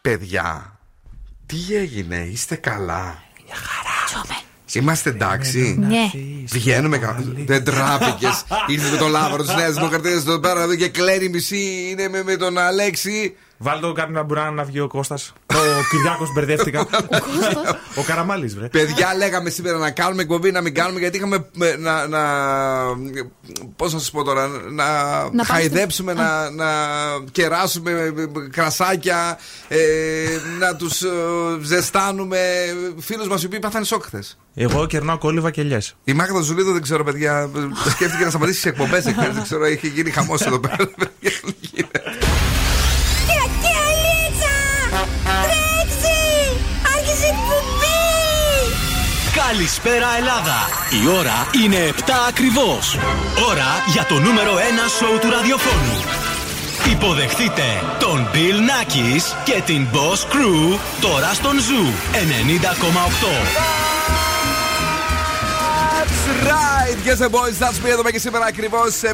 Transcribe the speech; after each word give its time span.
Παιδιά, 0.00 0.78
τι 1.46 1.56
έγινε, 1.76 2.28
είστε 2.32 2.54
καλά; 2.54 3.22
Μια 3.46 3.54
χαρά. 3.54 3.92
Είμαστε 4.72 5.10
εντάξει; 5.10 5.76
Ναι. 5.78 6.10
Βγαίνουμε 6.44 7.16
Δεν 7.46 7.64
τράπηκες. 7.64 8.44
Ήρθε 8.66 8.90
με 8.90 8.96
τον 8.96 9.10
λάβαρο 9.10 9.42
τη 9.42 9.54
Νέα 9.54 9.70
Δημοκρατία 9.70 10.10
εδώ 10.10 10.38
πέρα 10.38 10.62
εδώ 10.62 10.74
και 10.74 10.88
κλαίνει 10.88 11.28
μισή. 11.28 11.88
Είναι 11.90 12.08
με, 12.08 12.22
με 12.22 12.36
τον 12.36 12.58
Αλέξη. 12.58 13.36
Βάλτε 13.58 13.92
το 13.92 14.06
να 14.08 14.22
μπουρά 14.22 14.50
να 14.50 14.64
βγει 14.64 14.80
ο 14.80 14.86
Κώστας. 14.86 15.32
Ο 15.46 15.54
Κυριάκος 15.90 16.32
μπερδεύτηκα. 16.32 16.86
Ο 17.96 18.02
Καραμάλης, 18.02 18.54
βρε. 18.54 18.68
Παιδιά, 18.68 19.14
λέγαμε 19.16 19.50
σήμερα 19.50 19.78
να 19.78 19.90
κάνουμε 19.90 20.22
εκπομπή, 20.22 20.50
να 20.50 20.60
μην 20.60 20.74
κάνουμε 20.74 21.00
γιατί 21.00 21.16
είχαμε 21.16 21.46
να. 21.78 22.06
να 22.06 22.20
Πώς 23.76 23.92
θα 23.92 23.98
σας 23.98 24.10
πω 24.10 24.22
τώρα, 24.22 24.46
να, 24.48 24.84
Να 25.32 25.44
χαϊδέψουμε, 25.44 26.12
να, 26.12 26.50
να 26.50 26.66
κεράσουμε 27.32 28.12
κρασάκια, 28.50 29.38
ε, 29.68 29.78
να 30.58 30.76
τους 30.76 31.02
ζεστάνουμε. 31.62 32.38
Φίλου 32.98 33.26
μας 33.26 33.42
οι 33.42 33.46
οποίοι 33.46 33.58
πάθανε 33.58 33.84
σοκ 33.84 34.04
χθες. 34.04 34.38
Εγώ 34.54 34.86
κερνάω 34.86 35.18
κόλληβα 35.18 35.50
και 35.50 35.62
λιέ. 35.62 35.78
Η 36.04 36.12
Μάγδα 36.12 36.40
Ζουλίδου 36.40 36.72
δεν 36.72 36.82
ξέρω, 36.82 37.04
παιδιά. 37.04 37.50
Σκέφτηκε 37.90 38.24
να 38.24 38.30
σταματήσει 38.30 38.60
τις 38.62 38.70
εκπομπές 38.70 39.06
εχθέ. 39.06 39.30
Δεν 39.30 39.42
ξέρω, 39.42 39.66
είχε 39.66 39.86
γίνει 39.86 40.10
χαμός 40.10 40.40
εδώ 40.40 40.58
πέρα. 40.58 40.90
Καλησπέρα 49.48 50.08
Ελλάδα! 50.18 50.58
Η 51.02 51.08
ώρα 51.18 51.38
είναι 51.64 51.76
7 51.98 52.12
ακριβώς. 52.28 52.98
Ώρα 53.50 53.70
για 53.92 54.04
το 54.04 54.14
νούμερο 54.14 54.52
1 54.54 54.58
σοου 54.98 55.18
του 55.20 55.30
ραδιοφώνου. 55.30 55.98
Υποδεχτείτε 56.92 57.62
τον 57.98 58.28
Bill 58.32 58.58
Nackis 58.70 59.24
και 59.44 59.62
την 59.66 59.86
Boss 59.92 60.20
Crew 60.32 60.78
τώρα 61.00 61.34
στον 61.34 61.56
Zoo 61.66 61.86
90,8. 62.14 62.22
That's 65.92 66.22
right, 66.50 66.96
yes 67.06 67.20
and 67.26 67.32
boys, 67.38 67.56
that's 67.62 67.78
me 67.84 67.90
εδώ 67.90 68.02
και 68.02 68.18
σήμερα 68.18 68.44
ακριβώς 68.44 68.92
στι 68.92 69.08
7. 69.08 69.12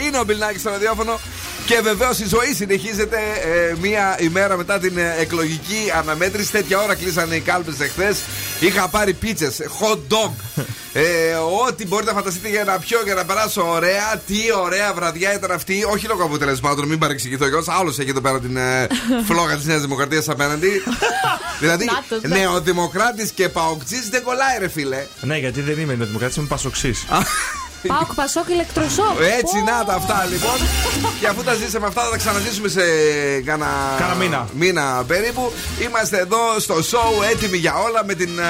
Ε, 0.00 0.04
είναι 0.04 0.18
ο 0.18 0.24
Μπιλνάκη 0.24 0.58
στο 0.58 0.70
ραδιόφωνο. 0.70 1.20
Και 1.66 1.80
βεβαίως 1.82 2.18
η 2.18 2.26
ζωή 2.28 2.52
συνεχίζεται 2.54 3.18
ε, 3.44 3.74
μία 3.80 4.16
ημέρα 4.20 4.56
μετά 4.56 4.78
την 4.78 4.98
ε, 4.98 5.16
εκλογική 5.18 5.92
αναμέτρηση. 5.98 6.50
Τέτοια 6.50 6.82
ώρα 6.82 6.94
κλείσανε 6.94 7.34
οι 7.34 7.40
κάλπες 7.40 7.80
εχθές. 7.80 8.18
Είχα 8.60 8.88
πάρει 8.88 9.12
πίτσες, 9.12 9.60
hot 9.80 9.98
dog. 10.08 10.32
Ε, 10.96 11.34
ό,τι 11.66 11.86
μπορείτε 11.86 12.10
να 12.10 12.16
φανταστείτε 12.16 12.48
για 12.48 12.64
να 12.64 12.78
πιω 12.78 12.98
και 13.04 13.14
να 13.14 13.24
περάσω 13.24 13.70
ωραία. 13.70 14.22
Τι 14.26 14.36
ωραία 14.62 14.94
βραδιά 14.94 15.34
ήταν 15.34 15.50
αυτή. 15.50 15.84
Όχι 15.92 16.06
λόγω 16.06 16.24
αποτελεσμάτων, 16.24 16.88
μην 16.88 16.98
παρεξηγηθώ 16.98 17.48
κιόλα. 17.48 17.64
Άλλος 17.66 17.98
έχει 17.98 18.10
εδώ 18.10 18.20
πέρα 18.20 18.40
την 18.40 18.56
ε, 18.56 18.86
φλόγα 19.28 19.56
της 19.56 19.64
Νέας 19.64 19.80
Δημοκρατίας 19.80 20.28
απέναντι. 20.28 20.82
δηλαδή, 21.60 21.84
Νάτος, 21.84 22.30
ναι. 22.30 22.38
νεοδημοκράτης 22.38 23.30
και 23.30 23.48
παοκτζής 23.48 24.08
δεν 24.08 24.22
κολλάει, 24.22 24.58
ρε 24.58 24.68
φίλε. 24.68 25.06
Ναι, 25.20 25.38
γιατί 25.38 25.60
δεν 25.60 25.78
είμαι 25.78 25.94
δημοκράτη, 25.94 26.38
είμαι 26.38 26.48
πασοξής. 26.48 27.04
Πάοκ, 27.88 28.14
Πασόκ, 28.14 28.48
ηλεκτροσόκ. 28.48 29.16
Έτσι, 29.38 29.56
να 29.66 29.84
τα 29.84 29.94
αυτά 29.94 30.26
λοιπόν. 30.30 30.56
και 31.20 31.26
αφού 31.26 31.42
τα 31.42 31.54
ζήσαμε 31.54 31.86
αυτά, 31.86 32.02
θα 32.02 32.10
τα 32.10 32.16
ξαναζήσουμε 32.16 32.68
σε 32.68 32.80
κάνα 33.44 33.66
Κάνα 33.98 34.14
μήνα. 34.14 34.48
μήνα 34.58 35.04
περίπου. 35.06 35.52
Είμαστε 35.84 36.18
εδώ 36.18 36.38
στο 36.58 36.74
show 36.74 37.24
έτοιμοι 37.32 37.56
για 37.56 37.74
όλα 37.74 38.04
με 38.06 38.14
την 38.14 38.38
ε, 38.38 38.42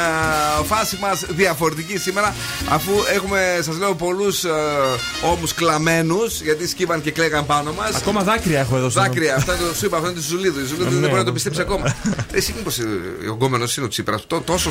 φάση 0.65 0.99
μας 1.01 1.25
διαφορετική 1.29 1.99
σήμερα. 1.99 2.35
Αφού 2.69 2.91
έχουμε, 3.15 3.59
σας 3.63 3.79
λέω, 3.79 3.95
πολλούς 3.95 4.43
uh, 4.45 5.31
ώμους 5.33 5.55
κλαμμένους, 5.55 6.41
γιατί 6.41 6.69
σκύβαν 6.69 7.03
και 7.03 7.11
κλαίγαν 7.11 7.47
πάνω 7.47 7.73
μας. 7.73 7.95
Ακόμα 7.95 8.23
δάκρυα 8.23 8.61
έχω 8.61 8.77
εδώ 8.77 8.91
στο. 8.91 9.01
Δάκρυα, 9.01 9.35
αυτά 9.37 9.57
το 9.57 9.75
σου 9.75 9.87
είπα, 9.87 9.97
αυτό 9.97 10.09
είναι 10.11 10.19
τη 10.19 10.25
Ζουλίδου. 10.27 10.61
Η 10.61 10.65
Ζουλίδου 10.65 10.91
δεν 10.91 11.01
Ναι. 11.01 11.07
μπορεί 11.07 11.19
να 11.19 11.25
το 11.25 11.33
πιστέψει 11.33 11.61
ακόμα. 11.61 11.95
Εσύ 12.33 12.55
μήπως 12.57 12.79
ο 13.31 13.33
γκόμενο 13.33 13.65
είναι 13.77 13.87
ο 13.87 13.89
Τσίπρας, 13.89 14.27
τόσο 14.45 14.71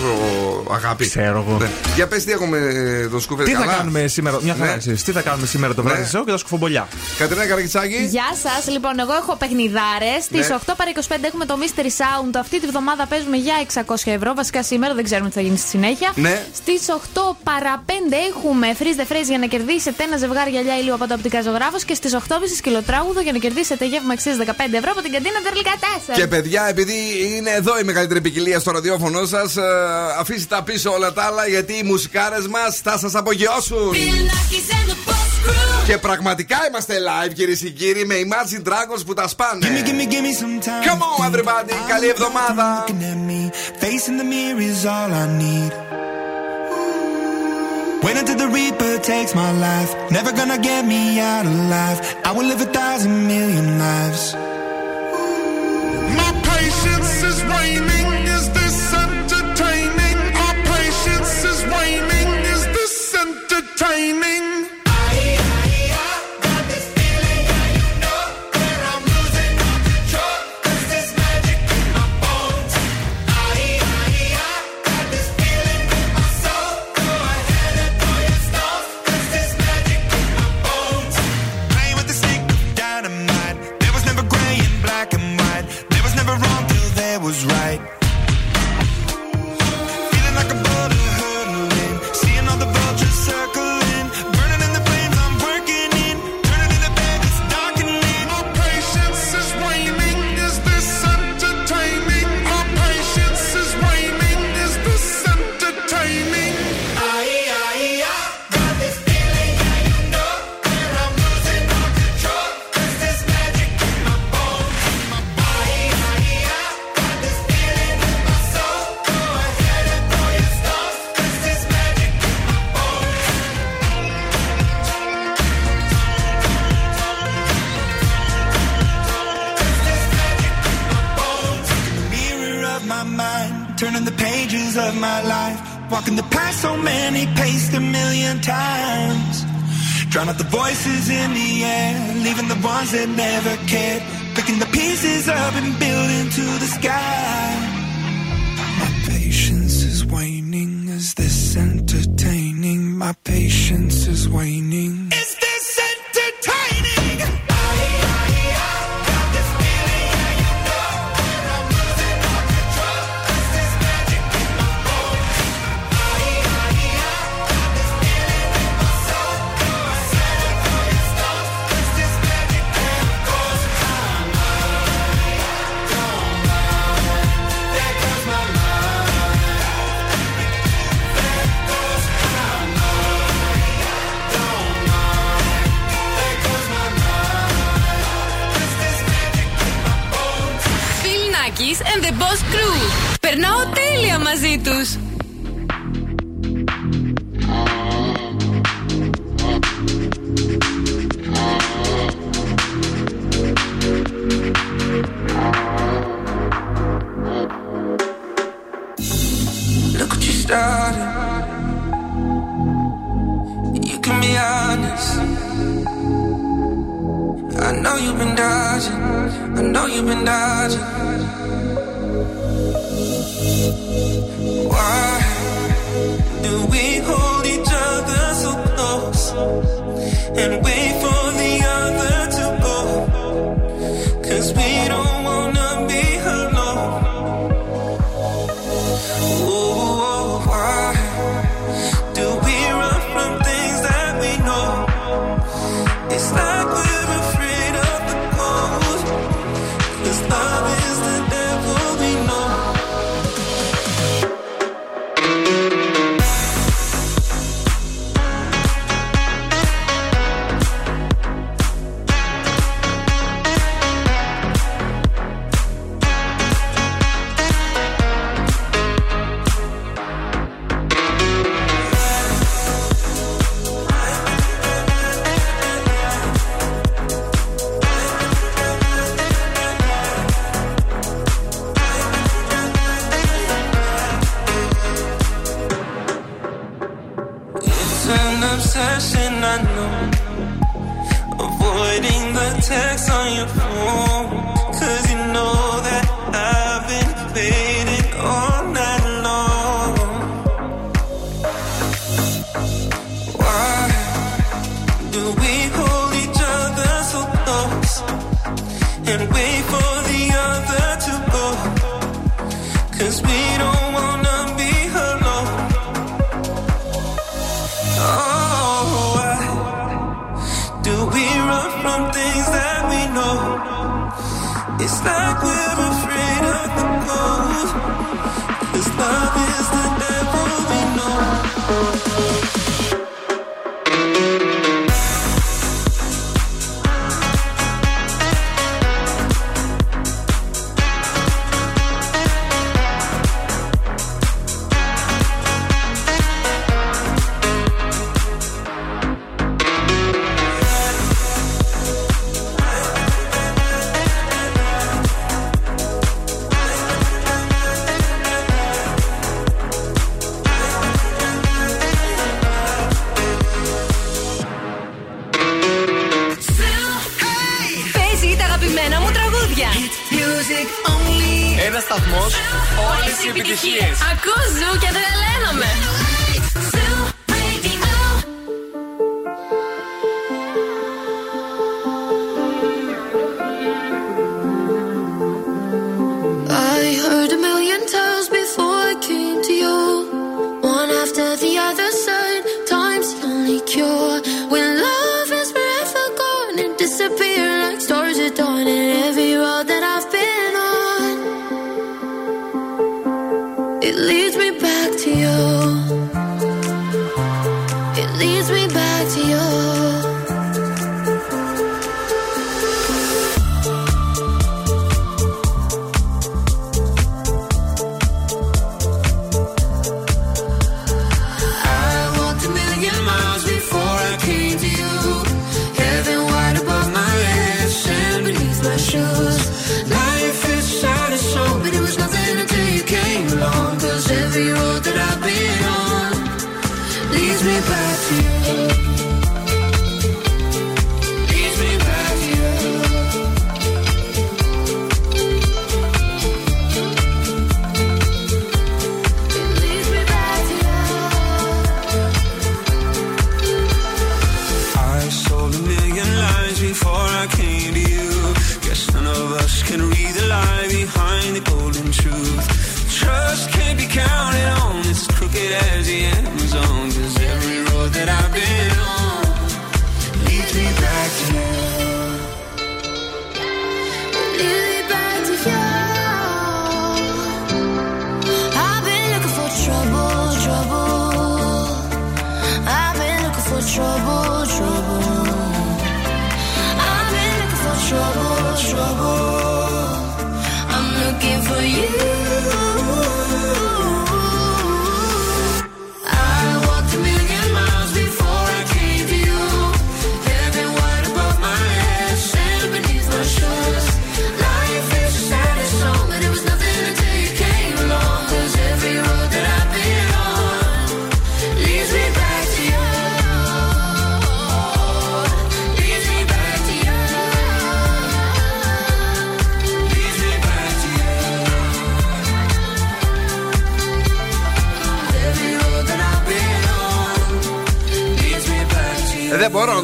αγάπη. 0.73 1.07
Ξέρω 1.09 1.45
εγώ. 1.47 1.57
Ναι. 1.57 1.69
Για 1.95 2.07
πες 2.07 2.23
τι 2.23 2.31
έχουμε 2.31 2.57
ε, 2.57 3.07
τον 3.07 3.21
σκούφε 3.21 3.43
Τι 3.43 3.51
θα 3.53 3.59
καλά. 3.59 3.73
κάνουμε 3.73 4.07
σήμερα, 4.07 4.39
μια 4.55 4.65
χαρά 4.65 4.71
Ναι. 4.71 4.77
εσείς. 4.77 5.03
Τι 5.03 5.11
θα 5.11 5.21
κάνουμε 5.21 5.47
σήμερα 5.47 5.73
το 5.73 5.83
βράδυ 5.83 6.01
Ναι. 6.01 6.07
σε 6.07 6.17
και 6.25 6.31
τα 6.31 6.37
σκουφομπολιά. 6.37 6.87
Κατερίνα 7.17 7.45
Καρακιτσάκη. 7.47 7.99
Γεια 8.15 8.29
σας. 8.43 8.61
Λοιπόν, 8.73 8.99
εγώ 8.99 9.13
έχω 9.13 9.35
παιχνιδάρες. 9.35 10.19
Στι 10.23 10.37
Ναι. 10.37 10.47
8 10.49 10.73
παρα 10.77 10.89
25 10.89 11.27
έχουμε 11.31 11.45
το 11.45 11.55
Mystery 11.61 11.91
Sound. 12.01 12.33
Αυτή 12.39 12.59
τη 12.61 12.67
βδομάδα 12.67 13.05
παίζουμε 13.11 13.37
για 13.37 13.55
600 13.59 14.11
ευρώ. 14.11 14.33
Βασικά 14.33 14.63
σήμερα 14.63 14.93
δεν 14.93 15.03
ξέρουμε 15.03 15.29
τι 15.29 15.35
θα 15.35 15.41
γίνει 15.41 15.57
στη 15.57 15.67
συνέχεια. 15.67 16.11
Ναι. 16.15 16.35
Στις 16.55 16.81
8 16.89 17.37
παρα 17.43 17.83
5 17.85 17.91
έχουμε 18.29 18.67
freeze 18.79 18.99
the 19.01 19.05
phrase 19.11 19.27
για 19.33 19.37
να 19.37 19.45
κερδίσετε 19.45 20.03
ένα 20.03 20.17
ζευγάρι 20.17 20.49
γυαλιά 20.51 20.75
ήλιο 20.79 20.93
από 20.93 21.07
το 21.07 21.13
οπτικά 21.13 21.41
ζωγράφος. 21.41 21.83
Και 21.83 21.93
στις 21.93 22.13
8.30 22.13 22.55
σκυλοτράγουδο 22.57 23.21
για 23.21 23.31
να 23.31 23.37
κερδίσετε 23.37 23.85
γεύμα 23.85 24.13
αξία 24.13 24.35
15 24.37 24.77
ευρώ 24.81 24.91
από 24.91 25.01
την 25.01 25.11
καντίνα 25.11 25.39
Τερλικά 25.43 25.73
4. 25.79 26.13
Και 26.19 26.27
παιδιά, 26.27 26.63
επειδή 26.69 26.93
είναι 27.37 27.49
εδώ 27.49 27.79
η 27.79 27.83
μεγαλύτερη 27.83 28.21
ποικιλία 28.21 28.59
στο 28.59 28.71
ραδιόφωνο 28.71 29.25
σας, 29.25 29.55
αφήστε 30.19 30.55
τα 30.55 30.63
πίσω 30.63 30.91
όλα 30.91 31.13
τα 31.13 31.23
άλλα 31.23 31.47
γιατί 31.47 31.73
οι 31.73 31.83
μουσικάρες 31.83 32.47
μας 32.47 32.79
θα 32.83 32.97
σας 32.97 33.15
απογειώσουν. 33.15 33.91
Και 35.86 35.98
πραγματικά 35.98 36.56
είμαστε 36.68 36.94
live, 37.08 37.32
κυρίε 37.34 37.54
και 37.54 37.70
κύριοι, 37.70 38.04
με 38.04 38.14
Imagine 38.14 38.68
Dragons 38.68 39.02
που 39.06 39.14
τα 39.14 39.28
σπάνε. 39.28 39.66
Gimme, 39.66 39.82
gimme, 39.86 40.04
gimme 40.04 40.32
some 40.40 40.66
time. 40.66 40.84
Come 40.88 41.02
on, 41.02 41.26
everybody. 41.30 41.72
Καλή 41.88 42.08
εβδομάδα. 42.08 42.84
Looking 42.86 43.02
at 43.12 43.18
me, 43.30 43.40
facing 43.82 44.16
the 44.20 44.26
mirror 44.32 44.60
is 44.70 44.84
all 44.94 45.10
I 45.22 45.26
need. 45.42 45.72
Wait 48.04 48.16
until 48.20 48.38
the 48.44 48.48
Reaper 48.56 48.94
takes 49.12 49.32
my 49.42 49.50
life. 49.68 49.90
Never 50.16 50.32
gonna 50.40 50.60
get 50.68 50.82
me 50.92 51.02
out 51.32 51.46
alive. 51.54 51.98
I 52.28 52.30
will 52.36 52.46
live 52.52 52.62
a 52.68 52.70
thousand 52.78 53.16
million 53.32 53.66
lives. 53.86 54.22
My 56.20 56.30
patience 56.50 57.12
is 57.30 57.38
waning. 57.52 57.91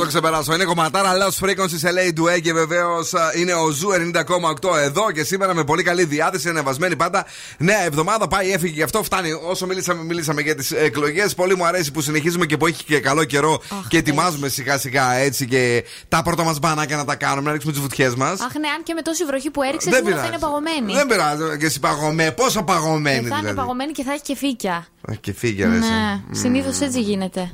Ξεπεράσω. 0.09 0.53
Είναι 0.53 0.63
κομματάρα 0.63 1.11
Lost 1.13 1.45
Frequencies 1.45 1.83
Elley 1.87 2.19
Duhé 2.19 2.41
και 2.41 2.53
βεβαίως 2.53 3.11
είναι 3.37 3.53
ο 3.53 3.69
Zoo 3.69 3.89
90,8 3.91 4.77
εδώ 4.83 5.11
και 5.11 5.23
σήμερα 5.23 5.53
με 5.53 5.63
πολύ 5.63 5.83
καλή 5.83 6.03
διάθεση, 6.03 6.49
ανεβασμένη 6.49 6.95
πάντα. 6.95 7.25
Νέα 7.57 7.83
εβδομάδα 7.85 8.27
πάει, 8.27 8.51
έφυγε 8.51 8.73
γι' 8.73 8.81
αυτό 8.83 9.03
φτάνει. 9.03 9.31
Όσο 9.49 9.65
μιλήσαμε, 9.65 10.03
μιλήσαμε 10.03 10.41
για 10.41 10.55
τις 10.55 10.71
εκλογές. 10.71 11.33
Πολύ 11.35 11.55
μου 11.55 11.65
αρέσει 11.65 11.91
που 11.91 12.01
συνεχίζουμε 12.01 12.45
και 12.45 12.57
που 12.57 12.67
έχει 12.67 12.83
και 12.83 12.99
καλό 12.99 13.23
καιρό 13.23 13.61
και 13.87 13.97
ετοιμάζουμε 13.97 14.47
σιγά 14.49 14.77
σιγά 14.77 15.13
έτσι 15.13 15.45
και 15.47 15.83
τα 16.07 16.21
πρώτα 16.23 16.43
μας 16.43 16.59
μπανάκια 16.59 16.95
να 16.97 17.05
τα 17.05 17.15
κάνουμε, 17.15 17.41
να 17.47 17.51
ρίξουμε 17.51 17.71
τις 17.73 17.81
βουτιές 17.81 18.15
μας. 18.15 18.39
Αχ, 18.41 18.53
ναι, 18.59 18.67
αν 18.67 18.83
και 18.83 18.93
με 18.93 19.01
τόση 19.01 19.25
βροχή 19.25 19.49
που 19.51 19.61
έριξες, 19.63 19.91
Δεν 19.91 20.03
σίγουρα 20.05 20.21
θα 20.23 20.29
πειράζει. 20.29 20.43
είναι 20.43 20.51
παγωμένη. 20.51 20.93
Δεν 20.93 21.07
πειράζει. 21.07 21.57
Και 21.59 21.65
εσύ 21.65 21.79
παγωμένη. 21.79 22.31
Πόσο 22.31 22.59
Ε, 22.59 22.63
παγωμένη 22.65 23.15
θα 23.15 23.21
είναι 23.27 23.35
δηλαδή. 23.39 23.55
παγωμένη 23.55 23.91
και 23.91 24.03
θα 24.03 24.11
έχει 24.11 24.21
και 24.21 24.35
φύκια. 24.35 24.73
Α, 25.09 25.13
Και 25.21 25.33
φύκια, 25.33 25.65
ρε. 25.65 25.75
εσύ. 25.75 25.79
Ναι, 25.89 26.21
συνήθως 26.35 26.79
έτσι 26.79 27.01
γίνεται. 27.01 27.51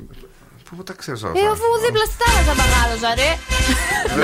Πού 0.76 0.82
τα 0.82 0.92
ξέρω 0.92 1.16
Ε, 1.16 1.46
αφού 1.52 1.66
δίπλα 1.84 2.04
στη 2.04 2.14
θάλασσα 2.22 2.54
μεγάλωσα, 2.62 3.14
ρε. 3.14 3.30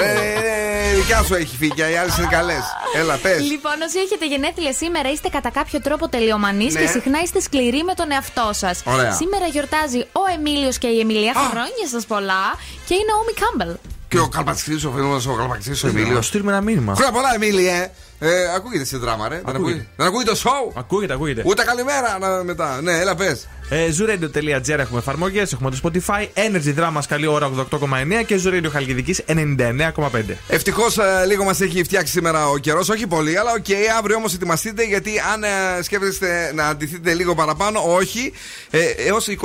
Ε, 0.03 0.95
δικιά 0.95 1.23
σου 1.23 1.35
έχει 1.35 1.57
φύγει, 1.57 1.81
οι 1.93 1.97
άλλες 1.97 2.17
είναι 2.19 2.27
καλές. 2.31 2.63
Έλα, 2.97 3.17
πες. 3.17 3.41
Λοιπόν, 3.41 3.73
όσοι 3.87 3.99
έχετε 3.99 4.27
γενέθλια 4.27 4.73
σήμερα, 4.73 5.11
είστε 5.11 5.29
κατά 5.29 5.51
κάποιο 5.51 5.81
τρόπο 5.81 6.09
τελειομανείς 6.09 6.75
Ναι. 6.75 6.81
και 6.81 6.87
συχνά 6.87 7.21
είστε 7.23 7.41
σκληροί 7.41 7.83
με 7.85 7.95
τον 7.95 8.11
εαυτό 8.11 8.51
σας. 8.53 8.83
Ωραία. 8.85 9.13
Σήμερα 9.13 9.47
γιορτάζει 9.47 9.99
ο 9.99 10.21
Εμίλιος 10.39 10.79
και 10.79 10.87
η 10.87 11.01
Εμιλία. 11.01 11.33
Χρόνια 11.51 11.87
σας 11.91 12.07
πολλά. 12.07 12.43
Και 12.87 12.95
είναι 12.95 13.13
ο 13.17 13.19
Όμι 13.23 13.33
Κάμπελ. 13.33 13.77
Και 14.09 14.19
ο 14.19 14.29
Καλπατσίδη, 14.29 14.87
ο 14.87 14.91
φίλο 14.91 15.23
ο 15.33 15.37
Καλπατσίδη, 15.37 15.87
ο 15.87 15.89
Εμίλιο. 15.89 16.15
Να 16.15 16.23
στείλουμε 16.23 16.53
ένα 16.53 16.61
μήνυμα. 16.61 16.95
Χρόνια 16.95 17.13
πολλά, 17.13 17.35
Εμίλιε. 17.35 17.91
Ε, 18.19 18.55
ακούγεται 18.55 18.85
σε 18.85 18.97
δράμα, 18.97 19.29
ρε. 19.29 19.43
Δεν 19.45 19.57
ακούγεται. 19.57 19.87
Δεν 19.97 20.07
ακούγεται 20.07 20.31
το 20.31 20.39
show. 20.45 20.73
Ακούγεται, 20.75 21.13
ακούγεται. 21.13 21.43
Ούτε 21.47 21.63
καλημέρα 21.65 22.19
να- 22.19 22.43
μετά. 22.45 22.81
Ναι, 22.83 22.99
έλα, 22.99 23.15
πες. 23.15 23.49
Ε, 23.75 23.89
Zooradio.gr 23.99 24.79
έχουμε 24.79 24.99
εφαρμογές, 24.99 25.53
έχουμε 25.53 25.71
το 25.71 25.77
Spotify, 25.83 26.27
Energy 26.35 26.79
Drama 26.79 27.01
καλή 27.09 27.27
ώρα 27.27 27.51
88,9 27.71 27.79
και 28.27 28.41
Zooradio 28.45 28.69
Χαλκιδικής 28.71 29.23
99,5. 29.27 30.37
Ευτυχώς 30.49 30.99
λίγο 31.29 31.45
μας 31.45 31.61
έχει 31.61 31.83
φτιάξει 31.83 32.13
σήμερα 32.13 32.49
ο 32.49 32.59
καιρός. 32.59 32.89
Όχι 32.89 33.07
πολύ, 33.07 33.39
αλλά 33.39 33.51
οκ. 33.53 33.97
αύριο 33.99 34.17
όμως 34.17 34.35
ετοιμαστείτε 34.35 34.85
γιατί 34.85 35.11
αν 35.33 35.43
ε, 35.45 35.83
σκέφτεστε 35.83 36.53
να 36.55 36.67
ντυθείτε 36.67 37.15
λίγο 37.15 37.35
παραπάνω, 37.35 37.81
όχι. 37.87 38.33
Ε, 38.71 38.79
Έως 39.07 39.27
26 39.29 39.39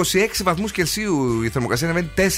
βαθμούς 0.43 0.71
Κελσίου 0.71 1.41
η 1.43 1.49
θερμοκρασία 1.49 1.89
ανεβαίνει 1.89 2.31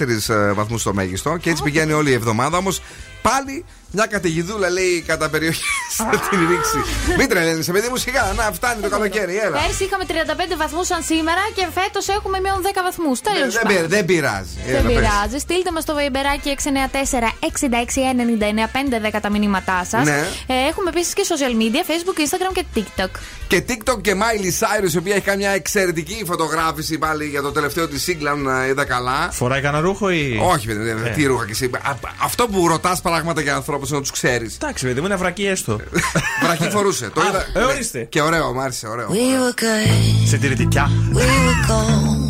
4 0.50 0.54
βαθμούς 0.56 0.82
στο 0.82 0.94
μέγιστο 0.94 1.38
και 1.38 1.50
έτσι 1.50 1.64
πηγαίνει 1.64 1.92
όλη 1.92 2.10
η 2.10 2.14
εβδομάδα. 2.14 2.58
Όμως 2.58 2.82
πάλι 3.22 3.66
μια 3.92 4.06
καταιγιδούλα 4.06 4.70
λέει 4.70 5.02
κατά 5.08 5.30
περιοχή 5.30 5.64
θα 5.98 6.10
την 6.30 6.40
ρίξει. 6.50 6.78
Μην 7.18 7.30
τρελαίνεσαι, 7.30 7.72
παιδί 7.72 7.88
μου, 7.90 7.96
σιγά. 7.98 8.34
Να 8.36 8.44
φτάνει 8.52 8.82
το 8.82 8.90
καλοκαίρι, 8.90 9.38
έλα. 9.38 9.58
Πέρσι 9.62 9.84
είχαμε 9.84 10.04
35 10.08 10.12
βαθμούς 10.58 10.88
σαν 10.88 11.04
σήμερα 11.04 11.42
και 11.56 11.68
φέτος 11.82 12.08
έχουμε 12.08 12.40
μείον 12.40 12.62
10 12.62 12.66
βαθμούς. 12.84 13.22
Τέλος 13.22 13.54
Δεν, 13.54 13.68
πει- 13.68 13.86
δεν 13.88 14.06
πειράζει. 14.06 14.50
Δεν 14.66 14.76
Έλα, 14.76 14.88
πες. 14.88 14.96
πειράζει. 14.96 15.38
Στείλτε 15.38 15.72
μας 15.72 15.86
το 15.86 15.94
βαϊμπεράκι 15.94 16.50
694-6699-510 16.50 19.20
τα 19.22 19.30
μηνύματά 19.30 19.86
σας. 19.90 20.06
Ναι. 20.06 20.24
έχουμε 20.70 20.90
επίσης 20.90 21.14
και 21.14 21.26
social 21.30 21.54
media, 21.62 21.82
Facebook, 21.92 22.18
Instagram 22.26 22.52
και 22.54 22.66
TikTok. 22.76 23.10
Και 23.48 23.64
TikTok 23.70 24.02
και 24.02 24.14
Miley 24.16 24.52
Cyrus, 24.62 24.94
η 24.94 24.98
οποία 24.98 25.16
έχει 25.16 25.26
κάνει 25.26 25.38
μια 25.38 25.50
εξαιρετική 25.52 26.24
φωτογράφηση 26.26 26.98
πάλι 26.98 27.26
για 27.26 27.42
το 27.42 27.52
τελευταίο 27.52 27.88
της 27.88 28.04
σύγκλα, 28.04 28.32
αν 28.32 28.48
είδα 28.70 28.86
καλά. 28.86 29.30
Φοράει 29.32 29.62
κανένα 29.62 29.84
ρούχο 29.84 30.10
ή. 30.10 30.40
Όχι, 30.44 30.68
παιδί, 30.68 30.94
μου, 30.94 31.06
Ε. 31.06 31.10
τι 31.10 31.26
ρούχα 31.26 31.46
και 31.46 31.52
εσύ. 31.52 31.70
Α, 31.84 31.96
Αυτό 32.24 32.48
που 32.48 32.68
ρωτάς 32.68 33.02
πράγματα 33.10 33.42
για 33.42 33.56
ανθρώπους 33.56 33.90
να 33.90 34.00
τους 34.00 34.12
ξέρεις. 34.12 34.56
Εντάξει, 34.56 34.86
παιδί 34.86 35.00
μου, 35.00 35.06
είναι 35.06 35.16
βρακή 35.16 35.46
έστω. 35.46 35.80
Βραχή 36.44 36.70
φορούσε. 36.70 37.10
Το 37.14 37.22
Α, 37.22 37.26
είδα. 37.28 37.40
ε, 37.54 37.60
Ναι. 37.60 37.66
ορίστε. 37.66 38.04
Και 38.04 38.22
ωραίο, 38.22 38.54
μου 38.54 38.62
άρεσε, 38.62 38.88
ωραίο. 38.88 39.08
We 39.10 39.14
were 39.14 39.60
good, 39.62 40.28
Συντηρητικιά. 40.28 40.90
we 41.14 41.18
were 41.18 41.68
gold. 41.68 42.28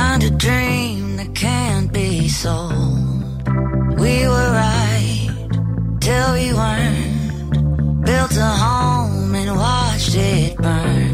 Kind 0.00 0.22
of 0.28 0.32
dream 0.46 1.02
that 1.18 1.30
can't 1.46 1.88
be 1.92 2.28
sold. 2.42 3.02
We 4.04 4.14
were 4.32 4.50
right 4.64 5.30
till 6.06 6.28
we 6.38 6.46
weren't. 6.60 7.12
Built 8.08 8.34
a 8.50 8.52
home 8.66 9.34
and 9.40 9.50
watched 9.64 10.14
it 10.34 10.52
burn. 10.64 11.13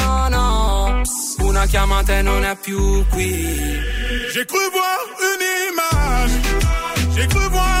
Una 1.61 1.69
chiamata 1.69 2.17
e 2.17 2.23
non 2.23 2.43
è 2.43 2.55
più 2.55 3.05
qui. 3.09 3.29
J'ai 4.33 4.45
cru 4.47 4.57
voir 4.71 4.97
une 5.29 5.45
image, 5.69 7.13
j'ai 7.13 7.27
cru 7.27 7.47
voir 7.51 7.80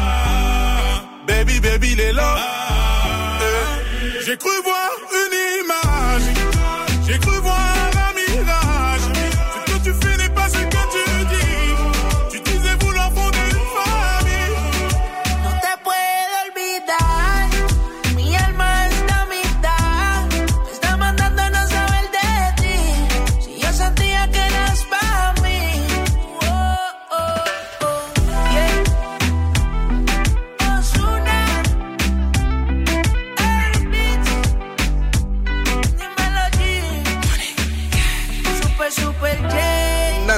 Baby, 1.51 1.67
baby, 1.67 1.95
les 1.95 2.13
là. 2.13 2.35
Eh, 3.41 4.23
J'ai 4.25 4.37
cru 4.37 4.49
voir 4.63 4.89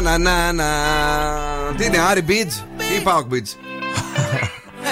Να, 0.04 0.18
να, 0.18 0.52
να, 0.52 0.52
να. 0.52 1.76
Τι 1.78 1.86
είναι, 1.86 1.98
Άρη 1.98 2.26
Beach 2.28 2.64
ή 2.98 3.02
Πάοκ 3.04 3.28
Beach. 3.32 3.73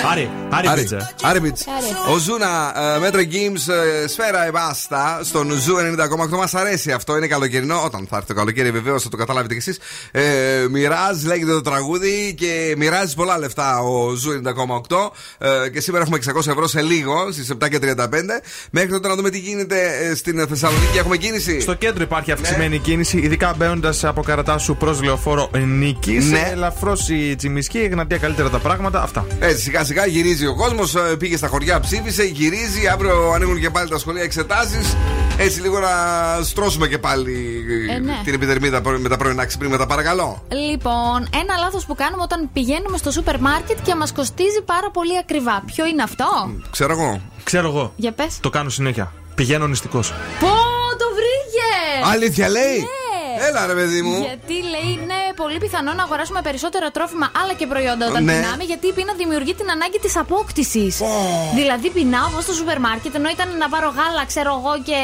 Άρη, 0.09 0.29
Άρη 0.49 0.67
Άρη, 0.67 0.87
Beach, 0.87 0.91
ε. 0.91 0.97
Άρη 1.21 1.39
Beach. 1.43 1.63
Άρη. 1.77 2.13
Ο 2.13 2.17
Ζούνα, 2.17 2.73
ε, 2.95 2.99
Μέτρο 2.99 3.21
Games, 3.21 3.73
ε, 4.03 4.07
σφαίρα 4.07 4.45
εμπάστα 4.45 5.19
στον 5.23 5.51
Ζου 5.51 5.75
90,8. 5.77 6.37
Μας 6.37 6.53
αρέσει 6.53 6.91
αυτό, 6.91 7.17
είναι 7.17 7.27
καλοκαιρινό. 7.27 7.81
Όταν 7.85 8.07
θα 8.09 8.15
έρθει 8.15 8.27
το 8.27 8.33
καλοκαίρι, 8.33 8.71
βεβαίως 8.71 9.03
θα 9.03 9.09
το 9.09 9.17
καταλάβετε 9.17 9.53
κι 9.53 9.59
εσείς. 9.59 9.79
Ε, 10.11 10.21
μοιράζει, 10.69 11.27
λέγεται 11.27 11.51
το 11.51 11.61
τραγούδι 11.61 12.33
και 12.37 12.73
μοιράζει 12.77 13.15
πολλά 13.15 13.37
λεφτά 13.37 13.79
ο 13.79 14.13
Ζου 14.13 14.31
90,8. 14.31 15.11
Ε, 15.37 15.69
και 15.69 15.81
σήμερα 15.81 16.03
έχουμε 16.03 16.17
600 16.17 16.47
ευρώ 16.47 16.67
σε 16.67 16.81
λίγο, 16.81 17.31
στις 17.31 17.49
7 17.49 17.69
και 17.69 17.79
35. 17.79 18.41
Μέχρι 18.71 18.89
τότε 18.89 19.07
να 19.07 19.15
δούμε 19.15 19.29
τι 19.29 19.39
γίνεται 19.39 19.77
ε, 20.01 20.15
στην 20.15 20.47
Θεσσαλονίκη. 20.47 20.97
Έχουμε 20.97 21.17
κίνηση; 21.17 21.59
Στο 21.59 21.73
κέντρο 21.73 22.03
υπάρχει 22.03 22.31
αυξημένη 22.31 22.79
κίνηση, 22.79 23.17
ειδικά 23.17 23.53
μπαίνοντας 23.57 24.03
από 24.03 24.21
Καρατάσου 24.21 24.75
προς 24.75 25.01
λεωφόρο 25.03 25.49
Νίκης. 25.65 26.29
Ναι. 26.29 26.49
Ελαφρώς 26.51 27.09
η 27.09 27.35
τσιμισκή, 27.35 27.77
η 27.77 27.83
Εγνατία 27.83 28.17
καλύτερα 28.17 28.49
τα 28.49 28.59
πράγματα. 28.59 29.01
Αυτά. 29.01 29.25
Έτσι, 29.39 29.61
σιγά 29.61 29.83
σιγά 29.91 30.06
γυρίζει 30.06 30.47
ο 30.47 30.56
κόσμος. 30.56 30.95
Πήγε 31.17 31.38
στα 31.38 31.47
χωριά, 31.47 31.80
ψήφισε, 31.80 32.23
γυρίζει. 32.23 32.88
Αύριο 32.88 33.32
ανοίγουν 33.32 33.60
και 33.60 33.69
πάλι 33.69 33.89
τα 33.89 33.97
σχολεία 33.97 34.23
εξετάσεις. 34.23 34.95
Έτσι, 35.38 35.62
λίγο 35.62 35.80
να 35.80 35.89
στρώσουμε 36.43 36.88
και 36.88 36.97
πάλι 36.97 37.63
Ε, 37.95 37.97
ναι. 37.99 38.21
την 38.23 38.34
επιδερμίδα 38.34 38.82
με 38.97 39.10
τα 39.10 39.17
πρώην 39.17 39.41
ξυπνήματα, 39.47 39.86
παρακαλώ. 39.86 40.43
Λοιπόν, 40.69 41.30
ένα 41.41 41.58
λάθος 41.60 41.86
που 41.86 41.95
κάνουμε 41.95 42.23
όταν 42.23 42.49
πηγαίνουμε 42.54 42.97
στο 42.97 43.12
σούπερ 43.12 43.39
μάρκετ 43.39 43.77
και 43.84 43.95
μας 43.95 44.12
κοστίζει 44.13 44.62
πάρα 44.65 44.89
πολύ 44.91 45.17
ακριβά. 45.17 45.63
Ποιο 45.65 45.86
είναι 45.86 46.04
αυτό; 46.04 46.25
Ξέρω 46.71 46.93
εγώ. 46.93 47.21
Ξέρω 47.43 47.67
εγώ. 47.67 47.93
Για 47.95 48.12
πες. 48.12 48.38
Το 48.41 48.49
κάνω 48.49 48.69
συνέχεια. 48.69 49.12
Πηγαίνω 49.36 49.67
νηστικός. 49.67 50.10
Πω, 50.39 50.47
το 51.01 51.06
βρήκες! 51.17 52.13
Αλήθεια 52.13 52.49
λέει; 52.49 52.77
Ναι. 52.77 53.11
Έλα 53.47 53.62
ρε 53.71 53.75
παιδί 53.80 54.01
μου. 54.08 54.17
Γιατί 54.30 54.56
λέει 54.73 54.88
είναι 54.95 55.17
πολύ 55.41 55.58
πιθανό 55.65 55.91
να 55.99 56.04
αγοράσουμε 56.08 56.41
περισσότερα 56.47 56.88
τρόφιμα 56.95 57.27
αλλά 57.41 57.54
και 57.60 57.65
προϊόντα 57.73 58.04
όταν 58.12 58.23
Ναι. 58.23 58.34
πεινάμε, 58.34 58.63
γιατί 58.71 58.86
η 58.91 58.93
πείνα 58.97 59.13
δημιουργεί 59.21 59.54
την 59.62 59.69
ανάγκη 59.75 59.99
της 60.06 60.13
απόκτησης. 60.23 60.93
Δηλαδή, 61.60 61.88
πεινάω 61.97 62.27
εγώ 62.32 62.41
στο 62.47 62.54
σούπερ 62.60 62.80
μάρκετ, 62.88 63.13
ενώ 63.19 63.30
ήταν 63.36 63.47
να 63.63 63.67
πάρω 63.73 63.88
γάλα, 63.97 64.23
ξέρω 64.32 64.51
εγώ 64.60 64.73
και 64.88 64.99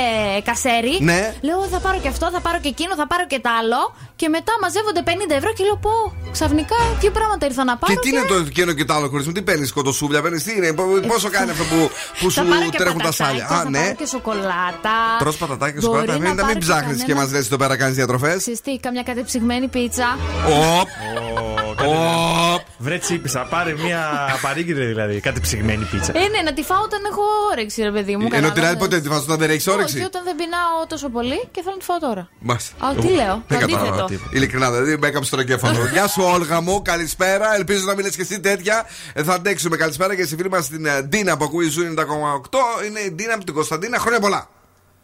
κασέρι. 0.49 0.95
Ναι. 1.09 1.21
Λέω 1.47 1.59
θα 1.73 1.79
πάρω 1.85 1.97
και 2.03 2.09
αυτό, 2.13 2.25
θα 2.35 2.39
πάρω 2.45 2.57
και 2.63 2.71
εκείνο, 2.75 2.91
θα 3.01 3.07
πάρω 3.11 3.23
και 3.31 3.39
τ' 3.45 3.51
άλλο. 3.59 3.81
Και 4.21 4.27
μετά 4.35 4.53
μαζεύονται 4.63 5.01
50 5.09 5.35
ευρώ 5.41 5.51
και 5.57 5.63
λέω 5.67 5.77
πω, 5.85 5.93
ξαφνικά 6.35 6.75
δύο 7.01 7.11
πράγματα 7.17 7.43
ήρθα 7.49 7.63
να 7.63 7.75
πάρω. 7.77 7.93
Και 7.93 7.99
τι 8.03 8.09
είναι 8.09 8.25
το 8.31 8.35
εκείνο 8.35 8.71
και 8.77 8.85
το 8.89 8.93
άλλο 8.97 9.07
χωρισμό, 9.11 9.31
τι 9.37 9.41
παίρνεις 9.41 9.69
κοντοσούβλια, 9.77 10.21
παίρνεις 10.21 10.43
τι 10.43 10.51
είναι, 10.57 10.73
πο- 10.73 10.99
πόσο 11.11 11.29
κάνει 11.29 11.49
αυτό 11.51 11.63
που, 11.71 11.79
που 12.19 12.31
Θα 12.31 12.41
σου 12.41 12.47
πάρω 12.51 12.69
και 12.69 12.77
τρέχουν 12.77 12.97
τα 13.01 13.03
πατατάκια, 13.03 13.25
σάλια. 13.25 13.45
Θα 13.47 13.55
Α, 13.55 13.69
ναι. 13.69 13.79
πάρω 13.79 13.93
και 14.01 14.05
σοκολάτα. 14.05 14.95
Τρώ 15.23 15.31
πατατάκια 15.41 15.79
Μπορεί 15.81 15.83
σοκολάτα. 15.85 16.11
να 16.11 16.17
Μην, 16.19 16.29
να 16.29 16.35
πάρω 16.35 16.47
μην 16.47 16.55
και 16.59 16.65
ψάχνεις 16.65 16.97
και 16.97 17.05
κανένα- 17.11 17.21
μας 17.21 17.31
λες 17.35 17.45
εδώ 17.45 17.57
πέρα 17.57 17.75
κάνεις 17.81 17.95
διατροφές. 17.95 18.26
Ξέρεις 18.35 18.61
τι, 18.61 18.79
καμιά 18.79 19.03
κατεψυγμένη 19.03 19.67
πίτσα. 19.67 20.17
Οπ. 20.47 20.87
Οπ. 21.85 22.61
Βρε 22.77 22.97
τσίπησα, 22.97 23.47
πάρε 23.49 23.73
μια 23.83 24.01
παρήγγειλε 24.41 24.85
δηλαδή. 24.85 25.19
Κάτι 25.19 25.39
ψυγμένη 25.39 25.87
πίτσα. 25.91 26.11
Ε, 26.15 26.19
ναι, 26.19 26.41
να 26.43 26.53
τη 26.53 26.63
φάω 26.63 26.81
όταν 26.81 26.99
έχω 27.11 27.21
όρεξη, 27.51 27.81
ρε 27.81 27.91
παιδί 27.91 28.15
μου. 28.15 28.21
Ενώ 28.21 28.29
την 28.29 28.35
άλλη 28.45 28.49
κατάλαβες. 28.53 28.77
ποτέ 28.79 28.99
τη 28.99 29.07
βάζω 29.09 29.21
όταν 29.23 29.37
δεν 29.37 29.49
έχεις 29.49 29.67
όρεξη; 29.67 29.95
Όχι, 29.95 30.05
όταν 30.05 30.23
δεν 30.23 30.35
πεινάω 30.35 30.85
τόσο 30.87 31.09
πολύ 31.09 31.47
και 31.51 31.61
θέλω 31.61 31.71
να 31.73 31.79
τη 31.79 31.85
φάω 31.85 31.99
τώρα. 31.99 32.29
Μάλιστα. 32.39 32.85
Α, 32.85 32.93
τι 32.95 33.07
λέω, 33.07 33.43
Δεν 33.47 33.59
το 33.59 33.65
κατάλαβα. 33.65 33.87
αντίθετο. 33.87 34.05
τίποτα. 34.05 34.29
Ειλικρινά, 34.33 34.71
δηλαδή 34.71 34.97
με 34.97 35.07
έκαψες 35.07 35.29
τον 35.29 35.39
εγκέφαλο. 35.39 35.87
Γεια 35.93 36.07
σου, 36.07 36.23
Όλγα 36.23 36.61
μου, 36.61 36.81
καλησπέρα. 36.81 37.55
Ελπίζω 37.55 37.83
να 37.85 37.93
μην 37.95 38.05
λες 38.05 38.15
και 38.15 38.21
εσύ 38.21 38.39
τέτοια. 38.39 38.85
Ε, 39.13 39.23
θα 39.23 39.33
αντέξουμε. 39.33 39.77
Καλησπέρα 39.77 40.15
και 40.15 40.25
στη 40.25 40.35
φίλη 40.35 40.49
μας 40.49 40.67
την 40.67 40.85
ε, 40.85 41.01
Ντίνα 41.01 41.37
που 41.37 41.43
ακούει 41.43 41.69
Zoo 41.69 41.81
90,8. 41.83 42.85
Είναι 42.87 42.99
η 42.99 43.11
Ντίνα 43.11 43.33
από 43.33 43.43
την 43.43 43.53
Κωνσταντίνα. 43.53 43.97
Χρόνια 43.99 44.19
πολλά. 44.19 44.49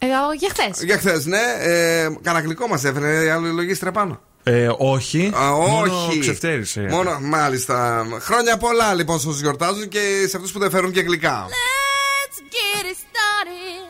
Εγώ 0.06 0.32
για 0.38 0.50
χθες. 0.50 0.84
Για 0.84 0.98
χθες, 0.98 1.26
ναι. 1.26 1.42
Ε, 1.60 2.10
Κάνα 2.22 2.42
γλυκό 2.42 2.68
μας 2.68 2.84
έφερε 2.84 3.24
η 3.24 3.30
άλλη 3.30 3.50
λογίστρια 3.52 3.92
πάνω. 3.92 4.22
Ε, 4.44 4.70
όχι. 4.78 5.32
Α, 5.36 5.52
Μόνο 5.52 6.06
όχι. 6.08 6.20
ξεφτέρισε. 6.20 6.88
Μόνο, 6.90 7.20
μάλιστα. 7.22 8.06
Χρόνια 8.20 8.58
πολλά 8.58 8.94
λοιπόν 8.94 9.20
σε 9.20 9.28
όσους 9.28 9.42
γιορτάζουν 9.42 9.88
και 9.88 10.00
σε 10.30 10.38
αυτούς 10.38 10.52
που 10.52 10.60
δεν 10.60 10.70
φέρουν 10.70 10.92
και 10.92 11.02
γλυκά. 11.02 11.46
Let's 11.50 12.40
get 12.40 12.86
it 12.92 12.98
started 13.06 13.84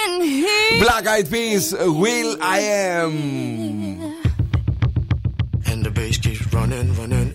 in 0.00 0.12
here. 0.22 0.82
Black 0.84 1.04
Eyed 1.14 1.28
Peas, 1.30 1.64
will.i.am. 2.02 3.12
And 5.70 5.78
the 5.86 5.90
bass 5.98 6.16
keeps 6.24 6.42
running, 6.56 6.86
running, 7.00 7.20
and 7.22 7.27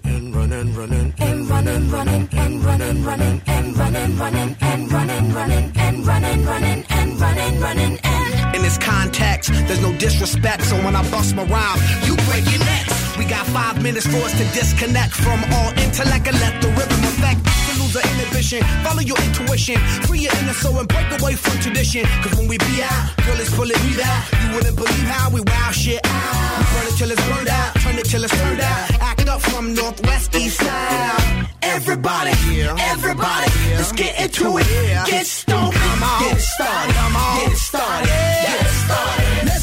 running, 0.64 0.76
running, 0.76 1.14
and 1.20 1.50
running, 1.50 1.90
running, 1.90 2.30
and 2.32 2.64
running, 2.64 3.04
running, 3.04 3.42
and 3.48 3.78
running, 3.78 4.18
running, 4.18 4.56
and 4.62 4.92
running, 4.92 5.34
running, 5.34 5.72
and 5.76 6.08
running, 6.08 6.46
running, 6.46 6.86
and 6.90 7.20
running, 7.20 7.60
running, 7.60 8.00
and. 8.04 8.56
In 8.56 8.62
this 8.62 8.78
context, 8.78 9.52
there's 9.68 9.82
no 9.82 9.92
disrespect, 9.98 10.64
so 10.64 10.76
when 10.78 10.96
I 10.96 11.02
bust 11.12 11.36
my 11.36 11.44
rhyme, 11.46 11.80
you 12.04 12.16
break 12.28 12.46
your 12.52 12.60
necks. 12.60 13.18
We 13.18 13.26
got 13.26 13.46
five 13.48 13.82
minutes 13.84 14.08
for 14.08 14.18
us 14.18 14.32
to 14.34 14.46
disconnect 14.58 15.14
from 15.14 15.44
all 15.54 15.72
intellect 15.78 16.28
and 16.28 16.40
let 16.40 16.62
the 16.62 16.70
rhythm 16.70 17.04
affect. 17.12 17.42
Lose 17.80 17.96
inhibition, 17.96 18.64
follow 18.84 19.02
your 19.02 19.18
intuition, 19.20 19.78
free 20.08 20.20
your 20.20 20.34
inner 20.40 20.54
soul 20.54 20.80
and 20.80 20.88
break 20.88 21.10
away 21.20 21.36
from 21.36 21.60
tradition. 21.60 22.06
Cause 22.24 22.38
when 22.38 22.48
we 22.48 22.58
be 22.58 22.84
out, 22.84 23.18
girl, 23.26 23.40
it's 23.40 23.54
pulling 23.54 23.80
me 23.84 24.02
out. 24.02 24.24
You 24.44 24.56
wouldn't 24.56 24.76
believe 24.76 25.08
how 25.12 25.30
we 25.30 25.42
wow 25.42 25.72
shit 25.72 26.00
out. 26.06 26.58
We 26.58 26.64
burn 26.72 26.88
it 26.88 26.98
till 26.98 27.12
it's 27.12 27.28
burned 27.28 27.50
out, 27.50 27.76
turn 27.76 27.98
it 27.98 28.06
till 28.06 28.24
it's 28.24 28.34
turned 28.40 28.62
out. 28.62 29.13
Up 29.34 29.42
from 29.42 29.74
northwest 29.74 30.36
east 30.36 30.60
side. 30.60 31.48
Everybody, 31.64 32.30
everybody, 32.94 33.52
let's 33.74 33.92
get 33.92 34.14
into 34.22 34.60
it. 34.60 34.68
Get 35.08 35.26
stoned, 35.26 35.74
get 35.74 36.40
started, 36.40 36.94
get 37.40 37.58
started, 37.58 38.08
get 38.08 38.68
started. 38.86 39.46
Let's 39.48 39.63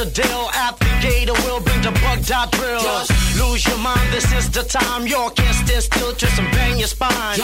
the 0.00 0.10
deal. 0.22 0.48
At 0.54 0.78
the 0.78 0.90
gate, 1.04 1.28
we'll 1.44 1.60
bring 1.60 1.82
the 1.82 1.92
bug 2.00 2.24
dot 2.24 2.50
drill. 2.52 2.80
Lose 3.36 3.66
your 3.66 3.78
mind, 3.78 4.08
this 4.12 4.32
is 4.32 4.48
the 4.48 4.62
time. 4.62 5.06
Your 5.06 5.30
can't 5.30 5.54
stand 5.54 5.82
still, 5.82 6.12
twist 6.14 6.38
and 6.38 6.50
bang 6.52 6.78
your 6.78 6.88
spine. 6.88 7.38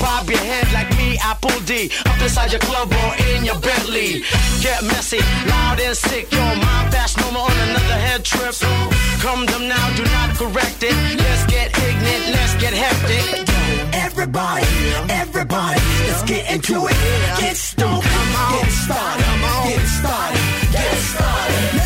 Bob 0.00 0.28
your 0.28 0.38
head 0.38 0.66
like 0.72 0.90
me, 0.98 1.18
Apple 1.22 1.58
D. 1.66 1.90
Up 2.06 2.20
inside 2.20 2.50
your 2.50 2.60
club 2.60 2.90
or 2.90 3.12
in 3.30 3.44
your 3.44 3.58
Bentley. 3.60 4.22
Get 4.60 4.82
messy, 4.82 5.22
loud 5.46 5.78
and 5.80 5.96
sick. 5.96 6.26
Your 6.32 6.52
mind 6.64 6.90
fast, 6.92 7.16
no 7.18 7.30
more 7.30 7.46
on 7.46 7.58
another 7.68 7.98
head 8.06 8.24
trip. 8.24 8.54
Come 9.22 9.46
them 9.46 9.68
now, 9.68 9.86
do 9.94 10.04
not 10.16 10.30
correct 10.34 10.82
it. 10.82 10.96
Let's 11.22 11.44
get 11.46 11.68
ignorant, 11.78 12.24
let's 12.34 12.54
get 12.62 12.74
hectic. 12.74 13.46
Everybody, 13.94 14.66
everybody, 15.08 15.80
let's 16.06 16.22
get 16.24 16.50
into 16.50 16.86
it. 16.90 16.96
Get 17.38 17.56
stoned, 17.56 18.02
get 18.02 18.70
started, 18.82 19.24
get 19.68 19.86
started, 19.86 20.42
get 20.72 20.96
started. 21.14 21.79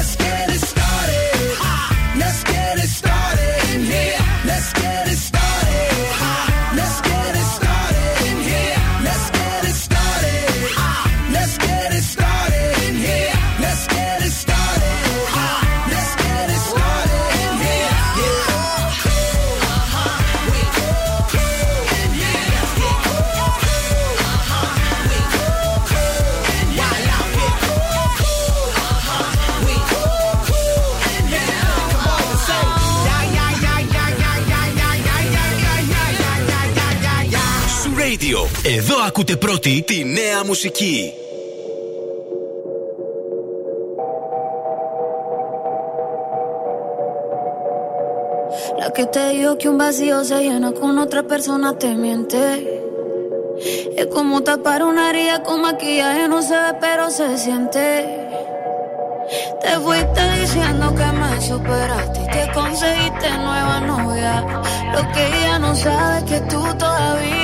Εδώ 38.64 38.96
ακούτε 39.08 39.36
πρώτη 39.36 39.84
τη 39.88 40.04
νέα 40.04 40.44
μουσική. 40.46 41.14
La 48.82 48.88
que 48.96 49.06
te 49.06 49.24
dijo 49.30 49.58
que 49.60 49.68
un 49.70 49.78
vacío 49.78 50.24
se 50.24 50.38
llena 50.46 50.72
con 50.72 50.98
otra 51.06 51.22
persona 51.24 51.78
te 51.82 51.90
miente. 52.04 52.42
Es 54.00 54.08
como 54.08 54.42
tapar 54.42 54.84
una 54.84 55.10
herida 55.10 55.44
con 55.44 55.62
maquillaje, 55.62 56.28
no 56.28 56.42
se 56.42 56.56
ve, 56.64 56.72
pero 56.80 57.10
se 57.18 57.38
siente. 57.38 57.86
Te 59.62 59.72
fuiste 59.84 60.22
diciendo 60.40 60.86
que 61.00 61.08
me 61.22 61.32
superaste 61.50 62.20
y 62.24 62.28
que 62.36 62.44
conseguiste 62.54 63.28
nueva 63.46 63.78
novia. 63.82 64.34
Lo 64.94 65.02
que 65.14 65.22
ella 65.28 65.60
no 65.60 65.76
sabe 65.76 66.18
es 66.20 66.24
que 66.32 66.40
tú 66.52 66.62
todavía 66.78 67.43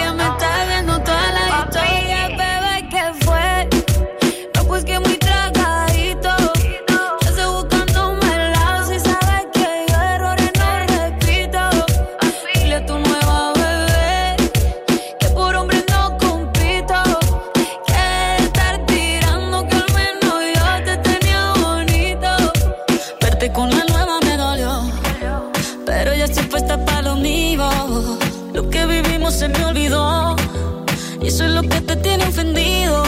Eso 31.31 31.45
es 31.45 31.53
lo 31.53 31.63
que 31.63 31.81
te 31.81 31.95
tiene 31.95 32.25
ofendido, 32.25 33.05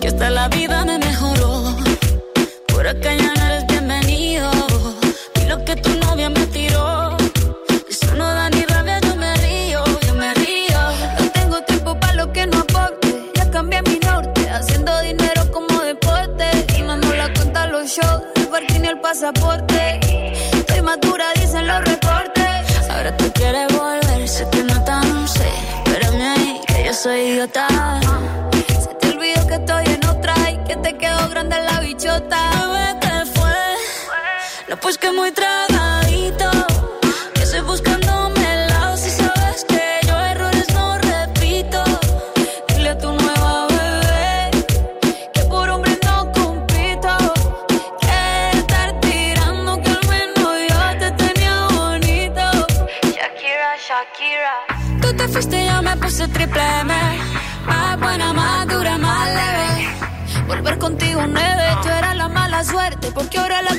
que 0.00 0.08
hasta 0.08 0.30
la 0.30 0.48
vida 0.48 0.82
me 0.86 0.98
mejoró. 0.98 1.76
Por 2.68 2.88
acá 2.88 3.14
ya 3.14 3.34
no 3.34 3.44
eres 3.48 3.66
bienvenido, 3.66 4.50
y 5.38 5.44
lo 5.50 5.62
que 5.62 5.76
tu 5.76 5.90
novia 6.06 6.30
me 6.30 6.46
tiró. 6.46 7.14
Eso 7.86 8.14
no 8.16 8.24
da 8.24 8.48
ni 8.48 8.62
rabia, 8.62 8.98
yo 9.00 9.14
me 9.16 9.34
río, 9.36 9.84
yo 10.06 10.14
me 10.14 10.32
río. 10.32 10.80
No 11.20 11.30
tengo 11.32 11.60
tiempo 11.64 12.00
para 12.00 12.14
lo 12.14 12.32
que 12.32 12.46
no 12.46 12.60
aporte, 12.60 13.30
ya 13.34 13.50
cambié 13.50 13.82
mi 13.82 13.98
norte, 13.98 14.48
haciendo 14.48 14.98
dinero 15.02 15.42
como 15.52 15.82
deporte. 15.82 16.46
Y 16.78 16.80
no 16.80 16.96
la 16.96 17.30
cuenta 17.34 17.66
los 17.66 17.90
shows, 17.90 18.22
el 18.36 18.46
parking 18.46 18.84
y 18.84 18.86
el 18.86 19.00
pasaporte. 19.00 20.00
Estoy 20.60 20.80
madura, 20.80 21.26
dicen 21.38 21.66
los 21.66 21.84
reportes 21.84 22.33
soy 26.94 27.20
idiota. 27.20 27.66
Se 28.68 28.94
te 28.94 29.08
olvidó 29.08 29.46
que 29.46 29.54
estoy 29.54 29.84
en 29.86 30.04
otra 30.06 30.34
y 30.50 30.56
que 30.68 30.76
te 30.76 30.96
quedó 30.96 31.28
grande 31.28 31.56
la 31.58 31.80
bichota. 31.80 32.98
¿Qué 33.00 33.26
fue? 33.34 33.52
No, 34.68 34.76
pues 34.76 34.96
que 34.98 35.10
muy 35.10 35.32
tragada. 35.32 36.03
suerte 62.64 63.10
porque 63.12 63.38
ahora 63.38 63.62
la 63.62 63.78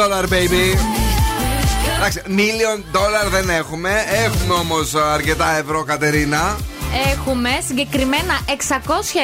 Dollar 0.00 0.24
baby. 0.24 0.78
Εντάξει, 1.96 2.22
million 2.26 2.96
dollar 2.96 3.30
δεν 3.30 3.50
έχουμε. 3.50 3.90
Έχουμε 4.24 4.54
όμως 4.54 4.94
αρκετά 4.94 5.56
ευρώ, 5.58 5.84
Κατερίνα. 5.84 6.56
Έχουμε 7.12 7.50
συγκεκριμένα 7.66 8.34
600 8.46 8.52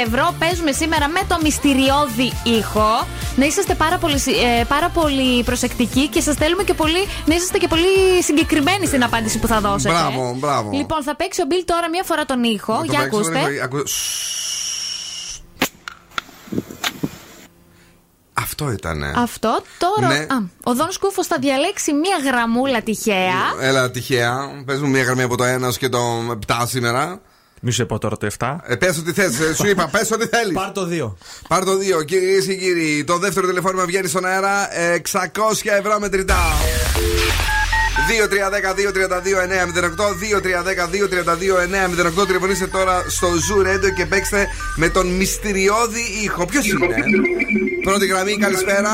ευρώ. 0.06 0.34
Παίζουμε 0.38 0.72
σήμερα 0.72 1.08
με 1.08 1.20
το 1.28 1.38
μυστηριώδη 1.42 2.32
ήχο. 2.58 3.06
Να 3.36 3.44
είσαστε 3.44 3.74
πάρα 3.74 3.98
πολύ, 3.98 4.18
συ- 4.18 4.36
ε, 4.60 4.64
πάρα 4.64 4.88
πολύ 4.88 5.42
προσεκτικοί 5.42 6.08
και 6.08 6.20
σας 6.20 6.34
θέλουμε 6.36 6.62
και 6.62 6.74
πολύ, 6.74 7.06
να 7.24 7.34
είσαστε 7.34 7.58
και 7.58 7.68
πολύ 7.68 8.22
συγκεκριμένοι 8.22 8.86
στην 8.86 9.02
απάντηση 9.04 9.38
που 9.38 9.46
θα 9.46 9.60
δώσετε. 9.60 9.94
Μπράβο, 9.94 10.34
μπράβο. 10.38 10.70
Λοιπόν, 10.72 11.02
θα 11.02 11.16
παίξει 11.16 11.40
ο 11.42 11.44
Μπιλ 11.48 11.64
τώρα 11.64 11.88
μία 11.90 12.02
φορά 12.06 12.24
τον 12.24 12.42
ήχο. 12.44 12.72
Να 12.72 12.78
το 12.78 12.84
Για 12.90 12.98
παίξω, 13.00 13.16
ακούστε. 13.16 13.32
δεν 13.40 13.56
έχω- 13.62 13.82
Αυτό 18.54 18.72
ήταν. 18.72 19.04
Αυτό 19.04 19.62
τώρα. 19.78 20.08
Ναι. 20.08 20.14
Α, 20.14 20.42
ο 20.62 20.74
Δόν 20.74 20.90
Σκούφο 20.90 21.24
θα 21.24 21.36
διαλέξει 21.40 21.92
μία 21.92 22.16
γραμμούλα 22.24 22.82
τυχαία. 22.82 23.34
Έλα, 23.60 23.90
τυχαία. 23.90 24.62
Πες 24.64 24.80
μου 24.80 24.88
μια 24.88 25.02
γραμμή 25.02 25.22
από 25.22 25.36
το 25.36 25.44
1 25.44 25.76
και 25.78 25.88
το 25.88 25.98
7 26.46 26.62
σήμερα. 26.66 27.20
Μη 27.60 27.72
σου 27.72 27.86
πω 27.86 27.98
τώρα 27.98 28.16
το 28.16 28.26
7. 28.38 28.56
Ε, 28.62 28.74
πες 28.74 28.98
ό,τι 28.98 29.12
θες, 29.12 29.40
ε, 29.40 29.54
σου 29.54 29.66
είπα, 29.66 29.88
πες 29.88 30.10
ό,τι 30.10 30.26
θέλεις. 30.26 30.54
Πάρ 30.54 30.72
το 30.72 30.86
2. 30.86 31.16
Πάρ 31.48 31.64
το 31.64 31.72
2, 32.00 32.04
κυρίε 32.04 32.40
και 32.40 32.54
κύριοι. 32.54 33.04
Το 33.04 33.18
δεύτερο 33.18 33.46
τηλεφώνημα 33.46 33.84
βγαίνει 33.84 34.08
στον 34.08 34.24
αέρα. 34.24 34.68
600 35.12 35.70
ευρώ 35.78 35.98
μετρητά. 36.00 36.42
2-3-10-2-32-9-08 38.08 40.14
2-3-10-2-32-9-08 42.22 42.26
Τηλεφωνήστε 42.26 42.66
τώρα 42.66 43.04
στο 43.08 43.28
Zoo 43.28 43.66
Radio 43.66 43.92
και 43.96 44.06
παίξτε 44.06 44.48
με 44.76 44.88
τον 44.88 45.06
μυστηριώδη 45.06 46.00
ήχο. 46.24 46.46
Ποιος 46.46 46.66
είναι, 46.66 46.86
Πρώτη 47.84 48.06
γραμμή, 48.06 48.36
καλησπέρα. 48.36 48.90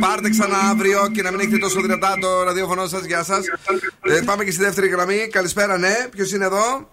Πάρτε 0.00 0.30
ξανά 0.30 0.58
αύριο 0.58 1.08
και 1.14 1.22
να 1.22 1.30
μην 1.30 1.40
έχετε 1.40 1.58
τόσο 1.58 1.80
δυνατά 1.80 2.16
το 2.20 2.42
ραδιόφωνο 2.42 2.86
σας. 2.86 3.04
Γεια 3.04 3.22
σας. 3.22 3.44
Ε, 4.02 4.20
πάμε 4.24 4.44
και 4.44 4.50
στη 4.50 4.62
δεύτερη 4.64 4.88
γραμμή. 4.88 5.28
Καλησπέρα, 5.30 5.78
ναι. 5.78 5.94
Ποιος 6.10 6.32
είναι 6.32 6.44
εδώ; 6.44 6.88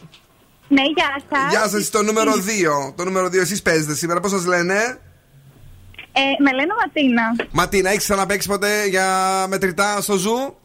Ναι, 0.67 0.81
γεια 0.95 1.21
σας. 1.29 1.49
Γεια 1.49 1.67
σας, 1.67 1.89
το 1.89 2.03
νούμερο 2.03 2.31
2. 2.31 2.93
Το 2.95 3.03
νούμερο 3.05 3.27
2, 3.27 3.41
εσείς 3.41 3.61
παίζετε 3.61 3.95
σήμερα. 3.95 4.19
Πώς 4.19 4.31
σας 4.31 4.45
λένε, 4.45 4.99
Ε, 6.11 6.21
με 6.43 6.51
λένε 6.53 6.73
Ματίνα. 6.85 7.47
Ματίνα, 7.51 7.89
έχεις 7.89 8.03
ξαναπαίξει 8.03 8.47
ποτέ 8.47 8.85
για 8.89 9.07
μετρητά 9.49 10.01
στο 10.01 10.15
Zoo; 10.17 10.55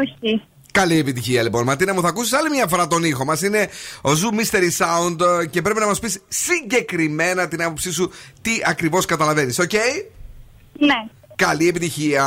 Όχι. 0.00 0.42
Καλή 0.74 0.98
επιτυχία 0.98 1.42
λοιπόν. 1.42 1.64
Ματίνα 1.64 1.94
μου, 1.94 2.00
θα 2.00 2.08
ακούσεις 2.08 2.32
άλλη 2.32 2.50
μια 2.50 2.66
φορά 2.66 2.86
τον 2.86 3.04
ήχο 3.04 3.24
μας. 3.24 3.42
Είναι 3.42 3.68
ο 4.02 4.10
Zoo 4.10 4.34
Mystery 4.38 4.70
Sound 4.78 5.20
ε, 5.42 5.46
και 5.46 5.62
πρέπει 5.62 5.80
να 5.80 5.86
μας 5.86 5.98
πεις 5.98 6.20
συγκεκριμένα 6.28 7.48
την 7.48 7.62
άποψή 7.62 7.92
σου 7.92 8.10
τι 8.42 8.50
ακριβώς 8.66 9.04
καταλαβαίνεις. 9.04 9.58
Οκ; 9.58 9.72
Ναι. 10.78 11.08
Καλή 11.36 11.68
επιτυχία. 11.68 12.24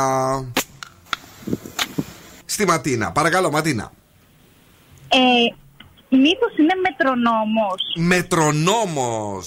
Στη 2.44 2.66
Ματίνα. 2.66 3.12
Παρακαλώ, 3.12 3.50
Ματίνα. 3.50 3.92
Ε, 5.08 5.18
μήπως 6.16 6.56
είναι 6.58 6.74
μετρονόμος. 6.82 7.82
Μετρονόμος. 7.96 9.46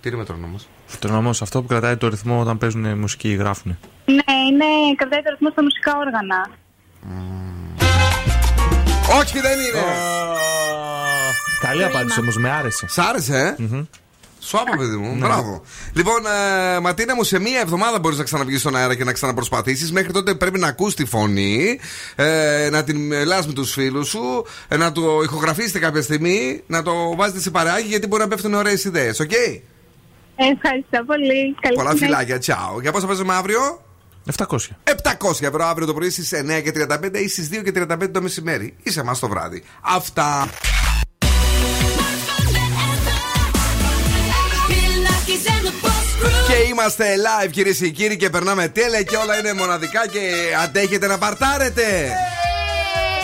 Τι 0.00 0.08
είναι 0.08 0.18
μετρονόμος; 0.18 0.68
Το 0.98 1.16
όμω 1.16 1.30
αυτό 1.30 1.60
που 1.60 1.68
κρατάει 1.68 1.96
το 1.96 2.08
ρυθμό 2.08 2.40
όταν 2.40 2.58
παίζουν 2.58 2.98
μουσική 2.98 3.30
ή 3.30 3.34
γράφουν. 3.34 3.78
Ναι, 4.04 4.34
είναι, 4.50 4.64
κρατάει 4.96 5.22
το 5.22 5.30
ρυθμό 5.30 5.50
στα 5.50 5.62
μουσικά 5.62 5.96
όργανα. 5.96 6.50
Όχι, 9.20 9.40
δεν 9.40 9.58
είναι. 9.58 9.84
Καλή 11.60 11.84
απάντηση 11.84 12.20
όμως, 12.20 12.36
με 12.36 12.50
άρεσε. 12.50 12.86
Σ' 12.88 12.98
άρεσε, 12.98 13.56
ε; 13.58 13.64
Σου 14.42 14.58
είπα, 14.66 14.76
παιδί 14.76 14.96
μου. 14.96 15.16
Μπράβο. 15.18 15.62
Λοιπόν, 15.92 16.16
ε, 16.76 16.80
Ματίνα 16.80 17.14
μου, 17.14 17.24
σε 17.24 17.38
μία 17.40 17.60
εβδομάδα 17.60 17.98
μπορείς 17.98 18.18
να 18.18 18.24
ξαναβγείς 18.24 18.60
στον 18.60 18.76
αέρα 18.76 18.94
και 18.94 19.04
να 19.04 19.12
ξαναπροσπαθήσεις. 19.12 19.92
Μέχρι 19.92 20.12
τότε 20.12 20.34
πρέπει 20.34 20.58
να 20.58 20.66
ακούς 20.66 20.94
τη 20.94 21.04
φωνή, 21.04 21.78
ε, 22.16 22.68
να 22.70 22.84
την 22.84 22.96
μιλά 23.06 23.46
με 23.46 23.52
τους 23.52 23.72
φίλους 23.72 24.08
σου, 24.08 24.46
ε, 24.68 24.76
να 24.76 24.92
το 24.92 25.20
ηχογραφήσετε 25.22 25.78
κάποια 25.78 26.02
στιγμή, 26.02 26.62
να 26.66 26.82
το 26.82 27.14
βάζετε 27.16 27.40
σε 27.40 27.50
παρεάκι 27.50 27.86
γιατί 27.88 28.06
μπορεί 28.06 28.22
να 28.22 28.28
πέφτουν 28.28 28.54
ωραίες 28.54 28.84
ιδέες. 28.84 29.20
Οκ; 29.20 29.30
Ευχαριστώ 30.36 31.04
πολύ. 31.06 31.54
Καλή 31.60 31.74
Πολλά 31.74 31.90
συνέχεια. 31.90 32.06
φιλάκια. 32.06 32.38
Τσάου. 32.38 32.80
Για 32.80 32.92
πόσα 32.92 33.00
θα 33.00 33.06
παίζουμε 33.06 33.34
αύριο; 33.34 33.82
700. 34.26 34.56
700 34.84 35.42
ευρώ 35.42 35.64
αύριο 35.64 35.86
το 35.86 35.94
πρωί 35.94 36.10
στις 36.10 36.32
9 36.34 36.60
και 36.62 36.72
35 36.74 37.18
ή 37.18 37.28
στις 37.28 37.48
2 37.52 37.62
και 37.64 37.72
35 37.74 38.10
το 38.12 38.22
μεσημέρι. 38.22 38.76
Ή 38.82 38.90
σε 38.90 39.00
εμά 39.00 39.16
το 39.18 39.28
βράδυ. 39.28 39.62
Αυτά. 39.80 40.48
Και 46.46 46.56
είμαστε 46.70 47.14
live 47.16 47.50
κυρίες 47.50 47.76
και 47.76 47.88
κύριοι 47.88 48.16
και 48.16 48.30
περνάμε 48.30 48.68
τέλεια 48.68 49.02
και 49.02 49.16
όλα 49.16 49.38
είναι 49.38 49.52
μοναδικά 49.52 50.08
και 50.08 50.20
αντέχετε 50.64 51.06
να 51.06 51.18
παρτάρετε. 51.18 52.12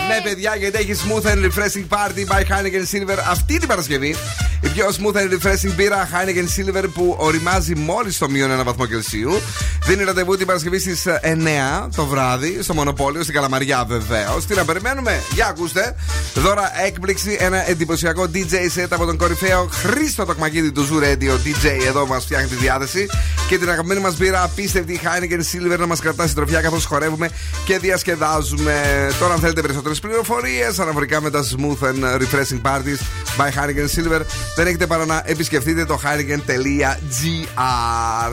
Ναι, 0.09 0.20
παιδιά, 0.22 0.57
γιατί 0.57 0.78
έχει 0.78 0.94
smooth 1.04 1.26
and 1.26 1.44
refreshing 1.44 1.86
party 1.88 2.24
by 2.32 2.40
Heineken 2.40 2.84
Silver 2.92 3.18
αυτή 3.30 3.59
την 3.59 3.68
Παρασκευή. 3.68 4.16
Η 4.61 4.68
πιο 4.68 4.86
smooth 4.86 5.16
and 5.16 5.32
refreshing 5.32 5.74
μπύρα 5.74 6.09
Heineken 6.12 6.61
Silver 6.61 6.84
που 6.94 7.14
οριμάζει 7.18 7.74
μόλις 7.74 8.14
στο 8.14 8.28
μείον 8.28 8.50
ένα 8.50 8.64
βαθμό 8.64 8.86
Κελσίου. 8.86 9.40
Δίνει 9.86 10.04
ραντεβού 10.04 10.36
την 10.36 10.46
Παρασκευή 10.46 10.78
στις 10.78 11.07
9 11.07 11.88
το 11.96 12.07
βράδυ 12.07 12.59
στο 12.62 12.74
Μονοπόλιο, 12.74 13.22
στην 13.22 13.34
Καλαμαριά 13.34 13.84
βεβαίως. 13.84 14.46
Τι 14.46 14.54
να 14.54 14.64
περιμένουμε, 14.64 15.22
για 15.34 15.46
ακούστε. 15.46 15.96
Δώρα 16.34 16.72
έκπληξη, 16.86 17.36
ένα 17.40 17.70
εντυπωσιακό 17.70 18.26
DJ 18.34 18.80
set 18.80 18.86
από 18.90 19.04
τον 19.04 19.16
κορυφαίο 19.16 19.68
Χρήστο 19.72 20.24
Τοκμακίδη 20.24 20.72
του 20.72 20.88
Zoo 20.88 21.02
Radio 21.02 21.32
DJ. 21.32 21.86
Εδώ 21.86 22.07
μας 22.07 22.24
φτιάχνει 22.24 22.48
τη 22.48 22.54
διάθεση. 22.54 23.07
Και 23.48 23.59
την 23.59 23.70
αγαπημένη 23.70 24.00
μας 24.00 24.16
μπύρα 24.16 24.42
απίστευτη 24.42 25.00
Heineken 25.04 25.72
Silver 25.74 25.78
να 25.78 25.86
μας 25.86 26.00
κρατά 26.00 26.26
συντροφιά 26.26 26.61
καθώς 26.61 26.84
χορεύουμε 26.84 27.30
και 27.64 27.78
διασκεδάζουμε. 27.78 28.74
Τώρα, 29.18 29.32
αν 29.34 29.40
θέλετε 29.40 29.61
περισσότερες 29.61 29.95
πληροφορίες 30.01 30.78
αναφορικά 30.78 31.20
με 31.20 31.30
τα 31.30 31.42
smooth 31.42 31.84
and 31.86 32.05
refreshing 32.22 32.62
parties 32.62 33.01
by 33.38 33.49
Heineken 33.49 33.88
Silver, 33.97 34.20
δεν 34.57 34.66
έχετε 34.66 34.86
παρά 34.86 35.07
να 35.07 35.22
επισκεφτείτε 35.24 35.84
το 35.84 36.01
heineken.gr. 36.05 36.97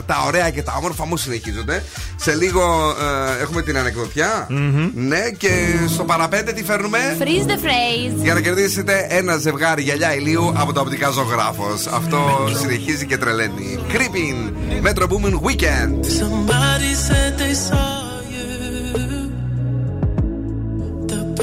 Τα 0.06 0.24
ωραία 0.26 0.50
και 0.50 0.62
τα 0.62 0.74
όμορφα 0.78 1.06
μου 1.06 1.16
συνεχίζονται. 1.16 1.84
Σε 2.16 2.34
λίγο 2.34 2.94
ε, 3.38 3.42
έχουμε 3.42 3.62
την 3.62 3.78
ανεκδοτια 3.78 4.46
Ναι, 4.94 5.30
και 5.36 5.50
στο 5.88 6.04
παραπέντε 6.04 6.52
τι 6.52 6.64
φέρνουμε; 6.64 6.98
Freeze 7.20 7.46
the 7.48 7.56
phrase. 7.64 8.22
Για 8.22 8.34
να 8.34 8.40
κερδίσετε 8.40 9.06
ένα 9.08 9.36
ζευγάρι 9.36 9.82
γυαλιά 9.82 10.14
ηλίου 10.14 10.52
από 10.56 10.72
το 10.72 10.80
οπτικά 10.80 11.10
ζωγράφος. 11.10 11.86
Αυτό 11.86 12.48
συνεχίζει 12.60 13.06
και 13.06 13.16
τρελαίνει. 13.16 13.78
Creeping 13.92 14.52
Metro 14.86 15.06
Booming 15.06 15.40
Weekend. 15.40 16.04
Somebody 16.20 16.94
said 17.06 17.38
they 17.38 17.54
saw 17.54 17.93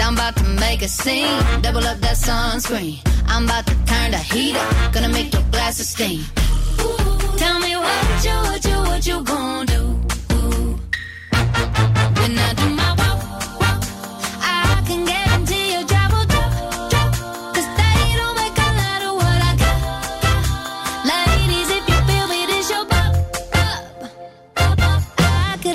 i 0.00 0.06
I'm 0.06 0.14
about 0.14 0.36
to 0.36 0.44
make 0.44 0.82
a 0.82 0.88
scene. 0.88 1.42
Double 1.62 1.86
up 1.86 1.98
that 1.98 2.16
sunscreen. 2.16 2.98
I'm 3.26 3.44
about 3.44 3.66
to 3.66 3.74
turn 3.84 4.10
the 4.12 4.18
heat 4.18 4.56
up. 4.56 4.92
Gonna 4.92 5.08
make 5.08 5.32
your 5.32 5.42
glasses 5.52 5.88
steam. 5.90 6.20
Ooh, 6.80 7.38
tell 7.38 7.58
me 7.60 7.76
what 7.76 8.24
you, 8.24 8.36
what 8.48 8.64
you, 8.64 8.78
what 8.90 9.06
you 9.06 9.22
gonna 9.22 9.66
do. 9.66 9.82
Ooh. 10.34 10.78
When 12.20 12.38
I 12.38 12.54
do 12.56 12.68
my 12.70 13.00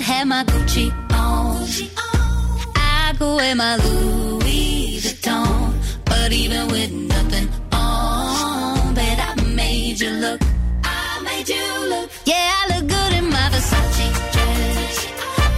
have 0.05 0.27
my 0.27 0.43
Gucci 0.43 0.91
on. 1.13 1.61
Gucci 1.61 1.89
on. 1.97 2.73
I 2.75 3.15
go 3.17 3.35
wear 3.37 3.55
my 3.55 3.75
Louis 3.77 4.14
but 6.25 6.33
even 6.33 6.67
with 6.69 6.91
nothing 6.91 7.47
on, 7.71 8.95
bet 8.95 9.19
I 9.19 9.39
made 9.53 10.01
you 10.01 10.09
look. 10.09 10.41
I 10.83 11.21
made 11.21 11.47
you 11.47 11.63
look. 11.87 12.09
Yeah, 12.25 12.51
I 12.61 12.63
look 12.73 12.87
good 12.89 13.13
in 13.13 13.29
my 13.29 13.47
Versace 13.53 14.09
dress. 14.33 15.05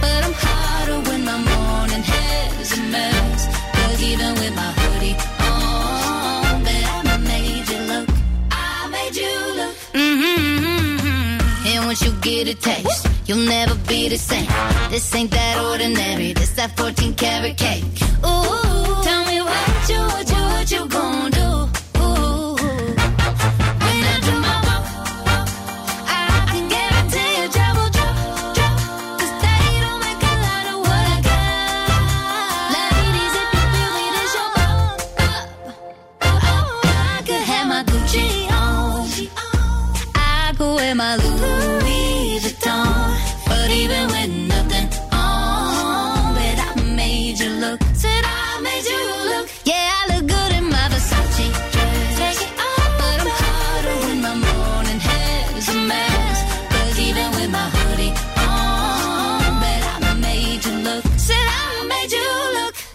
But 0.02 0.24
I'm 0.26 0.34
hotter 0.36 1.00
when 1.08 1.24
my 1.24 1.38
morning 1.38 2.02
hair's 2.02 2.72
a 2.76 2.82
mess. 2.92 3.46
Cause 3.76 4.02
even 4.02 4.34
with 4.34 4.54
my 4.54 4.70
hoodie 4.80 5.16
on, 5.40 6.62
bet 6.64 6.84
I 6.84 7.16
made 7.16 7.66
you 7.72 7.80
look. 7.92 8.08
I 8.50 8.88
made 8.92 9.16
you 9.16 9.34
look. 9.56 9.74
Mm-hmm. 9.94 11.66
And 11.66 11.86
once 11.86 12.02
you 12.02 12.12
get 12.20 12.46
a 12.46 12.54
taste, 12.54 13.08
you'll 13.24 13.46
never 13.48 13.74
be 13.88 14.10
the 14.10 14.18
same. 14.18 14.50
This 14.90 15.14
ain't 15.14 15.30
that 15.30 15.64
ordinary. 15.64 16.34
This 16.34 16.50
that 16.56 16.76
14 16.76 17.14
karat 17.14 17.56
cake. 17.56 17.84
Ooh, 18.20 19.02
tell 19.02 19.24
me 19.24 19.40
what 19.40 19.88
you, 19.88 20.00
what 20.12 20.28
you, 20.28 20.37
you 20.70 20.86
gonna 20.88 21.27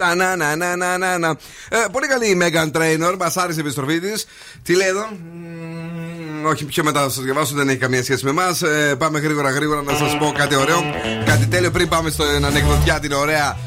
look. 0.04 0.16
Να, 0.16 0.36
να, 0.36 0.36
να, 0.36 0.56
να, 0.56 0.76
να, 0.76 0.98
να, 0.98 1.18
να. 1.18 1.30
Ε, 1.70 1.78
πολύ 1.92 2.08
καλή 2.08 2.28
η 2.28 2.38
Megan 2.42 2.72
Trainor. 2.78 3.16
Μα 3.20 3.32
άρεσε 3.36 3.58
η 3.58 3.62
επιστροφή 3.62 4.00
της. 4.00 4.26
Τι 4.64 4.76
λέει 4.76 4.88
εδώ; 4.88 5.08
Μμμ, 5.34 6.46
όχι, 6.46 6.66
πιο 6.66 6.84
μετά 6.84 7.02
θα 7.02 7.10
σας 7.10 7.24
διαβάσω, 7.24 7.56
δεν 7.56 7.70
έχει 7.70 7.78
καμία 7.78 8.04
σχέση 8.04 8.24
με 8.24 8.30
εμάς. 8.30 8.62
Ε, 8.62 8.96
πάμε 8.98 9.20
γρήγορα, 9.20 9.50
γρήγορα 9.50 9.82
να 9.82 9.96
σας 9.96 10.18
πω 10.18 10.34
κάτι 10.38 10.56
ωραίο. 10.56 10.84
Κάτι 11.26 11.46
τέλειο 11.46 11.72
πριν 11.72 11.88
πάμε 11.88 12.10
στην 12.10 12.46
ανεκδοτιά 12.46 13.00
την 13.00 13.12
ωραία, 13.12 13.58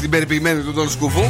την 0.00 0.10
περιποιημένη 0.10 0.62
του 0.62 0.72
Τον 0.72 0.90
Σκούφου. 0.90 1.22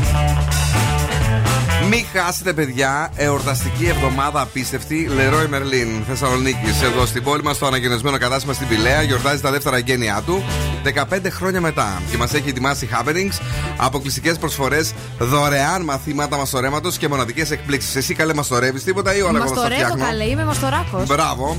Μην 1.90 2.04
χάσετε, 2.12 2.52
παιδιά, 2.52 3.10
εορταστική 3.14 3.86
εβδομάδα 3.86 4.40
απίστευτη 4.40 5.10
Leroy 5.10 5.54
Merlin 5.54 6.02
Θεσσαλονίκης. 6.08 6.82
Εδώ 6.82 7.06
στην 7.06 7.22
πόλη 7.22 7.42
μας, 7.42 7.58
το 7.58 7.66
αναγενεσμένο 7.66 8.18
κατάστημα 8.18 8.52
στην 8.52 8.68
Πηλαία, 8.68 9.02
γιορτάζει 9.02 9.40
τα 9.40 9.50
δεύτερα 9.50 9.78
γένειά 9.78 10.22
του 10.26 10.44
15 10.82 11.30
χρόνια 11.30 11.60
μετά. 11.60 12.02
Και 12.10 12.16
μας 12.16 12.34
έχει 12.34 12.48
ετοιμάσει 12.48 12.88
happenings, 12.92 13.40
αποκλειστικές 13.76 14.38
προσφορές, 14.38 14.92
δωρεάν 15.18 15.82
μαθήματα 15.82 16.36
μαστορέματος 16.36 16.96
και 16.96 17.08
μοναδικές 17.08 17.50
εκπλήξεις. 17.50 17.96
Εσύ 17.96 18.14
καλέ 18.14 18.34
μαστορεύεις 18.34 18.84
τίποτα 18.84 19.16
ή 19.16 19.20
όλα 19.20 19.38
εγώ 19.38 19.38
θα 19.38 19.46
στα 19.46 19.54
Μαστορεύω 19.54 19.82
φτιάχνω; 19.82 20.04
καλέ, 20.04 20.24
είμαι 20.24 20.44
μαστοράκος. 20.44 21.06
Μπράβο. 21.06 21.56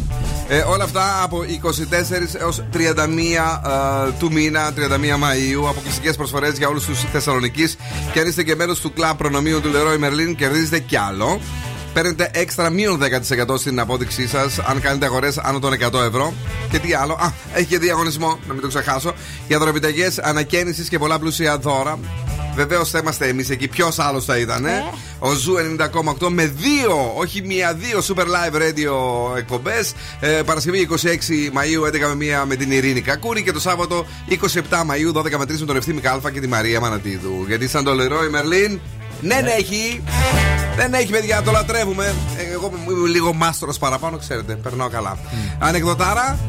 Ε, 0.52 0.58
όλα 0.60 0.84
αυτά 0.84 1.24
από 1.24 1.44
24 1.44 2.36
έως 2.40 2.64
31 2.74 3.62
ε, 4.08 4.12
του 4.20 4.32
μήνα, 4.32 4.74
31 4.76 4.80
Μαΐου. 4.80 5.68
Αποκλειστικές 5.70 6.16
προσφορές 6.16 6.58
για 6.58 6.68
όλους 6.68 6.86
τους 6.86 7.00
Θεσσαλονικείς. 7.12 7.78
Και 8.14 8.20
αν 8.20 8.28
είστε 8.28 8.44
και 8.44 8.56
μέρος 8.56 8.80
του 8.80 8.94
κλαμπ 8.94 9.18
προνομίου 9.18 9.62
του 9.62 9.72
Leroy 9.74 10.10
Merlin, 10.20 10.36
κερδίζετε 10.36 10.80
κι 10.80 10.96
άλλο. 10.98 11.42
παίρνετε 11.94 12.32
έξτρα 12.34 12.70
μείον 12.70 13.00
10% 13.00 13.58
στην 13.58 13.80
απόδειξή 13.80 14.28
σας 14.28 14.60
αν 14.60 14.82
κάνετε 14.82 15.06
αγορές 15.06 15.38
άνω 15.38 15.60
των 15.60 15.74
100 15.74 15.94
ευρώ. 15.94 16.34
Και 16.72 16.80
τι 16.80 16.94
άλλο. 16.94 17.14
Α, 17.14 17.32
έχει 17.54 17.66
και 17.66 17.80
διαγωνισμό, 17.80 18.40
να 18.48 18.54
μην 18.54 18.62
το 18.62 18.68
ξεχάσω. 18.68 19.14
Για 19.48 19.60
δωροεπιταγές 19.60 20.08
ανακαίνισης 20.22 20.88
και 20.88 20.98
πολλά 20.98 21.20
πλούσια 21.20 21.58
δώρα. 21.58 22.00
Βεβαίως 22.56 22.90
θα 22.90 23.00
είμαστε 23.00 23.28
εμείς 23.28 23.50
εκεί. 23.50 23.68
Ποιος 23.68 24.00
άλλος 24.00 24.26
θα 24.26 24.38
ήταν, 24.38 24.66
ε; 24.66 24.84
Ο 25.20 25.34
Zoo 25.34 25.56
90,8 25.58 26.30
με 26.30 26.46
δύο, 26.46 27.14
όχι 27.18 27.42
μία, 27.42 27.74
δύο 27.74 28.00
Super 28.08 28.24
Live 28.24 28.56
Radio 28.56 29.38
εκπομπές. 29.38 29.94
Ε, 30.20 30.28
Παρασκευή 30.28 30.88
26 30.92 31.50
Μαΐου 31.54 31.86
11 31.86 32.08
με 32.08 32.16
μία 32.16 32.46
με 32.46 32.56
την 32.56 32.72
Ειρήνη 32.72 33.02
Κακούρη 33.02 33.44
και 33.44 33.52
το 33.52 33.60
Σάββατο 33.60 34.06
27 34.30 34.84
Μαΐου 34.86 35.12
12 35.16 35.38
με 35.38 35.46
3 35.46 35.60
με 35.60 35.66
τον 35.66 35.76
Ευθύμη 35.76 36.02
Κάλφα 36.02 36.32
και 36.32 36.40
τη 36.40 36.48
Μαρία 36.48 36.80
Μανατίδου. 36.80 37.46
Γιατί 37.48 37.68
σαν 37.68 37.84
το 37.84 37.94
Leroy 37.94 38.24
Merlin 38.24 38.80
δεν 39.22 39.46
έχει. 39.46 40.04
Δεν 40.76 40.94
έχει, 40.94 41.12
παιδιά, 41.12 41.42
το 41.42 41.52
λατρεύουμε. 41.52 42.16
Ε, 42.38 42.52
Εγώ 42.54 42.72
είμαι 42.88 43.08
λίγο 43.10 43.34
μάστρος 43.34 43.78
παραπάνω, 43.78 44.18
ξέρετε. 44.18 44.56
Περνάω 44.56 44.90
καλά. 44.90 45.18
Ανεκδοτάρα. 45.60 46.40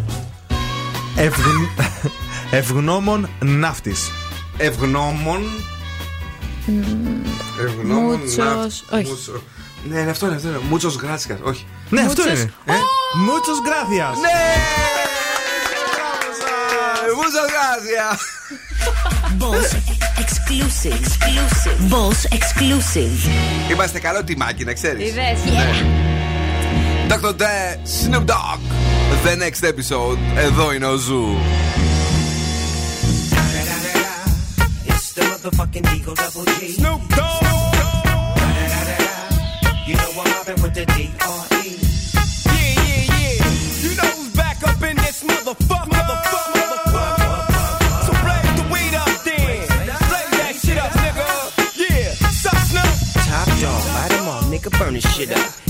Ευγν... 1.17 1.69
Ευγνώμων 2.51 3.29
ναύτης. 3.41 4.11
Ευγνώμων. 4.57 5.43
Ευγνώμων. 7.61 8.19
Μούτσος, 8.19 8.85
να- 8.91 8.99
όχι. 8.99 9.09
Μούτσο. 9.09 9.43
Ναι, 9.89 10.01
ναι, 10.03 10.11
αυτό 10.11 10.27
είναι. 10.27 10.35
Αυτό 10.35 10.49
είναι. 10.49 10.59
Μούτσο 10.69 10.93
Γκράτσικα. 10.97 11.39
Όχι. 11.43 11.67
Ναι, 11.91 12.01
αυτό 12.01 12.23
Μούτσος. 12.23 12.39
είναι. 12.41 12.53
Ε; 12.65 12.73
Μούτσο 13.25 13.53
γκράθια. 13.63 14.05
Ναι! 14.21 14.39
Μούτσο 17.19 17.45
Γκράτσια. 17.51 18.09
Boss 19.41 19.71
exclusive. 20.23 20.99
Exclusive. 21.03 21.79
Boss 21.93 22.21
exclusive. 22.39 23.31
Είμαστε 23.71 23.99
καλό 23.99 24.25
τιμάκι, 24.25 24.65
να 24.65 24.73
ξέρει. 24.73 25.05
Είδες. 25.05 25.39
Dr. 27.09 27.33
Dre, 27.41 27.79
Snoop 27.99 28.25
Dogg. 28.33 28.61
The 29.25 29.35
next 29.45 29.63
episode. 29.73 30.19
Εδώ 30.37 30.73
είναι 30.73 30.87
ο 30.87 30.97
Ζου. 30.97 31.37
It's 34.91 35.13
the 35.17 35.23
motherfucking 35.31 35.87
Eagle 35.95 36.15
Double 36.23 36.45
G. 36.59 36.73
Snoop 36.79 37.03
Dogg. 37.19 37.43
You 39.89 39.95
know 40.01 40.21
I'm 40.21 40.29
mobbing 40.33 40.61
with 40.63 40.75
the 40.79 40.85
D.R.E. 40.95 41.65
Yeah, 42.47 42.73
yeah, 42.89 43.13
yeah. 43.13 43.85
You 43.85 43.91
know 43.99 44.11
who's 44.17 44.33
back 44.43 44.59
up 44.69 44.81
in 44.91 44.97
this 45.05 45.19
motherfucker. 45.29 45.89
Motherfucker, 45.93 45.97
motherfucker. 45.97 46.50
make 54.63 54.73
her 54.73 54.79
burn 54.79 54.95
this 54.95 55.15
shit 55.15 55.31
up. 55.33 55.70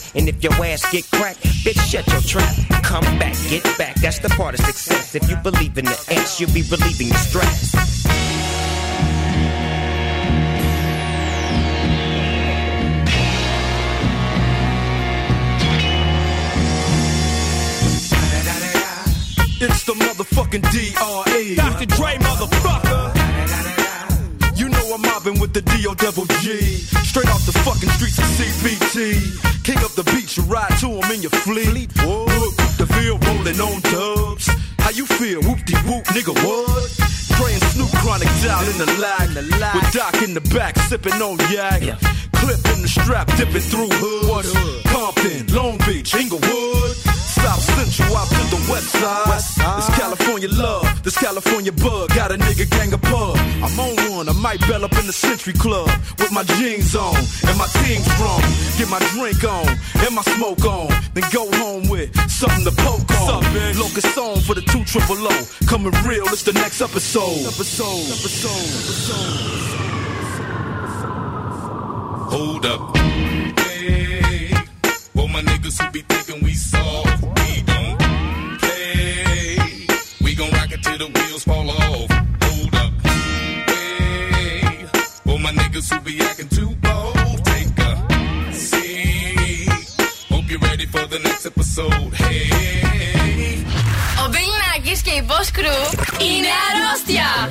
And 0.15 0.27
if 0.27 0.43
your 0.43 0.53
ass 0.53 0.89
get 0.91 1.09
cracked, 1.11 1.43
bitch, 1.63 1.79
shut 1.89 2.07
your 2.07 2.21
trap. 2.21 2.55
Come 2.83 3.03
back, 3.19 3.35
get 3.49 3.63
back. 3.77 3.95
That's 3.95 4.19
the 4.19 4.29
part 4.29 4.59
of 4.59 4.65
success. 4.65 5.15
If 5.15 5.29
you 5.29 5.35
believe 5.37 5.77
in 5.77 5.85
the 5.85 5.99
ass, 6.11 6.39
you'll 6.39 6.53
be 6.53 6.63
relieving 6.63 7.09
the 7.09 7.15
stress. 7.15 7.71
It's 19.63 19.83
the 19.83 19.93
motherfucking 19.93 20.71
D.R.E. 20.71 21.55
Dr. 21.55 21.85
Dre, 21.85 22.17
motherfucker. 22.17 23.13
You 24.57 24.69
know 24.69 24.93
I'm 24.95 25.01
mobbing 25.03 25.39
with 25.39 25.53
the 25.53 25.61
D.O. 25.61 25.93
Double 25.93 26.25
G. 26.41 26.57
Straight 27.05 27.29
off 27.29 27.45
the 27.45 27.51
fucking 27.51 27.89
streets 27.89 28.17
of 28.17 28.25
CBT. 28.25 29.60
Up 29.83 29.93
the 29.93 30.03
beach, 30.13 30.37
you 30.37 30.43
ride 30.43 30.77
to 30.79 30.87
him 30.87 31.11
in 31.11 31.21
your 31.21 31.31
fleet. 31.31 31.91
Whoa, 32.01 32.25
look, 32.25 32.55
the 32.77 32.85
field 32.85 33.25
rolling 33.25 33.59
on 33.59 33.81
dubs. 33.81 34.47
How 34.77 34.91
you 34.91 35.05
feel? 35.05 35.41
Whoop 35.41 35.65
de 35.65 35.75
whoop, 35.89 36.05
nigga, 36.13 36.33
what? 36.45 36.85
Praying 37.37 37.59
Snoop 37.73 37.89
Chronic 38.01 38.29
down 38.43 38.63
in 38.65 38.77
the 38.77 38.85
lag. 39.01 39.29
With 39.73 39.91
Doc 39.91 40.21
in 40.21 40.33
the 40.33 40.41
back, 40.53 40.77
sipping 40.87 41.19
on 41.21 41.37
yak. 41.49 41.81
Clip 42.33 42.61
in 42.73 42.81
the 42.81 42.87
strap, 42.87 43.27
dipping 43.37 43.61
through 43.61 43.89
hoods. 43.89 44.53
Compton, 44.85 45.47
Long 45.55 45.77
Beach, 45.79 46.13
Inglewood. 46.13 46.95
South 47.91 48.07
Central 48.07 48.17
out 48.17 48.27
to 48.29 48.55
the 48.55 48.71
west 48.71 48.89
side. 48.89 49.77
This 49.77 49.89
California 49.97 50.49
love, 50.49 51.03
this 51.03 51.17
California 51.17 51.71
bug. 51.71 52.09
Got 52.15 52.31
a 52.31 52.35
nigga 52.35 52.69
gang 52.69 52.93
of 52.93 53.01
pub. 53.01 53.35
I'm 53.37 53.79
on 53.79 53.95
one, 54.11 54.29
I 54.29 54.33
might 54.33 54.59
bell 54.61 54.85
up 54.85 54.93
in 54.97 55.07
the 55.07 55.13
Century 55.13 55.53
Club 55.53 55.89
with 56.17 56.31
my 56.31 56.43
jeans 56.43 56.95
on 56.95 57.15
and 57.15 57.57
my 57.57 57.67
team 57.83 58.01
strong. 58.01 58.41
Get 58.77 58.89
my 58.89 58.99
drink 59.11 59.43
on 59.43 59.67
and 60.05 60.15
my 60.15 60.23
smoke 60.23 60.63
on. 60.65 60.89
Then 61.13 61.23
go 61.31 61.51
home 61.57 61.89
with 61.89 62.15
something 62.29 62.63
to 62.63 62.71
poke 62.71 63.11
on. 63.21 63.43
Locust 63.77 64.13
song 64.15 64.39
for 64.39 64.55
the 64.55 64.61
two 64.61 64.83
triple 64.85 65.17
O. 65.19 65.47
Coming 65.67 65.93
real, 66.07 66.25
it's 66.27 66.43
the 66.43 66.53
next 66.53 66.81
episode. 66.81 67.45
Episode, 67.45 68.07
episode, 68.15 68.67
episode. 68.79 69.67
Hold 72.31 72.65
up. 72.65 72.95
Hey, 72.95 74.53
for 75.13 75.27
my 75.27 75.41
niggas 75.41 75.81
who 75.81 75.91
be 75.91 76.01
thinking 76.01 76.43
we 76.43 76.53
soft, 76.53 77.23
we 77.23 77.70
the 81.00 81.06
wheels 81.14 81.44
fall 81.44 81.70
off. 81.70 82.10
Hold 82.42 82.74
up. 82.74 82.92
Hey, 83.68 84.86
for 85.24 85.38
my 85.38 85.52
niggas 85.52 85.92
who 85.92 86.00
be 86.00 86.20
acting 86.20 86.48
too 86.48 86.74
bold, 86.76 87.44
take 87.44 87.78
a 87.78 88.52
seat. 88.52 89.68
Hope 90.28 90.50
you're 90.50 90.60
ready 90.60 90.86
for 90.86 91.06
the 91.06 91.18
next 91.18 91.46
episode. 91.46 92.12
Hey. 92.14 93.64
Ο 94.22 94.28
Bill 94.30 94.54
Nackis 94.62 95.00
και 95.02 95.10
η 95.10 95.26
Boss 95.28 95.48
Crew 95.58 95.84
είναι 96.20 96.48
αρρώστια. 96.68 97.50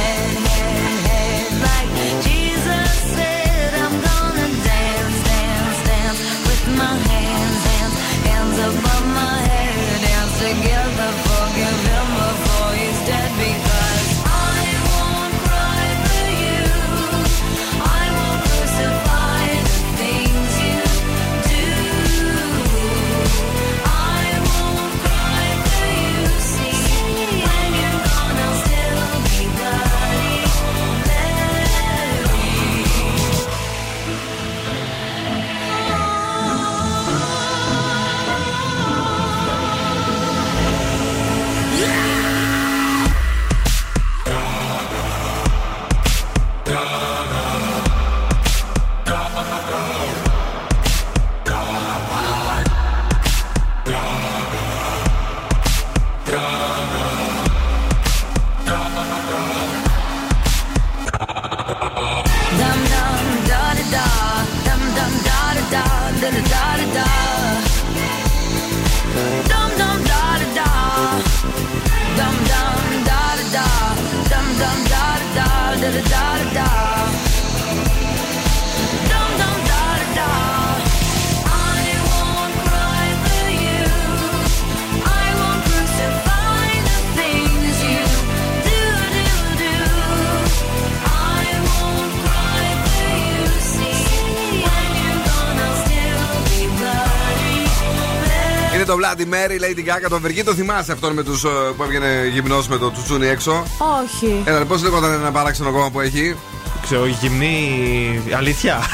το 99.57 99.67
Bloody 99.67 99.75
Mary, 99.75 99.77
Lady 99.77 100.05
Gaga, 100.05 100.09
το 100.09 100.19
Βεργή. 100.19 100.43
Το 100.43 100.53
θυμάσαι 100.53 100.91
αυτόν 100.91 101.13
με 101.13 101.23
τους, 101.23 101.43
ε, 101.43 101.47
που 101.77 101.83
έβγαινε 101.83 102.27
γυμνός 102.33 102.67
με 102.67 102.77
το 102.77 102.91
τσουτσούνι 102.91 103.27
έξω; 103.27 103.63
Όχι. 104.03 104.41
Έλα, 104.45 104.65
πώ 104.65 104.75
λεγόταν 104.75 105.11
ένα 105.11 105.31
παράξενο 105.31 105.71
κόμμα 105.71 105.89
που 105.89 105.99
έχει. 105.99 106.35
Ξέρω, 106.81 107.05
γυμνή 107.05 108.21
αλήθεια. 108.35 108.79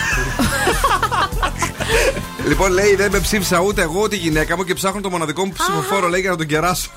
Λοιπόν, 2.47 2.71
λέει 2.71 2.95
δεν 2.95 3.11
με 3.11 3.19
ψήφισα 3.19 3.59
ούτε 3.59 3.81
εγώ 3.81 4.01
ούτε 4.01 4.15
η 4.15 4.19
γυναίκα 4.19 4.55
μου 4.57 4.63
και 4.63 4.73
ψάχνω 4.73 5.01
το 5.01 5.09
μοναδικό 5.09 5.45
μου 5.45 5.51
ψηφοφόρο, 5.57 6.07
λέει, 6.07 6.21
για 6.21 6.29
να 6.29 6.35
τον 6.35 6.45
κεράσω. 6.45 6.89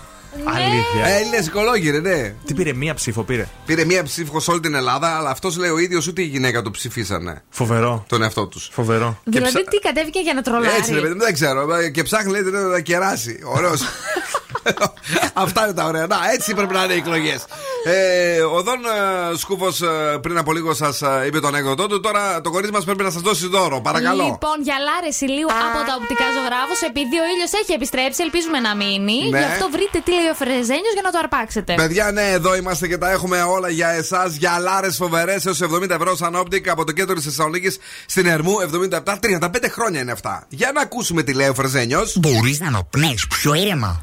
Αλήθεια. 0.71 1.17
Έλληνε 1.17 1.37
οικολόγοι, 1.37 1.91
ρε, 1.91 2.01
ναι. 2.01 2.35
Τι 2.45 2.55
πήρε, 2.55 2.73
μία 2.73 2.95
ψήφο 2.95 3.23
πήρε. 3.23 3.49
Πήρε 3.67 3.85
μία 3.85 4.03
ψήφο 4.03 4.41
σε 4.41 4.51
όλη 4.51 4.61
την 4.61 4.75
Ελλάδα, 4.75 5.17
αλλά 5.17 5.31
αυτός 5.31 5.57
λέει 5.57 5.71
ο 5.71 5.79
ίδιος 5.79 6.07
ούτε 6.07 6.23
η 6.23 6.25
γυναίκα 6.25 6.63
του 6.63 6.71
ψηφίσανε. 6.71 7.43
Φοβερό. 7.51 8.05
Τον 8.09 8.23
εαυτό 8.23 8.47
τους. 8.47 8.69
Φοβερό. 8.73 9.21
Δηλαδή 9.25 9.65
τι 9.65 9.79
κατέβηκε 9.79 10.19
για 10.21 10.35
να 10.35 10.43
τρολάρει; 10.43 10.77
Έτσι, 10.77 10.95
ρε 10.95 11.01
παιδί 11.01 11.15
μου, 11.15 11.21
δεν 11.21 11.33
ξέρω. 11.33 11.75
Ε, 11.75 11.89
Και 11.91 12.03
ψάχνει, 12.03 12.31
λέει, 12.31 12.43
να 12.43 12.71
τα 12.71 12.81
κεράσει. 12.81 13.39
Ωραίος. 13.45 13.81
Αυτά 15.35 15.65
είναι 15.65 15.73
τα 15.73 15.85
ωραία. 15.85 16.07
Να, 16.07 16.17
έτσι 16.33 16.55
πρέπει 16.55 16.73
να 16.73 16.85
είναι 16.85 16.93
οι 16.93 16.97
εκλογές. 16.97 17.45
Ε, 17.85 18.41
ο 18.41 18.63
Δον 18.63 18.81
ε, 18.85 19.37
Σκούφος 19.37 19.83
ε, 19.83 20.19
πριν 20.23 20.39
από 20.39 20.53
λίγο 20.53 20.75
σας 20.75 21.03
είπε 21.27 21.41
το 21.41 21.55
ανέκδοτό 21.55 21.87
του. 21.87 22.01
Τώρα 22.01 22.41
το 22.41 22.51
κορίτσι 22.51 22.73
μας 22.73 22.85
πρέπει 22.85 23.03
να 23.03 23.11
σας 23.11 23.23
δώσει 23.23 23.47
δώρο. 23.47 23.81
Παρακαλώ. 23.81 24.25
Λοιπόν, 24.25 24.57
γυαλάρες 24.63 25.11
ηλίου 25.21 25.49
από 25.67 25.79
τα 25.89 25.95
οπτικά 26.01 26.27
ζωγράφους. 26.37 26.81
Επειδή 26.91 27.17
ο 27.25 27.27
ήλιος 27.35 27.53
έχει 27.61 27.73
επιστρέψει, 27.73 28.23
ελπίζουμε 28.23 28.59
να 28.61 28.77
μείνει. 28.77 29.19
Ναι. 29.31 29.39
Γι' 29.39 29.45
αυτό 29.45 29.69
βρείτε 29.75 29.99
τι 30.05 30.11
λέει 30.19 30.29
ο 30.35 30.35
Φρεζένιος 30.35 30.93
για 30.97 31.03
να 31.03 31.11
το 31.11 31.19
αρπάξετε. 31.23 31.75
Παιδιά, 31.75 32.13
ναι, 32.13 32.27
εδώ 32.39 32.57
είμαστε 32.57 32.87
και 32.89 32.99
τα 32.99 33.11
έχουμε 33.11 33.43
όλα 33.43 33.69
για 33.69 33.89
εσάς. 33.89 34.35
Γυαλάρες 34.35 34.91
φοβερές 34.91 35.47
έως 35.47 35.61
70 35.63 35.91
ευρώ 35.91 36.17
Sun 36.17 36.35
Optic 36.35 36.69
από 36.69 36.85
το 36.85 36.93
κέντρο 36.93 37.15
της 37.15 37.25
Θεσσαλονίκης 37.25 37.79
στην 38.07 38.27
Ερμού. 38.27 38.55
77, 38.61 39.19
35 39.21 39.69
χρόνια 39.71 40.01
είναι 40.01 40.13
αυτά. 40.13 40.47
Για 40.49 40.71
να 40.75 40.81
ακούσουμε 40.81 41.23
τι 41.23 41.33
λέει 41.33 41.49
ο 41.49 41.55
Φρεζένιος. 41.55 42.17
Μπορείς 42.19 42.61
να 42.61 42.71
νοπνέ 42.71 43.15
πιο 43.29 43.55
ήρεμα. 43.55 44.03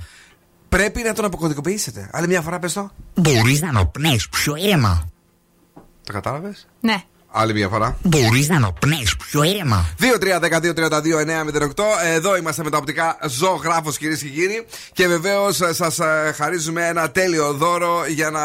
Πρέπει 0.78 1.02
να 1.04 1.14
τον 1.14 1.26
αποκωδικοποιήσετε. 1.26 2.10
Άλλη 2.12 2.28
μια 2.28 2.42
φορά 2.42 2.60
πες 2.60 2.74
το. 2.74 2.92
Μπορείς 3.14 3.62
να 3.62 3.72
νοπνέ 3.72 4.16
πιο 4.32 4.56
ήρεμα. 4.56 5.10
Το 6.04 6.14
κατάλαβες; 6.14 6.68
Ναι. 6.80 7.04
Άλλη 7.32 7.54
μια 7.54 7.68
φορά. 7.70 7.98
Μπορείς 8.04 8.50
να 8.50 8.60
νοπνέ 8.60 8.98
πιο 9.28 9.44
ήρεμα. 9.44 9.86
2-3-12-32-908. 10.00 11.84
Εδώ 12.04 12.38
είμαστε 12.38 12.64
με 12.64 12.70
τα 12.70 12.78
οπτικά 12.78 13.18
ζωγράφος, 13.28 13.98
κυρίες 13.98 14.22
και 14.22 14.28
κύριοι. 14.28 14.66
Και 14.94 15.08
βεβαίως 15.08 15.62
σας 15.72 16.00
χαρίζουμε 16.36 16.88
ένα 16.88 17.12
τέλειο 17.12 17.54
δώρο 17.54 18.06
για 18.08 18.30
να 18.30 18.42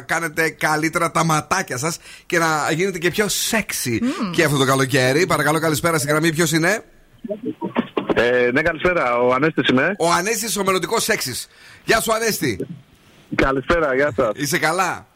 κάνετε 0.00 0.48
καλύτερα 0.48 1.10
τα 1.10 1.24
ματάκια 1.24 1.78
σας 1.78 1.98
και 2.26 2.38
να 2.38 2.70
γίνετε 2.70 2.98
και 2.98 3.10
πιο 3.10 3.28
σεξι 3.28 4.00
και 4.32 4.44
αυτό 4.44 4.56
το 4.58 4.64
καλοκαίρι. 4.64 5.26
Παρακαλώ, 5.26 5.60
καλησπέρα 5.60 5.98
στην 5.98 6.10
γραμμή. 6.10 6.32
Ποιος 6.32 6.52
είναι; 6.52 6.84
Ε, 8.14 8.50
ναι, 8.52 8.62
καλησπέρα. 8.62 9.18
Ο 9.18 9.32
Ανέστη 9.32 9.62
είμαι. 9.70 9.94
Ο 9.98 10.10
Ανέστης, 10.12 10.56
ο 10.56 10.64
μελλοντικός 10.64 11.02
σεξι. 11.02 11.34
Γεια 11.84 12.00
σου, 12.00 12.12
Ανέστη. 12.12 12.66
Καλησπέρα, 13.34 13.94
γεια 13.94 14.12
σας. 14.16 14.30
Είσαι 14.34 14.58
καλά; 14.58 15.06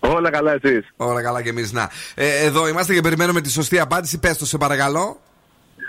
Όλα 0.00 0.30
καλά, 0.30 0.52
εσείς; 0.62 0.86
Όλα 0.96 1.22
καλά 1.22 1.42
και 1.42 1.48
εμείς. 1.48 1.72
Να. 1.72 1.90
Ε, 2.14 2.44
εδώ 2.44 2.68
είμαστε 2.68 2.94
και 2.94 3.00
περιμένουμε 3.00 3.40
τη 3.40 3.50
σωστή 3.50 3.78
απάντηση. 3.78 4.18
Πες 4.18 4.36
το, 4.38 4.46
σε 4.46 4.58
παρακαλώ. 4.58 5.20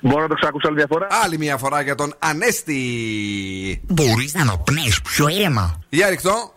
Μπορώ 0.02 0.22
να 0.22 0.28
το 0.28 0.34
ξακούσω 0.34 0.68
άλλη 0.68 0.76
μια 0.76 0.88
φορά; 0.90 1.08
Άλλη 1.24 1.38
μια 1.38 1.58
φορά 1.58 1.82
για 1.82 1.96
τον 1.96 2.14
Ανέστη. 2.20 3.82
Μπορείς 3.88 4.34
να 4.34 4.44
νοπνέ 4.44 4.82
πιο 5.04 5.28
ήρεμα; 5.28 5.80
Για 5.90 6.10
ρηχτό. 6.10 6.54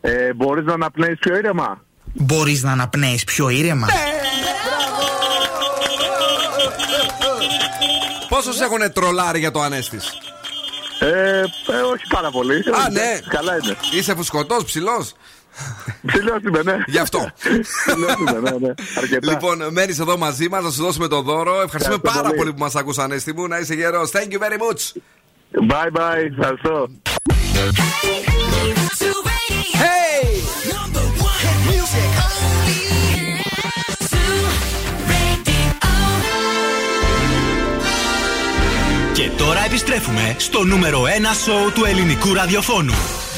Ε, 0.00 0.32
Μπορείς 0.34 0.64
να 0.64 0.72
αναπνέεις 0.72 1.18
πιο 1.18 1.36
ήρεμα; 1.36 1.84
Μπορείς 2.12 2.62
να 2.62 2.72
αναπνέεις 2.72 3.24
πιο 3.24 3.48
ήρεμα; 3.48 3.86
Πόσους 8.34 8.60
έχουν 8.60 8.92
τρολάρει 8.92 9.38
για 9.38 9.50
το 9.50 9.60
Ανέστης; 9.60 10.12
Ε, 10.98 11.40
ε, 11.40 11.44
όχι 11.92 12.06
πάρα 12.08 12.30
πολύ. 12.30 12.54
Α, 12.56 12.90
ναι. 12.90 13.18
Καλά 13.28 13.54
είναι. 13.62 13.76
Είσαι 13.94 14.14
φουσκωτός, 14.14 14.64
ψηλός; 14.64 15.12
Ψηλός 16.06 16.42
είμαι, 16.46 16.62
ναι. 16.62 16.76
Γι' 16.86 16.98
αυτό. 16.98 17.30
Ψηλός 17.86 18.14
είμαι, 18.18 18.40
ναι, 18.40 18.50
ναι. 18.50 18.74
Αρκετά. 18.98 19.30
Λοιπόν, 19.32 19.72
μένεις 19.72 19.98
εδώ 19.98 20.16
μαζί 20.16 20.48
μας, 20.48 20.62
να 20.64 20.70
σου 20.70 20.82
δώσουμε 20.82 21.08
το 21.08 21.20
δώρο. 21.22 21.60
Ευχαριστούμε 21.60 21.94
Ευχαριστώ 21.94 21.98
πάρα 22.10 22.22
πολύ. 22.22 22.36
πολύ 22.38 22.52
που 22.52 22.58
μας 22.58 22.74
ακούσαν, 22.74 23.04
Ανέστη 23.04 23.32
μου. 23.34 23.46
Να 23.48 23.58
είσαι 23.58 23.74
γερός. 23.74 24.10
Thank 24.12 24.32
you 24.32 24.38
very 24.38 24.58
much. 24.58 24.92
Bye 25.70 25.90
bye. 25.98 26.38
Ευχαριστώ. 26.38 26.88
Hey! 29.82 30.24
Και 32.66 32.83
τώρα 39.36 39.64
επιστρέφουμε 39.64 40.34
στο 40.38 40.64
νούμερο 40.64 41.02
1 41.02 41.06
σοου 41.44 41.72
του 41.74 41.84
ελληνικού 41.84 42.34
ραδιοφώνου. 42.34 42.94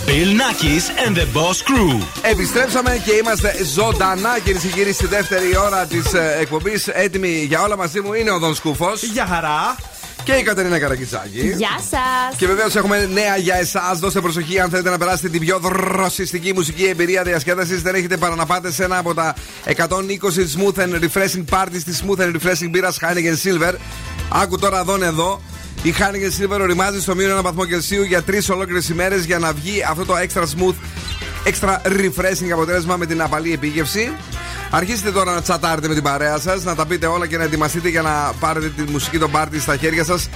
Bill 0.07 0.41
Nackis 0.41 1.09
and 1.09 1.17
the 1.17 1.27
Boss 1.37 1.59
Crew. 1.69 2.03
Επιστρέψαμε 2.23 3.03
και 3.05 3.13
είμαστε 3.13 3.55
ζωντανά, 3.75 4.39
κυρίες 4.45 4.63
και 4.63 4.69
κύριοι, 4.69 4.93
στη 4.93 5.07
δεύτερη 5.07 5.57
ώρα 5.57 5.87
της 5.87 6.05
εκπομπής. 6.41 6.89
Έτοιμοι 6.89 7.45
για 7.49 7.63
όλα 7.63 7.77
μαζί 7.77 8.01
μου 8.01 8.13
είναι 8.13 8.31
ο 8.31 8.39
Δον 8.39 8.55
Σκούφος. 8.55 9.03
Γεια 9.03 9.27
χαρά. 9.27 9.77
Και 10.25 10.33
η 10.33 10.43
Κατερίνα 10.43 10.79
Καρακιτσάκη. 10.79 11.41
Γεια 11.57 11.77
σας. 11.91 12.37
Και 12.37 12.47
βεβαίως 12.47 12.77
έχουμε 12.77 13.09
νέα 13.13 13.37
για 13.37 13.55
εσάς. 13.55 13.99
Δώστε 13.99 14.21
προσοχή 14.21 14.61
αν 14.61 14.71
θέλετε 14.71 14.91
να 14.91 14.99
περάσετε 14.99 15.29
την 15.29 15.41
πιο 15.41 15.59
δροσιστική 15.59 16.53
μουσική 16.53 16.85
εμπειρία 16.85 17.23
διασκέδασης. 17.23 17.83
Δεν 17.83 17.95
έχετε 17.95 18.17
παρά 18.17 18.35
να 18.35 18.47
πάτε 18.47 18.73
σε 18.73 18.85
ένα 18.85 18.99
από 18.99 19.15
τα 19.15 19.35
120 19.65 20.47
smooth 20.57 20.79
and 20.83 20.95
refreshing 21.01 21.45
parties 21.51 21.83
της 21.85 22.05
smooth 22.05 22.21
and 22.21 22.33
refreshing 22.33 22.69
μπύρας 22.71 22.99
Heineken 23.01 23.49
Silver. 23.49 23.75
Άκου 24.29 24.59
τώρα 24.59 24.79
εδώ 24.79 24.99
εδώ. 25.03 25.41
Η 25.83 25.93
Χάνιγκεν 25.93 26.33
Silver 26.39 26.59
οριμάζει 26.61 27.01
στο 27.01 27.15
μείον 27.15 27.31
ένα 27.31 27.43
βαθμό 27.43 27.65
Κελσίου 27.65 28.03
για 28.03 28.23
τρεις 28.23 28.49
ολόκληρες 28.51 28.89
ημέρες 28.89 29.25
για 29.25 29.39
να 29.39 29.53
βγει 29.53 29.83
αυτό 29.91 30.05
το 30.05 30.15
extra 30.15 30.43
smooth, 30.43 30.75
extra 31.51 31.77
refreshing 31.85 32.51
αποτέλεσμα 32.53 32.97
με 32.97 33.07
την 33.07 33.23
απαλή 33.23 33.53
επίγευση. 33.53 34.13
Αρχίστε 34.71 35.13
τώρα 35.13 35.35
να 35.35 35.43
τσατάρετε 35.43 35.89
με 35.89 35.95
την 35.95 36.03
παρέα 36.03 36.39
σας, 36.39 36.65
να 36.65 36.75
τα 36.75 36.87
πείτε 36.87 37.07
όλα 37.07 37.27
και 37.27 37.37
να 37.37 37.45
ετοιμαστείτε 37.45 37.89
για 37.89 38.03
να 38.03 38.33
πάρετε 38.41 38.69
τη 38.69 38.91
μουσική 38.91 39.19
των 39.19 39.31
πάρτι 39.31 39.61
στα 39.61 39.77
χέρια 39.77 40.05
σας. 40.05 40.29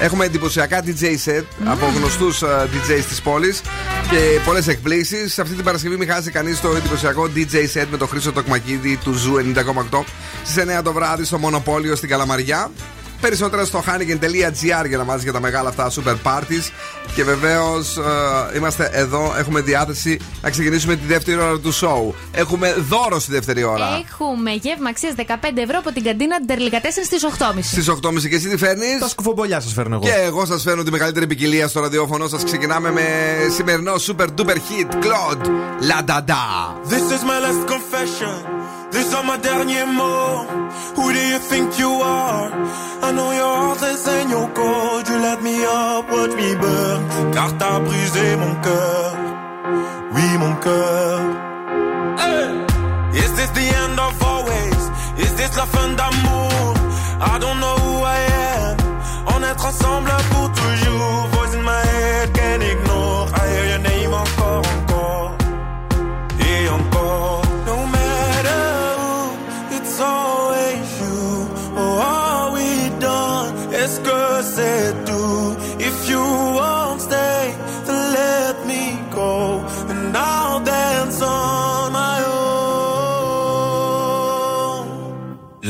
Έχουμε 0.00 0.24
εντυπωσιακά 0.24 0.82
DJ 0.84 1.02
set 1.24 1.44
από 1.64 1.86
γνωστούς 1.96 2.42
DJs 2.44 3.04
της 3.08 3.20
πόλης 3.22 3.60
και 4.10 4.40
πολλές 4.44 4.68
εκπλήξεις. 4.68 5.24
Αυτή 5.24 5.54
την 5.54 5.64
Παρασκευή 5.64 5.96
μην 5.96 6.08
χάσει 6.08 6.30
κανείς 6.30 6.60
το 6.60 6.68
εντυπωσιακό 6.76 7.30
DJ 7.34 7.54
set 7.54 7.86
με 7.90 7.96
το 7.96 8.06
Χρήστο 8.06 8.32
Τοκμακίδη 8.32 8.96
του 8.96 9.12
Zoo 9.12 9.34
90,8 9.36 10.04
στις 10.44 10.64
9 10.78 10.82
το 10.82 10.92
βράδυ 10.92 11.24
στο 11.24 11.38
Μονοπόλιο 11.38 11.96
στην 11.96 12.08
Καλαμαριά. 12.08 12.70
Περισσότερα 13.22 13.64
στο 13.64 13.84
heineken.gr 13.86 14.88
για 14.88 14.96
να 14.96 15.04
μάθεις 15.04 15.22
για 15.22 15.32
τα 15.32 15.40
μεγάλα 15.40 15.68
αυτά 15.68 15.90
super 15.90 16.16
parties. 16.24 16.70
Και 17.14 17.24
βεβαίως 17.24 17.98
είμαστε 18.56 18.90
εδώ, 18.92 19.34
έχουμε 19.38 19.60
διάθεση 19.60 20.20
να 20.42 20.50
ξεκινήσουμε 20.50 20.96
τη 20.96 21.06
δεύτερη 21.06 21.40
ώρα 21.40 21.58
του 21.58 21.74
show. 21.74 22.14
Έχουμε 22.32 22.74
δώρο 22.88 23.18
στη 23.18 23.32
δεύτερη 23.32 23.62
ώρα. 23.62 23.86
Έχουμε 24.10 24.50
γεύμα 24.50 24.88
αξίας 24.88 25.14
15 25.16 25.22
ευρώ 25.54 25.78
από 25.78 25.92
την 25.92 26.02
καντίνα 26.02 26.36
Ντερλικατέσεν 26.46 27.04
στις 27.04 27.26
8.30. 27.38 27.58
Στις 27.62 27.90
8.30 27.90 28.28
και 28.28 28.34
εσύ 28.34 28.48
τι 28.48 28.56
φέρνεις; 28.56 28.98
Τα 28.98 29.08
σκουφομπολιά 29.08 29.60
σας 29.60 29.72
φέρνω 29.72 29.94
εγώ. 29.94 30.04
Και 30.04 30.22
εγώ 30.26 30.44
σας 30.46 30.62
φέρνω 30.62 30.82
τη 30.82 30.90
μεγαλύτερη 30.90 31.26
ποικιλία 31.26 31.68
στο 31.68 31.80
ραδιόφωνο 31.80 32.28
σας. 32.28 32.44
Ξεκινάμε 32.44 32.92
με 32.92 33.02
σημερινό 33.54 33.92
super 34.06 34.26
duper 34.36 34.56
hit 34.56 35.04
Claude 35.04 35.46
La 35.90 36.04
Dada. 36.10 36.44
This 36.88 37.06
is 37.16 37.22
my 37.30 37.38
last 37.44 37.62
confession. 37.74 38.81
These 38.92 39.14
are 39.14 39.24
my 39.24 39.38
derniers 39.38 39.86
mots. 39.86 40.92
Who 40.96 41.12
do 41.12 41.22
you 41.32 41.38
think 41.50 41.78
you 41.78 41.90
are? 41.90 42.48
I 43.06 43.10
know 43.16 43.30
your 43.40 43.54
heart 43.62 43.82
is 43.82 44.06
in 44.06 44.30
your 44.30 44.48
code. 44.58 45.08
You 45.08 45.18
let 45.28 45.42
me 45.42 45.54
up, 45.64 46.10
watch 46.10 46.34
me 46.40 46.54
burn. 46.62 47.32
Car 47.32 47.50
t'as 47.58 47.78
brisé 47.86 48.36
mon 48.42 48.54
cœur. 48.66 49.12
Oui, 50.14 50.26
mon 50.42 50.54
cœur. 50.64 51.18
Hey! 52.20 52.48
Is 53.22 53.30
this 53.38 53.50
the 53.58 53.66
end 53.82 53.98
of 54.06 54.22
always? 54.22 54.80
Is 55.24 55.32
this 55.38 55.56
la 55.56 55.66
fin 55.74 55.88
d'amour? 55.98 56.74
I 57.32 57.38
don't 57.38 57.60
know 57.60 57.76
who 57.84 57.94
I 58.04 58.18
am. 58.56 58.76
On 59.34 59.42
être 59.42 59.64
ensemble 59.64 60.10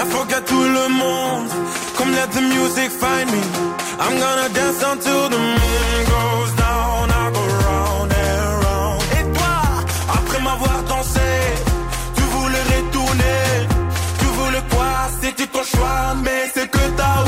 And 0.00 0.08
forget 0.10 0.42
tout 0.44 0.62
le 0.78 0.88
monde. 0.88 1.48
Come 1.96 2.12
let 2.12 2.30
the 2.30 2.40
music 2.40 2.90
find 2.90 3.26
me. 3.30 3.42
I'm 4.04 4.14
gonna 4.22 4.48
dance 4.58 4.82
until 4.92 5.28
the 5.28 5.38
moon 5.38 5.98
goes 6.14 6.52
down. 6.64 7.10
I 7.22 7.24
go 7.36 7.42
round 7.66 8.12
and 8.12 8.50
round. 8.64 9.02
Et 9.18 9.24
toi, 9.36 9.54
après 10.18 10.40
m'avoir 10.46 10.82
dansé, 10.92 11.28
tu 12.16 12.22
voulais 12.34 12.64
retourner. 12.74 13.40
Tu 14.20 14.26
voulais 14.38 14.64
quoi? 14.72 14.90
C'était 15.20 15.46
ton 15.46 15.64
choix, 15.64 16.14
mais 16.24 16.50
c'est 16.54 16.68
que 16.70 16.84
t'as 16.96 17.27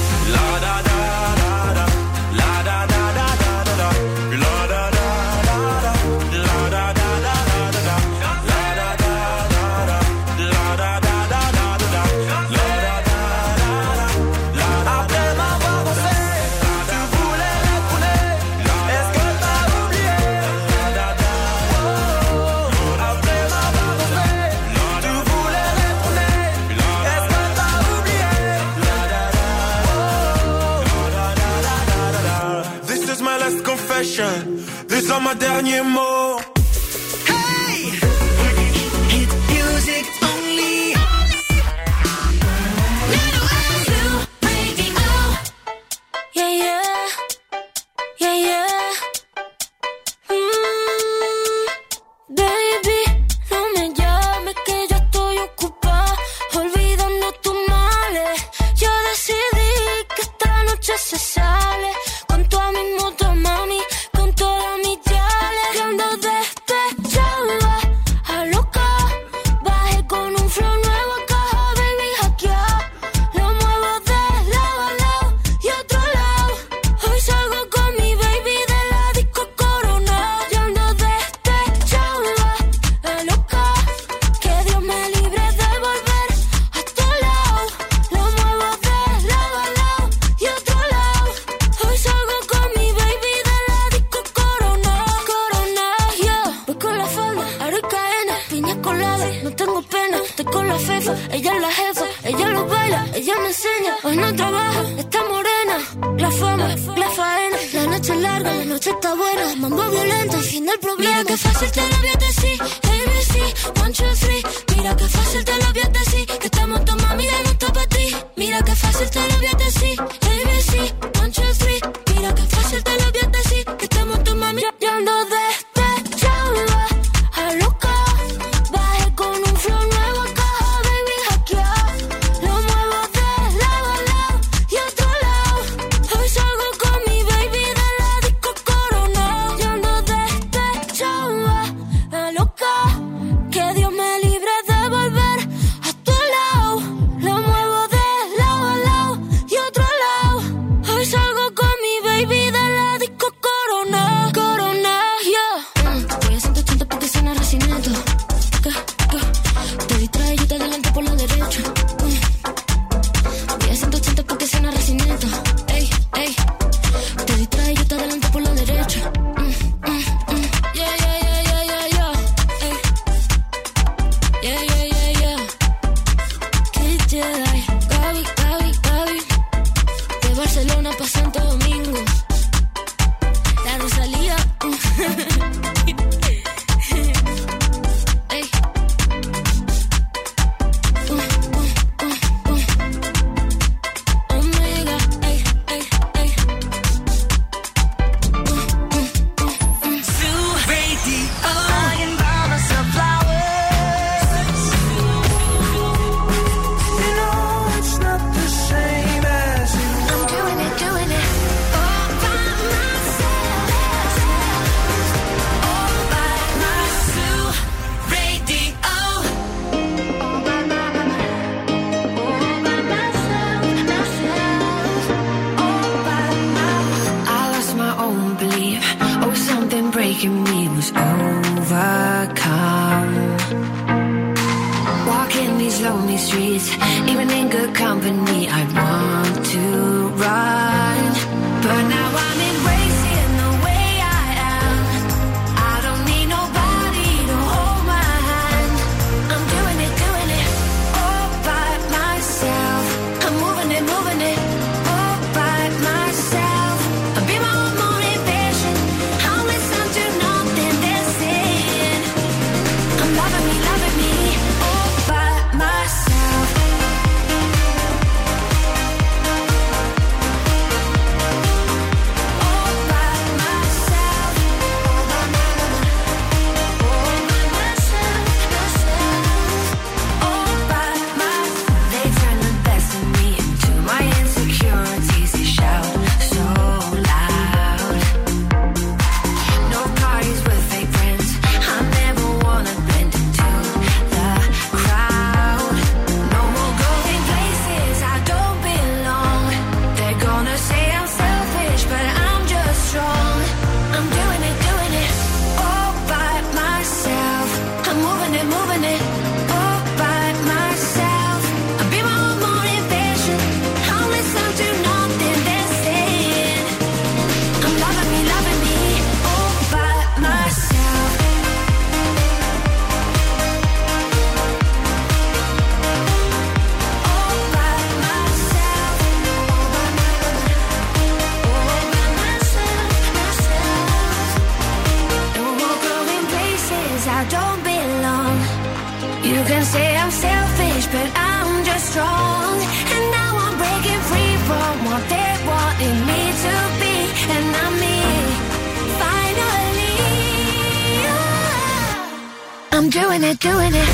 I'm 352.83 352.89
doing 352.89 353.23
it, 353.23 353.37
doing 353.39 353.73
it. 353.75 353.89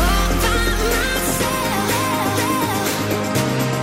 all 0.00 0.30
by 0.44 0.62
myself. 0.94 1.90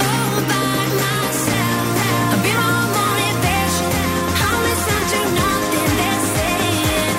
All 0.09 0.39
by 0.51 0.79
myself. 1.03 1.87
I'll 2.31 2.41
be 2.45 2.51
my 2.59 2.67
own 2.79 2.87
motivation. 2.95 3.89
I'll 4.45 4.61
listen 4.69 5.01
to 5.11 5.19
nothing 5.41 5.91
they're 5.99 6.23
saying. 6.37 7.15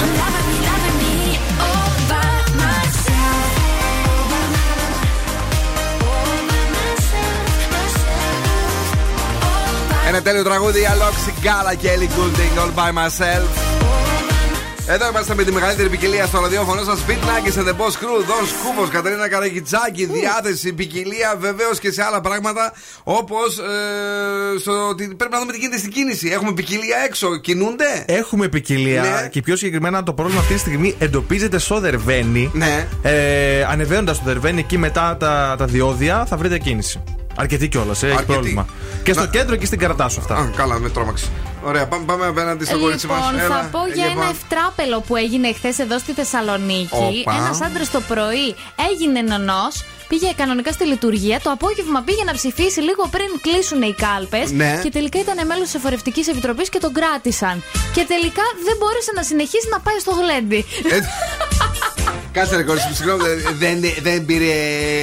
I'm 0.00 0.12
loving 0.20 0.46
me, 0.50 0.56
loving 0.70 0.96
me 1.02 1.14
all 1.68 1.92
by 2.12 2.32
myself. 2.62 3.48
All 4.08 4.24
by 4.32 4.44
my- 4.54 4.88
all 6.08 6.38
by 6.50 6.62
myself, 6.76 7.52
myself. 7.74 8.48
Ένα 10.08 10.22
τέλειο 10.22 10.42
τραγούδι, 10.42 10.80
Alok 10.92 11.16
Sigala 11.24 11.72
και 11.80 11.88
Ellie 11.94 12.10
Goulding, 12.16 12.54
All 12.62 12.72
by 12.80 12.90
myself. 13.00 13.69
Εδώ 14.92 15.08
είμαστε 15.08 15.34
με 15.34 15.44
τη 15.44 15.52
μεγαλύτερη 15.52 15.88
ποικιλία 15.88 16.26
στο 16.26 16.40
ραδιόφωνο 16.40 16.82
σας. 16.84 17.04
Beat 17.08 17.12
Nuggets 17.12 17.58
and 17.58 17.68
the 17.68 17.72
Boss 17.72 17.94
Crew, 18.02 18.24
Δον 18.26 18.46
Σκούβο, 18.46 18.88
Κατερίνα 18.90 19.28
Καραγιτσάκη, 19.28 20.04
διάθεση, 20.06 20.72
ποικιλία, 20.72 21.36
βεβαίως 21.38 21.78
και 21.78 21.90
σε 21.90 22.02
άλλα 22.02 22.20
πράγματα. 22.20 22.72
Όπως 23.02 23.58
ε, 23.58 24.58
στο 24.58 24.88
ότι 24.88 25.14
πρέπει 25.16 25.32
να 25.32 25.38
δούμε 25.40 25.52
τι 25.52 25.58
γίνεται 25.58 25.78
στην 25.78 25.90
κίνηση. 25.90 26.28
Έχουμε 26.28 26.52
ποικιλία 26.52 26.96
έξω, 27.06 27.36
κινούνται; 27.36 28.04
Έχουμε 28.06 28.48
ποικιλία 28.48 29.02
Ναι. 29.02 29.28
και 29.28 29.40
πιο 29.40 29.56
συγκεκριμένα 29.56 30.02
το 30.02 30.12
πρόβλημα 30.12 30.40
αυτή 30.40 30.52
τη 30.54 30.60
στιγμή 30.60 30.94
εντοπίζεται 30.98 31.58
στο 31.58 31.80
Δερβένι. 31.80 32.50
Ναι. 32.54 32.88
Ε, 33.02 33.64
Ανεβαίνοντας 33.64 34.18
το 34.18 34.24
Δερβένι 34.26 34.60
εκεί 34.60 34.78
μετά 34.78 35.16
τα, 35.20 35.54
τα 35.58 35.64
διόδια 35.64 36.26
θα 36.28 36.36
βρείτε 36.36 36.58
κίνηση. 36.58 37.02
Αρκετή 37.40 37.68
κιόλας, 37.68 38.02
ε, 38.02 38.06
έχει 38.06 38.14
Αρκετή. 38.16 38.32
πρόβλημα. 38.32 38.66
Και 39.02 39.12
στο 39.12 39.20
Να- 39.22 39.28
κέντρο 39.28 39.56
και 39.56 39.66
στην 39.66 39.78
Κερατάσου 39.78 40.20
αυτά. 40.20 40.34
Α, 40.36 40.50
καλά, 40.56 40.78
με 40.78 40.88
τρόμαξε. 40.90 41.26
Ωραία, 41.62 41.86
πάμε, 41.88 42.04
πάμε 42.04 42.26
απέναντι 42.26 42.64
στο 42.64 42.78
κορίτσι 42.78 43.06
μας. 43.06 43.18
Λοιπόν, 43.32 43.48
θα 43.48 43.68
πω 43.72 43.78
για 43.94 44.04
ένα 44.14 44.26
ευτράπελο 44.34 45.00
που 45.00 45.16
έγινε 45.16 45.52
χθες 45.52 45.78
εδώ 45.78 45.98
στη 45.98 46.12
Θεσσαλονίκη. 46.12 46.88
Οπα. 47.22 47.34
Ένας 47.36 47.60
άντρας 47.60 47.90
το 47.90 48.00
πρωί 48.00 48.48
έγινε 48.90 49.20
νονός, 49.20 49.84
πήγε 50.08 50.32
κανονικά 50.36 50.72
στη 50.72 50.84
λειτουργία. 50.84 51.40
Το 51.42 51.50
απόγευμα 51.50 52.00
πήγε 52.02 52.24
να 52.24 52.32
ψηφίσει 52.32 52.80
λίγο 52.80 53.02
πριν 53.10 53.28
κλείσουν 53.40 53.82
οι 53.82 53.94
κάλπες. 54.04 54.50
Ναι. 54.50 54.80
Και 54.82 54.90
τελικά 54.90 55.18
ήταν 55.20 55.46
μέλος 55.46 55.64
της 55.64 55.74
Εφορευτικής 55.74 56.28
Επιτροπής 56.28 56.68
και 56.68 56.78
τον 56.78 56.92
κράτησαν. 56.92 57.62
Και 57.94 58.04
τελικά 58.12 58.42
δεν 58.66 58.76
μπόρεσε 58.78 59.12
να 59.14 59.22
συνεχίσει 59.22 59.68
να 59.70 59.80
πάει 59.80 59.98
στο 60.04 60.12
γλέντι. 60.20 60.60
Ε, 60.94 60.98
Κάτσε 62.32 62.56
ρε 62.56 62.62
κορίτσι 62.62 62.88
μου, 62.88 62.94
συγγνώμη, 62.94 63.22
δεν, 63.62 63.76
δεν 64.06 64.18
πήρε. 64.28 64.52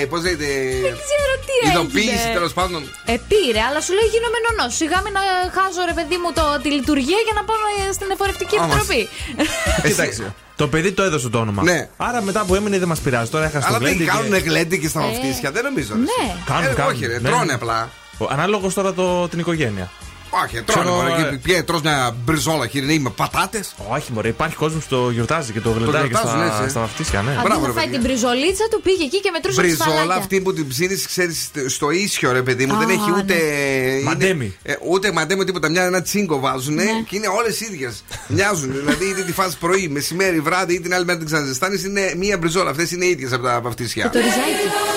Πώς 0.09 0.21
λέγεται. 0.23 0.45
Δεν 0.87 0.95
ξέρω 1.05 1.31
τι 1.47 1.53
Ειδοποίηση 1.69 2.07
έγινε. 2.19 2.33
τέλος 2.37 2.53
πάντων. 2.53 2.81
Ε, 3.13 3.15
πήρε, 3.31 3.61
αλλά 3.69 3.79
σου 3.85 3.93
λέει 3.97 4.07
γίνομαι 4.13 4.37
νονός. 4.45 4.71
Σιγά 4.81 4.97
μην 5.05 5.13
να 5.17 5.23
χάσω 5.55 5.81
ρε 5.91 5.95
παιδί 5.97 6.17
μου 6.23 6.29
το, 6.37 6.43
τη 6.63 6.69
λειτουργία 6.77 7.19
για 7.27 7.35
να 7.39 7.43
πάω 7.47 7.57
ε, 7.89 7.91
στην 7.97 8.07
Εφορευτική 8.15 8.55
Άμα. 8.57 8.65
Επιτροπή. 8.65 9.01
Κοίταξε. 9.87 10.25
Το 10.61 10.65
παιδί 10.71 10.91
το 10.97 11.03
έδωσε 11.07 11.29
το 11.33 11.37
όνομα. 11.45 11.61
Ναι. 11.69 11.79
Άρα 12.07 12.19
μετά 12.29 12.41
που 12.47 12.53
έμεινε 12.59 12.77
δεν 12.83 12.87
μας 12.87 12.99
πειράζει. 13.05 13.29
Τώρα 13.35 13.45
έχασε 13.49 13.67
Αλλά 13.69 13.77
το 13.77 13.83
δεν 13.85 13.93
γλέντι. 13.95 14.11
κάνουν 14.11 14.31
και... 14.31 14.49
γλέντι 14.49 14.75
και 14.81 14.87
στα 14.93 14.99
Ε, 15.01 15.03
βαφτίσια, 15.05 15.49
δεν 15.55 15.63
νομίζω. 15.69 15.93
ρε. 15.93 15.99
ναι. 15.99 16.25
Κάνουν, 16.49 16.69
Ε, 16.71 16.73
κάνουν. 16.79 16.91
όχι, 16.93 17.05
ρε, 17.05 17.19
Ναι, 17.19 17.29
τρώνε 17.29 17.45
ναι. 17.45 17.53
απλά. 17.53 17.89
Ανάλογος 18.29 18.73
τώρα 18.73 18.93
το, 18.93 19.27
την 19.27 19.39
οικογένεια. 19.39 19.91
Όχι, 20.43 20.61
τρώνε 20.61 20.89
Ξέρω, 20.89 20.95
μωρέ. 20.95 21.27
ε, 21.27 21.29
Και 21.31 21.37
Ποια 21.37 21.63
τρως 21.63 21.81
μια 21.81 22.15
μπριζόλα 22.23 22.67
χοιρινή 22.67 22.99
με 22.99 23.09
πατάτες. 23.09 23.73
Όχι, 23.89 24.11
μωρέ, 24.11 24.27
υπάρχει 24.27 24.55
κόσμος 24.55 24.83
που 24.85 24.95
το 24.95 25.09
γιορτάζει 25.09 25.51
και 25.51 25.59
το 25.61 25.69
γλεντάει 25.69 26.01
και 26.01 26.07
γιορτάζουν, 26.07 26.39
στα, 26.39 26.45
έτσι, 26.53 26.63
ε. 26.65 26.67
στα 26.69 26.79
βαφτίσια, 26.79 27.21
ναι. 27.21 27.31
Αντί 27.31 27.61
να 27.67 27.71
φάει 27.73 27.87
την 27.87 28.01
μπριζολίτσα 28.01 28.63
του, 28.71 28.81
πήγε 28.81 29.03
εκεί 29.03 29.19
και 29.21 29.29
μετρούσε 29.31 29.61
τις 29.61 29.69
Μπριζόλα 29.77 29.95
φαλάκια. 29.97 30.15
αυτή 30.23 30.41
που 30.41 30.53
την 30.53 30.67
ψήνεις, 30.67 31.05
ξέρεις, 31.07 31.49
στο 31.67 31.91
ίσιο 31.91 32.31
ρε 32.31 32.41
παιδί 32.41 32.65
μου. 32.65 32.75
Α, 32.75 32.77
δεν 32.77 32.89
έχει 32.89 33.11
ούτε. 33.17 33.33
ναι. 33.33 33.39
είναι- 33.43 34.03
Μαντέμι. 34.03 34.55
ε, 34.63 34.73
ούτε 34.87 35.11
μαντέμι 35.11 35.43
τίποτα. 35.43 35.69
Μια 35.69 35.83
ένα 35.83 36.01
τσίγκο 36.01 36.39
βάζουν 36.39 36.73
Ναι. 36.73 36.83
και 36.83 37.15
είναι 37.15 37.27
όλες 37.27 37.59
ίδιες. 37.61 38.03
Μοιάζουν. 38.27 38.71
δηλαδή 38.73 39.05
είτε 39.05 39.21
τη 39.21 39.31
φας 39.31 39.55
πρωί, 39.55 39.87
μεσημέρι, 39.87 40.39
βράδυ 40.39 40.73
ή 40.73 40.79
την 40.79 40.93
άλλη 40.93 41.05
μέρα 41.05 41.17
την 41.17 41.27
ξαναζεστάνεις. 41.27 41.83
Είναι 41.83 42.13
μία 42.17 42.37
μπριζόλα. 42.37 42.69
Αυτές 42.69 42.91
είναι 42.91 43.05
ίδιες 43.05 43.31
από 43.33 43.43
τα 43.43 43.61
βαφτίσια. 43.61 44.09
Το 44.09 44.17
ριζάκι. 44.19 44.96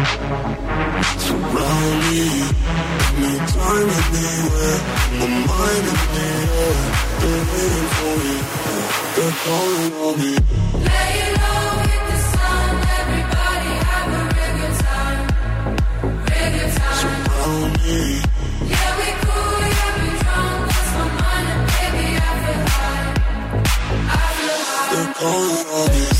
So 0.00 1.34
lonely, 1.36 2.24
no 3.20 3.30
time 3.52 3.88
my 5.18 5.28
mind 5.46 5.86
waiting 7.52 7.88
for 7.96 8.14
me, 8.24 8.36
they're 9.14 9.36
calling 9.44 9.92
on 10.00 10.14
me. 10.20 10.32
Lay 10.88 11.16
low 11.36 11.64
with 11.84 12.04
the 12.08 12.18
sun, 12.32 12.72
everybody 12.96 13.72
have 13.90 14.10
a 14.16 14.22
reggae 14.36 14.72
time, 14.80 15.24
time. 16.80 17.20
Yeah, 18.72 18.90
we 18.96 19.08
cool, 19.20 19.60
yeah, 19.68 19.92
we 20.00 20.08
drunk, 20.22 20.60
lost 20.64 20.92
my 20.96 21.04
mind, 21.20 21.60
baby, 21.68 22.06
I 22.16 22.32
feel 22.40 22.62
high, 22.72 23.12
I 24.08 24.26
feel 24.36 24.60
high. 24.64 24.88
They're 24.94 25.12
calling 25.12 25.66
on 25.76 25.88
me. 25.92 26.19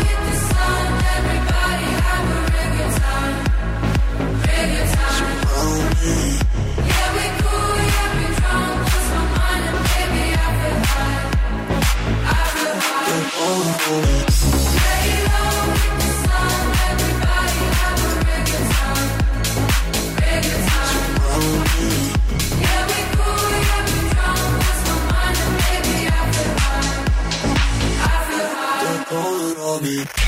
me. 29.81 30.20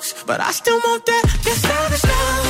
Two 0.00 0.26
but 0.26 0.40
I 0.40 0.50
still 0.52 0.78
want 0.78 1.04
that. 1.06 1.24
Your 1.44 1.54
savage 1.54 2.04
love. 2.04 2.45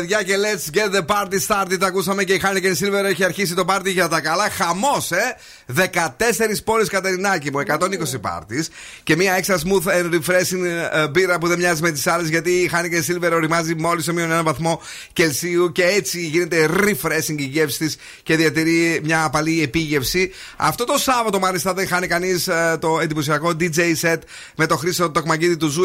Παιδιά, 0.00 0.22
και 0.22 0.34
let's 0.36 0.76
get 0.76 0.96
the 0.96 1.06
party 1.06 1.38
started. 1.46 1.76
Τα 1.78 1.86
ακούσαμε 1.86 2.24
και 2.24 2.32
η 2.32 2.40
Heineken 2.44 2.84
Silver 2.84 3.04
έχει 3.04 3.24
αρχίσει 3.24 3.54
το 3.54 3.64
πάρτι 3.64 3.90
για 3.90 4.08
τα 4.08 4.20
καλά. 4.20 4.50
Χαμός, 4.50 5.10
ε! 5.10 5.36
14 5.76 6.62
πόλεις 6.64 6.88
Κατερινάκη 6.88 7.50
μου, 7.50 7.60
120 7.60 8.20
πάρτις. 8.20 8.68
Και 9.02 9.16
μια 9.16 9.40
extra 9.40 9.54
smooth 9.54 10.02
and 10.02 10.14
refreshing 10.14 10.64
ε, 10.92 11.08
μπύρα 11.08 11.38
που 11.38 11.48
δεν 11.48 11.58
μοιάζει 11.58 11.82
με 11.82 11.90
τις 11.90 12.06
άλλες 12.06 12.28
γιατί 12.28 12.50
η 12.50 12.70
Heineken 12.72 13.10
Silver 13.10 13.30
οριμάζει 13.32 13.74
μόλις 13.74 14.04
σε 14.04 14.12
μείον 14.12 14.30
ένα 14.30 14.42
βαθμό 14.42 14.80
Κελσίου 15.12 15.72
και 15.72 15.84
έτσι 15.84 16.20
γίνεται 16.20 16.68
refreshing 16.80 17.36
η 17.36 17.44
γεύση 17.44 17.78
της 17.78 17.96
και 18.22 18.36
διατηρεί 18.36 19.00
μια 19.04 19.24
απαλή 19.24 19.62
επίγευση. 19.62 20.32
Αυτό 20.56 20.84
το 20.84 20.98
Σάββατο, 20.98 21.38
μάλιστα, 21.38 21.74
δεν 21.74 21.86
χάνει 21.86 22.06
κανείς 22.06 22.48
το 22.78 22.98
εντυπωσιακό 23.00 23.52
DJ 23.60 23.78
set 24.00 24.18
με 24.56 24.66
το 24.66 24.76
Χρήστο 24.76 25.10
Τοκμακίδη 25.10 25.56
του 25.56 25.68
Zoo 25.68 25.84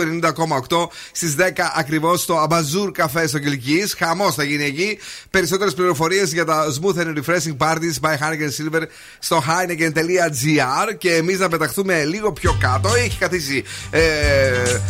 90,8 0.69 0.87
στις 1.11 1.35
10 1.39 1.51
ακριβώς 1.75 2.21
στο 2.21 2.37
Αμπαζούρ 2.37 2.91
Καφέ 2.91 3.27
στο 3.27 3.39
Κυλκή. 3.39 3.83
Χαμός 4.05 4.35
θα 4.35 4.43
γίνει 4.43 4.63
εκεί. 4.63 4.97
Περισσότερες 5.29 5.73
πληροφορίες 5.73 6.33
για 6.33 6.45
τα 6.45 6.65
smooth 6.65 6.99
and 6.99 7.13
refreshing 7.17 7.57
parties 7.57 7.99
by 8.01 8.11
Heineken 8.11 8.49
Silver 8.57 8.81
στο 9.19 9.43
heineken.gr 9.47 10.95
και 10.97 11.13
εμείς 11.13 11.39
να 11.39 11.49
πεταχθούμε 11.49 12.03
λίγο 12.03 12.31
πιο 12.31 12.57
κάτω. 12.59 12.89
Έχει 12.93 13.17
καθίσει 13.17 13.63
ε, 13.89 14.01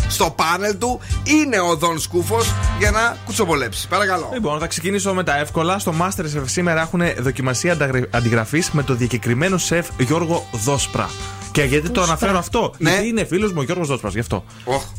στο 0.08 0.36
πάνελ 0.36 0.78
του. 0.78 1.00
Είναι 1.24 1.60
ο 1.60 1.76
Δον 1.76 2.00
Σκούφος 2.00 2.54
για 2.80 2.92
να 2.92 3.18
κουτσοπολέψει. 3.26 3.88
Παρακαλώ. 3.88 4.30
Λοιπόν, 4.34 4.60
θα 4.60 4.68
ξεκινήσω 4.68 5.14
με 5.14 5.24
τα 5.24 5.38
εύκολα. 5.38 5.80
Στο 5.80 5.94
Masterchef 6.02 6.44
σήμερα 6.46 6.82
έχουν 6.82 7.02
δοκιμασία 7.20 7.78
αντιγραφής 8.10 8.72
με 8.72 8.84
το 8.84 8.94
διακεκριμένο 8.94 9.58
σεφ 9.58 9.88
Γιώργο 9.98 10.48
Δόσπρα. 10.52 11.10
Και 11.56 11.64
γιατί 11.64 11.90
το 11.90 12.02
αναφέρω 12.02 12.38
αυτό, 12.38 12.74
Γιατί 12.78 13.08
είναι 13.08 13.26
φίλος 13.26 13.52
μου 13.52 13.58
ο 13.60 13.64
Γιώργος 13.64 13.88
Δόσπρα, 13.88 14.10
γι' 14.10 14.20
αυτό. 14.20 14.44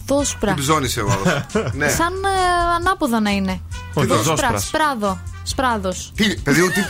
Δόσπρα. 0.06 0.52
Την 0.54 0.62
ψώνησε 0.62 1.00
εγώ. 1.00 1.22
ναι. 1.78 1.88
Σαν 1.88 2.12
ε, 2.24 2.74
ανάποδα 2.76 3.20
να 3.20 3.30
είναι. 3.30 3.60
Όχι, 3.94 4.06
Δόσπρα, 4.06 4.30
Δόσπρας. 4.34 4.66
σπράδο. 4.66 5.18
Σπράδος. 5.42 6.12
Τι, 6.16 6.36
παιδί 6.36 6.60
μου, 6.60 6.66
τι, 6.68 6.82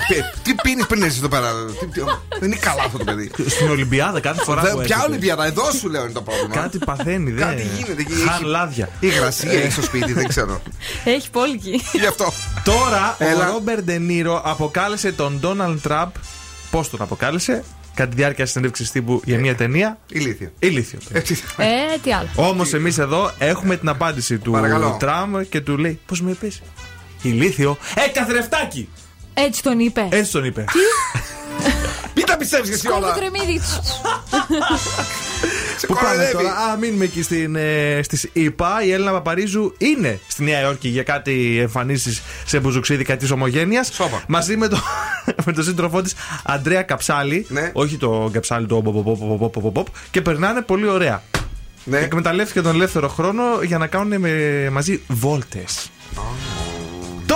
τι 0.43 0.55
πίνεις 0.62 0.86
πριν 0.86 1.02
έρθει 1.02 1.18
εδώ 1.18 1.28
πέρα; 1.28 1.51
Τι- 1.80 1.86
τι- 1.86 2.01
δεν 2.38 2.51
είναι 2.51 2.56
καλά 2.60 2.82
αυτό 2.82 2.98
το 2.98 3.05
παιδί. 3.05 3.30
Στην 3.47 3.68
Ολυμπιάδα 3.70 4.20
κάθε 4.20 4.43
φορά 4.43 4.62
Δε- 4.62 4.70
που 4.70 4.76
Ποια 4.76 4.86
έρχεται. 4.86 5.10
Ολυμπιάδα, 5.10 5.47
εδώ 5.47 5.70
σου 5.70 5.88
λέω 5.88 6.02
είναι 6.02 6.12
το 6.12 6.22
πρόβλημα. 6.22 6.55
Κάτι 6.55 6.78
παθαίνει, 6.78 7.30
δεν. 7.30 7.47
Κάτι 7.48 7.62
γίνεται. 7.76 8.02
και 8.02 8.12
Χαν 8.14 8.34
έχει- 8.34 8.44
λάδια. 8.44 8.86
Η 9.01 9.06
υγρασία 9.06 9.52
έχει 9.52 9.70
στο 9.70 9.82
σπίτι, 9.82 10.12
δεν 10.12 10.26
ξέρω. 10.28 10.60
Έχει 11.05 11.30
πόλκι. 11.30 11.80
Γι' 11.93 12.06
αυτό. 12.06 12.32
Τώρα 12.64 13.14
Έλα. 13.18 13.48
ο 13.48 13.52
Ρόμπερ 13.52 13.82
Ντενίρο 13.82 14.43
αποκάλεσε 14.44 15.12
τον 15.12 15.38
Ντόναλντ 15.40 15.78
Τραμπ. 15.80 16.10
Πώς 16.70 16.90
τον 16.90 17.02
αποκάλεσε, 17.02 17.64
κατά 17.97 18.10
τη 18.10 18.16
διάρκεια 18.16 18.47
συνέντευξης 18.47 18.90
τύπου 18.90 19.23
για 19.24 19.39
μια 19.39 19.55
ταινία. 19.55 19.98
Ηλίθιο. 20.09 20.51
Ηλίθιο. 20.59 20.98
Ε, 21.12 21.20
τι 22.02 22.12
άλλο. 22.12 22.28
Όμως 22.35 22.73
εμείς 22.73 22.98
εδώ 22.98 23.32
έχουμε 23.39 23.77
την 23.77 23.89
απάντηση 23.89 24.39
του 24.39 24.51
Παρακαλώ. 24.51 24.97
Τραμπ 24.98 25.40
και 25.40 25.60
του 25.60 25.78
λέει: 25.78 26.01
Πώς 26.06 26.20
με 26.23 26.31
είπες, 26.31 26.62
Ηλίθιο. 27.23 27.78
Ε, 27.94 28.09
καθρεφτάκι! 28.09 28.89
Έτσι 29.35 29.62
τον 29.62 29.81
είπε. 29.81 30.09
Έτσι 30.10 30.32
τον 30.32 30.44
είπε. 30.44 30.64
Μην 32.14 32.26
τα 32.26 32.36
πιστεύει 32.36 32.70
εσύ 32.70 32.78
Σκόλ 32.78 33.00
το 33.00 33.06
όλα. 33.06 33.14
κρεμμύδι. 33.16 33.60
Σε 35.78 35.86
Πού 35.86 35.94
πάμε 35.94 36.06
κοροϊδεύει. 36.08 36.32
τώρα, 36.32 36.50
Α, 36.50 36.76
μείνουμε 36.76 37.04
εκεί 37.04 37.22
στην, 37.22 37.56
ε, 37.56 38.00
στις 38.02 38.28
ΙΠΑ. 38.32 38.84
Η 38.84 38.92
Έλληνα 38.92 39.10
Παπαρίζου 39.12 39.74
είναι 39.78 40.20
στη 40.26 40.42
Νέα 40.44 40.60
Υόρκη 40.60 40.88
για 40.88 41.02
κάτι 41.02 41.58
εμφανίσεις 41.60 42.22
σε 42.46 42.60
μπουζουξίδικα 42.60 43.16
της 43.16 43.30
Ομογένειας. 43.30 43.90
Σόπα. 43.92 44.22
Μαζί 44.28 44.56
με, 44.56 44.68
το, 44.68 44.78
με 45.46 45.52
τον 45.52 45.64
σύντροφό 45.64 46.02
της 46.02 46.14
Αντρέα 46.44 46.82
Καψάλη. 46.82 47.46
Ναι. 47.48 47.70
Όχι 47.74 47.96
το 47.96 48.30
Καψάλη, 48.32 48.66
το 48.66 48.82
ποπ, 48.82 49.04
ποπ, 49.04 49.18
ποπ, 49.38 49.52
ποπ, 49.52 49.72
ποπ, 49.72 49.86
Και 50.10 50.20
περνάνε 50.22 50.60
πολύ 50.62 50.88
ωραία. 50.88 51.22
Ναι. 51.84 51.98
Εκμεταλλεύτηκε 51.98 52.60
τον 52.62 52.74
ελεύθερο 52.74 53.08
χρόνο 53.08 53.42
για 53.62 53.78
να 53.78 53.86
κάνουν 53.86 54.20
με, 54.20 54.30
μαζί 54.72 55.02
βόλτες. 55.08 55.90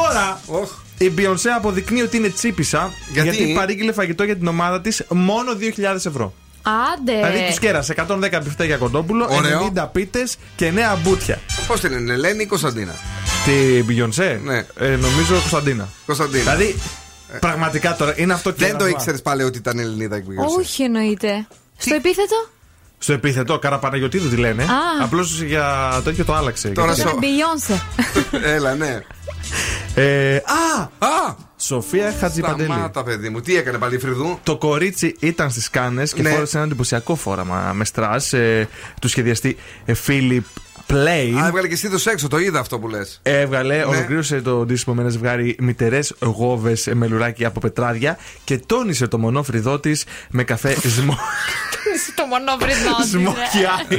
Τώρα 0.02 0.40
Οχ. 0.46 0.70
η 0.98 1.12
Beyoncé 1.18 1.48
αποδεικνύει 1.56 2.02
ότι 2.02 2.16
είναι 2.16 2.28
τσίπησα 2.28 2.92
Γιατί; 3.12 3.28
γιατί 3.36 3.52
παρήγγειλε 3.52 3.92
φαγητό 3.92 4.24
για 4.24 4.36
την 4.36 4.46
ομάδα 4.46 4.80
της 4.80 5.02
μόνο 5.08 5.52
2.000 5.60 6.06
ευρώ. 6.06 6.34
Άντε. 6.62 7.12
Δηλαδή 7.12 7.46
τους 7.48 7.58
κέρασε 7.58 7.94
110 8.08 8.40
μπιφτέκια 8.42 8.76
κοντόπουλο, 8.76 9.26
Ωραίο. 9.30 9.72
90 9.76 9.86
πίτες 9.92 10.36
και 10.56 10.66
9 10.66 10.96
μπούτια. 11.02 11.38
Πώς 11.66 11.80
την 11.80 11.92
είναι, 11.92 12.12
Ελένη 12.12 12.42
ή 12.42 12.46
Κωνσταντίνα; 12.46 12.94
Τη 13.44 13.52
Beyoncé, 13.88 14.38
Ναι. 14.44 14.64
ε, 14.78 14.88
νομίζω 14.96 15.32
Κωνσταντίνα. 15.34 15.88
Κωνσταντίνα. 16.06 16.42
Δηλαδή, 16.42 16.74
πραγματικά 17.40 17.96
τώρα 17.96 18.14
είναι 18.16 18.32
αυτό 18.32 18.50
και 18.50 18.64
Δεν 18.64 18.70
το 18.72 18.76
γράφω. 18.84 18.88
ήξερες 18.96 19.22
πάλι 19.22 19.42
ότι 19.42 19.58
ήταν 19.58 19.78
Ελληνίδα 19.78 20.16
η 20.16 20.22
Beyoncé. 20.26 20.58
Όχι 20.58 20.82
εννοείται. 20.82 21.46
Στο 21.76 21.94
επίθετο; 21.94 22.48
Στο 22.98 23.12
επίθετο, 23.12 23.58
Καραπαναγιοτήδου 23.58 24.28
τη 24.28 24.36
λένε. 24.36 24.62
Α. 24.62 25.04
Απλώς 25.04 25.42
για 25.42 25.90
το 25.94 26.02
τέτοιο 26.02 26.24
το 26.24 26.34
άλλαξε. 26.34 26.68
Τώρα 26.68 26.92
Γιατί- 26.92 27.10
σο- 27.10 27.18
Beyoncé. 27.20 27.80
Έλα, 28.44 28.74
ναι. 28.74 29.00
Ε, 29.94 30.36
α! 30.36 30.80
Α! 30.98 31.34
Σοφία 31.56 32.14
Χατζιπαντελή. 32.20 32.68
Σταμάτα, 32.68 33.02
παιδί 33.02 33.28
μου. 33.28 33.40
Τι 33.40 33.56
έκανε 33.56 33.78
πάλι 33.78 33.94
η 33.94 33.98
Φρυδού; 33.98 34.38
Το 34.42 34.56
κορίτσι 34.56 35.16
ήταν 35.18 35.50
στις 35.50 35.70
Κάνες 35.70 36.12
και 36.12 36.22
Ναι. 36.22 36.30
φόρεσε 36.30 36.56
ένα 36.56 36.66
εντυπωσιακό 36.66 37.14
φόραμα 37.14 37.72
με 37.74 37.84
στρας 37.84 38.32
ε, 38.32 38.68
του 39.00 39.08
σχεδιαστή 39.08 39.56
ε, 39.84 39.94
Φίλιπ 39.94 40.44
Πλέιν. 40.86 41.38
Α, 41.38 41.46
έβγαλε 41.46 41.66
και 41.68 41.74
εσύ 41.74 41.88
το 41.90 42.10
έξω, 42.10 42.28
το 42.28 42.38
είδα 42.38 42.60
αυτό 42.60 42.78
που 42.78 42.88
λες. 42.88 43.20
Έβγαλε, 43.22 43.84
ολοκλήρωσε 43.84 44.40
το 44.40 44.64
ντύσιμο 44.64 44.94
με 44.94 45.00
ένα 45.02 45.10
ζευγάρι 45.10 45.56
μητερές 45.60 46.14
γόβες 46.20 46.88
με 46.94 47.06
λουράκι 47.06 47.44
από 47.44 47.60
πετράδια 47.60 48.18
και 48.44 48.58
τόνισε 48.58 49.06
το 49.06 49.18
μονόφρυδό 49.18 49.78
της 49.80 50.04
με 50.30 50.44
καφέ 50.44 50.76
σμο... 50.96 51.18
Το 52.14 52.24
μονόβρυδό 52.26 52.96
σμόκι 53.10 53.64
άι. 53.94 53.98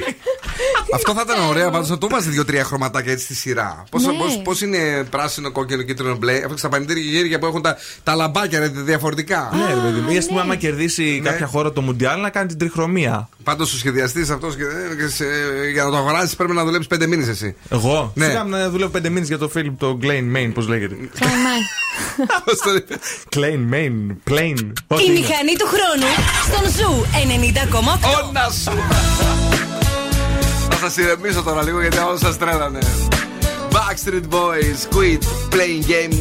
Αυτό 0.93 1.13
θα 1.13 1.23
ήταν 1.25 1.47
ωραίο 1.49 1.69
πάντως 1.69 1.89
να 1.89 1.97
το 1.97 2.09
βάζει 2.09 2.29
δύο-τρία 2.29 2.63
χρωματάκια 2.63 3.11
έτσι 3.11 3.25
στη 3.25 3.35
σειρά. 3.35 3.83
Πώς 3.91 4.05
Ναι. 4.05 4.11
πώς 4.43 4.61
είναι 4.61 5.03
πράσινο, 5.09 5.51
κόκκινο, 5.51 5.81
κίτρινο, 5.81 6.15
μπλε. 6.15 6.41
Αφού 6.45 6.57
στα 6.57 6.69
πανητήρια 6.69 7.03
και 7.03 7.09
γύρια 7.09 7.39
που 7.39 7.45
έχουν 7.45 7.61
τα, 7.61 7.77
τα 8.03 8.15
λαμπάκια 8.15 8.59
ρε, 8.59 8.67
διαφορετικά. 8.67 9.49
Ναι, 9.53 9.73
ρε 9.73 9.79
παιδί 9.79 9.99
μου. 9.99 10.11
Ή 10.11 10.17
ας 10.17 10.25
πούμε, 10.25 10.41
άμα 10.41 10.55
κερδίσει 10.55 11.19
Ναι. 11.23 11.29
κάποια 11.29 11.45
χώρα 11.47 11.71
το 11.71 11.81
Μουντιάλ 11.81 12.21
να 12.21 12.29
κάνει 12.29 12.47
την 12.47 12.57
τριχρωμία. 12.57 13.29
Πάντως 13.43 13.73
ο 13.73 13.77
σχεδιαστής 13.77 14.29
αυτός 14.29 14.55
για 15.73 15.83
να 15.83 15.89
το 15.89 15.97
αγοράσει 15.97 16.35
πρέπει 16.35 16.53
να 16.53 16.63
δουλέψει 16.63 16.87
πέντε 16.87 17.07
μήνες 17.07 17.27
εσύ. 17.27 17.55
Εγώ; 17.69 18.11
Ναι. 18.15 18.25
Σιγά 18.25 18.43
να 18.43 18.69
δουλεύω 18.69 18.91
πέντε 18.91 19.09
μήνες 19.09 19.27
για 19.27 19.37
το 19.37 19.49
Φίλιπ 19.49 19.77
το 19.79 19.97
Glen 20.01 20.37
Main, 20.37 20.51
πώς 20.53 20.67
λέγεται. 20.67 20.95
Πώς 22.45 22.57
το 22.57 22.73
είπες; 22.73 22.97
Glen 23.35 23.73
Main, 23.73 24.15
plain. 24.31 24.71
Ό,τι 24.87 25.03
Η 25.03 25.05
είναι; 25.07 25.19
μηχανή 25.19 25.53
του 25.57 25.67
χρόνου 25.67 26.11
στον 26.47 26.71
Ζου 26.71 27.05
90,8. 27.11 28.27
Όνα 28.27 28.49
σου! 28.63 29.70
θα 30.83 30.89
σα 30.89 31.01
ηρεμήσω 31.01 31.43
τώρα 31.43 31.63
λίγο 31.63 31.81
γιατί 31.81 31.97
όλα 31.97 32.17
σας 32.17 32.37
τρέλανε. 32.37 32.79
Backstreet 33.71 34.33
Boys, 34.33 34.95
quit 34.95 35.23
playing 35.53 35.83
game 35.91 36.13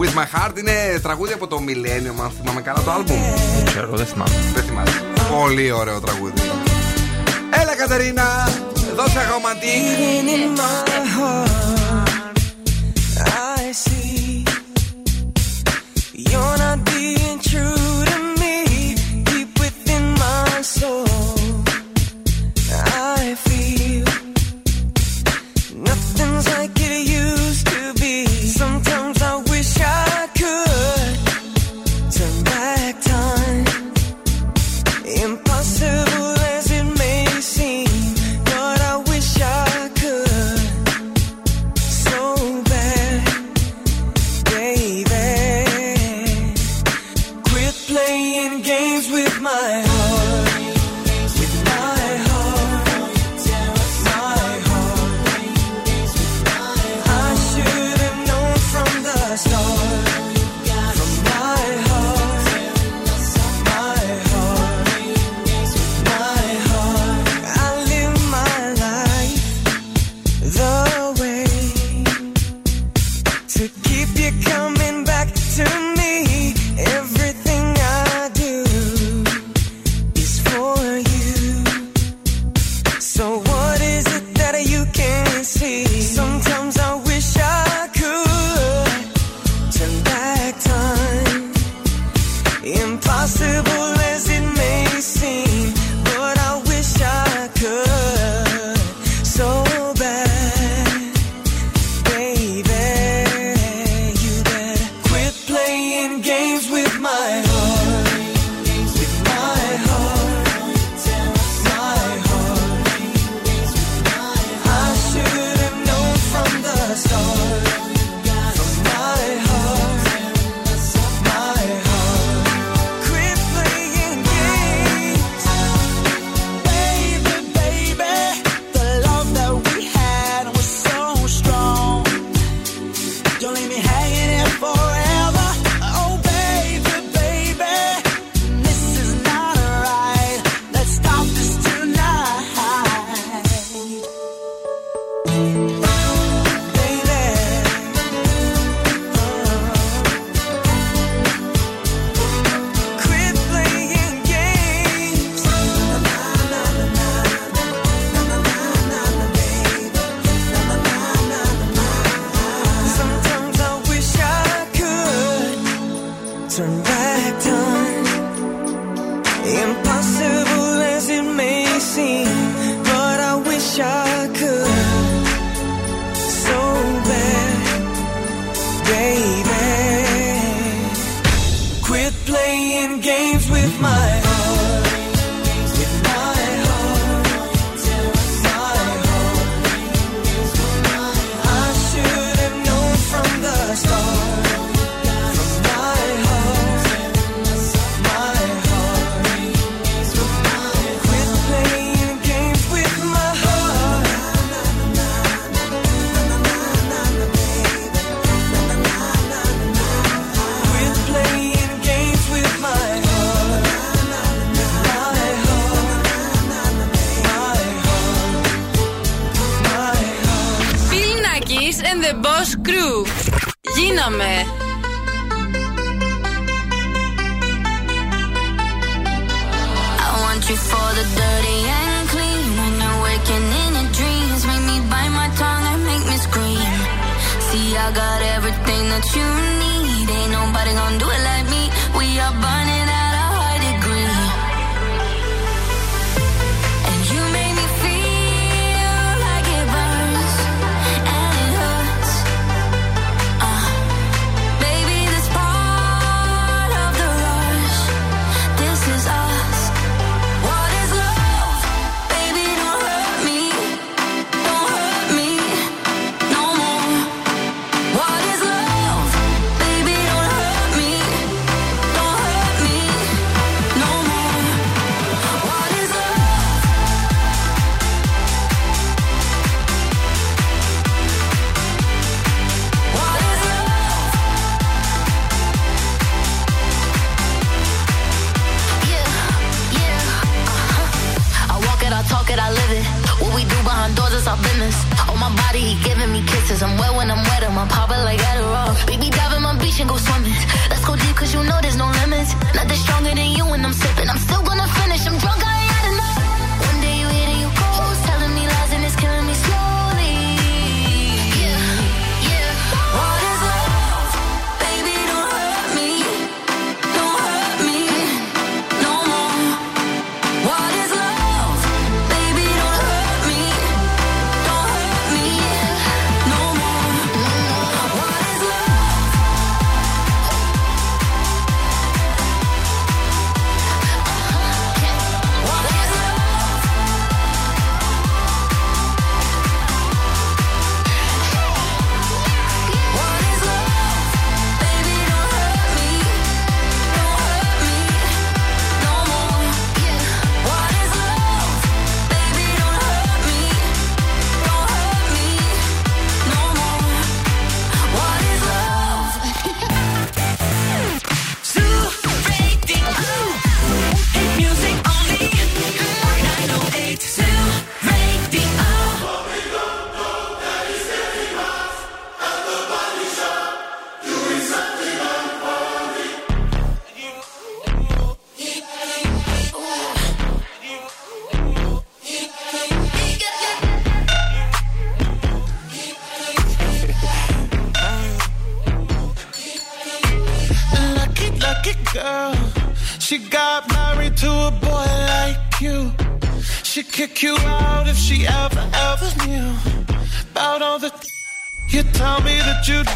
with 0.00 0.14
my 0.18 0.26
heart. 0.34 0.58
Είναι 0.58 0.98
τραγούδι 1.02 1.32
από 1.32 1.46
το 1.46 1.58
Millennium, 1.66 2.20
αν 2.22 2.30
θυμάμαι 2.40 2.60
καλά 2.60 2.82
το 2.84 2.92
album. 2.96 3.18
Ξέρω, 3.64 3.96
δεν 3.96 4.06
θυμάμαι. 4.06 4.34
Δεν 4.54 4.62
θυμάμαι. 4.62 4.90
Πολύ 5.40 5.70
ωραίο 5.72 6.00
τραγούδι. 6.00 6.40
Έλα 7.50 7.76
Κατερίνα, 7.76 8.48
δώσε 8.96 9.18
αγωματή. 9.18 9.66
You're 16.30 17.75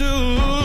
do. 0.01 0.60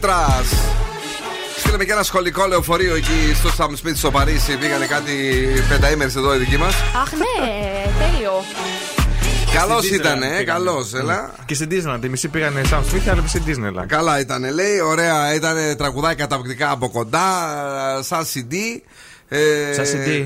Πέτρας. 0.00 0.46
Στείλαμε 1.58 1.84
και 1.84 1.92
ένα 1.92 2.02
σχολικό 2.02 2.46
λεωφορείο 2.46 2.94
εκεί 2.94 3.34
στο 3.34 3.50
Σαμ 3.50 3.74
Σπίτι 3.74 3.98
στο 3.98 4.10
Παρίσι. 4.10 4.56
Πήγανε 4.56 4.86
κάτι 4.86 5.12
πενταήμερες 5.68 6.16
εδώ 6.16 6.34
οι 6.34 6.38
δικοί 6.38 6.56
μας. 6.56 6.74
Αχ, 6.74 7.12
ναι, 7.12 7.62
τέλειο. 7.98 8.32
Καλός 9.54 9.90
ήταν, 9.90 10.22
ε, 10.22 10.42
καλός, 10.42 10.94
έλα. 10.94 11.34
Και 11.46 11.54
στην 11.54 11.68
Disneyland. 11.70 12.04
Οι 12.04 12.08
μισοί 12.08 12.28
πήγανε 12.28 12.64
σαν 12.64 12.84
Smith, 12.84 13.08
αλλά 13.10 13.22
στην 13.26 13.42
Disneyland. 13.46 13.84
Καλά 13.86 14.20
ήταν, 14.20 14.54
λέει. 14.54 14.80
Ωραία, 14.80 15.34
ήταν 15.34 15.76
τραγουδάκια 15.76 16.26
καταπληκτικά 16.26 16.70
από 16.70 16.90
κοντά, 16.90 17.28
σαν 18.02 18.24
CD. 18.24 18.54
Ε, 19.28 19.72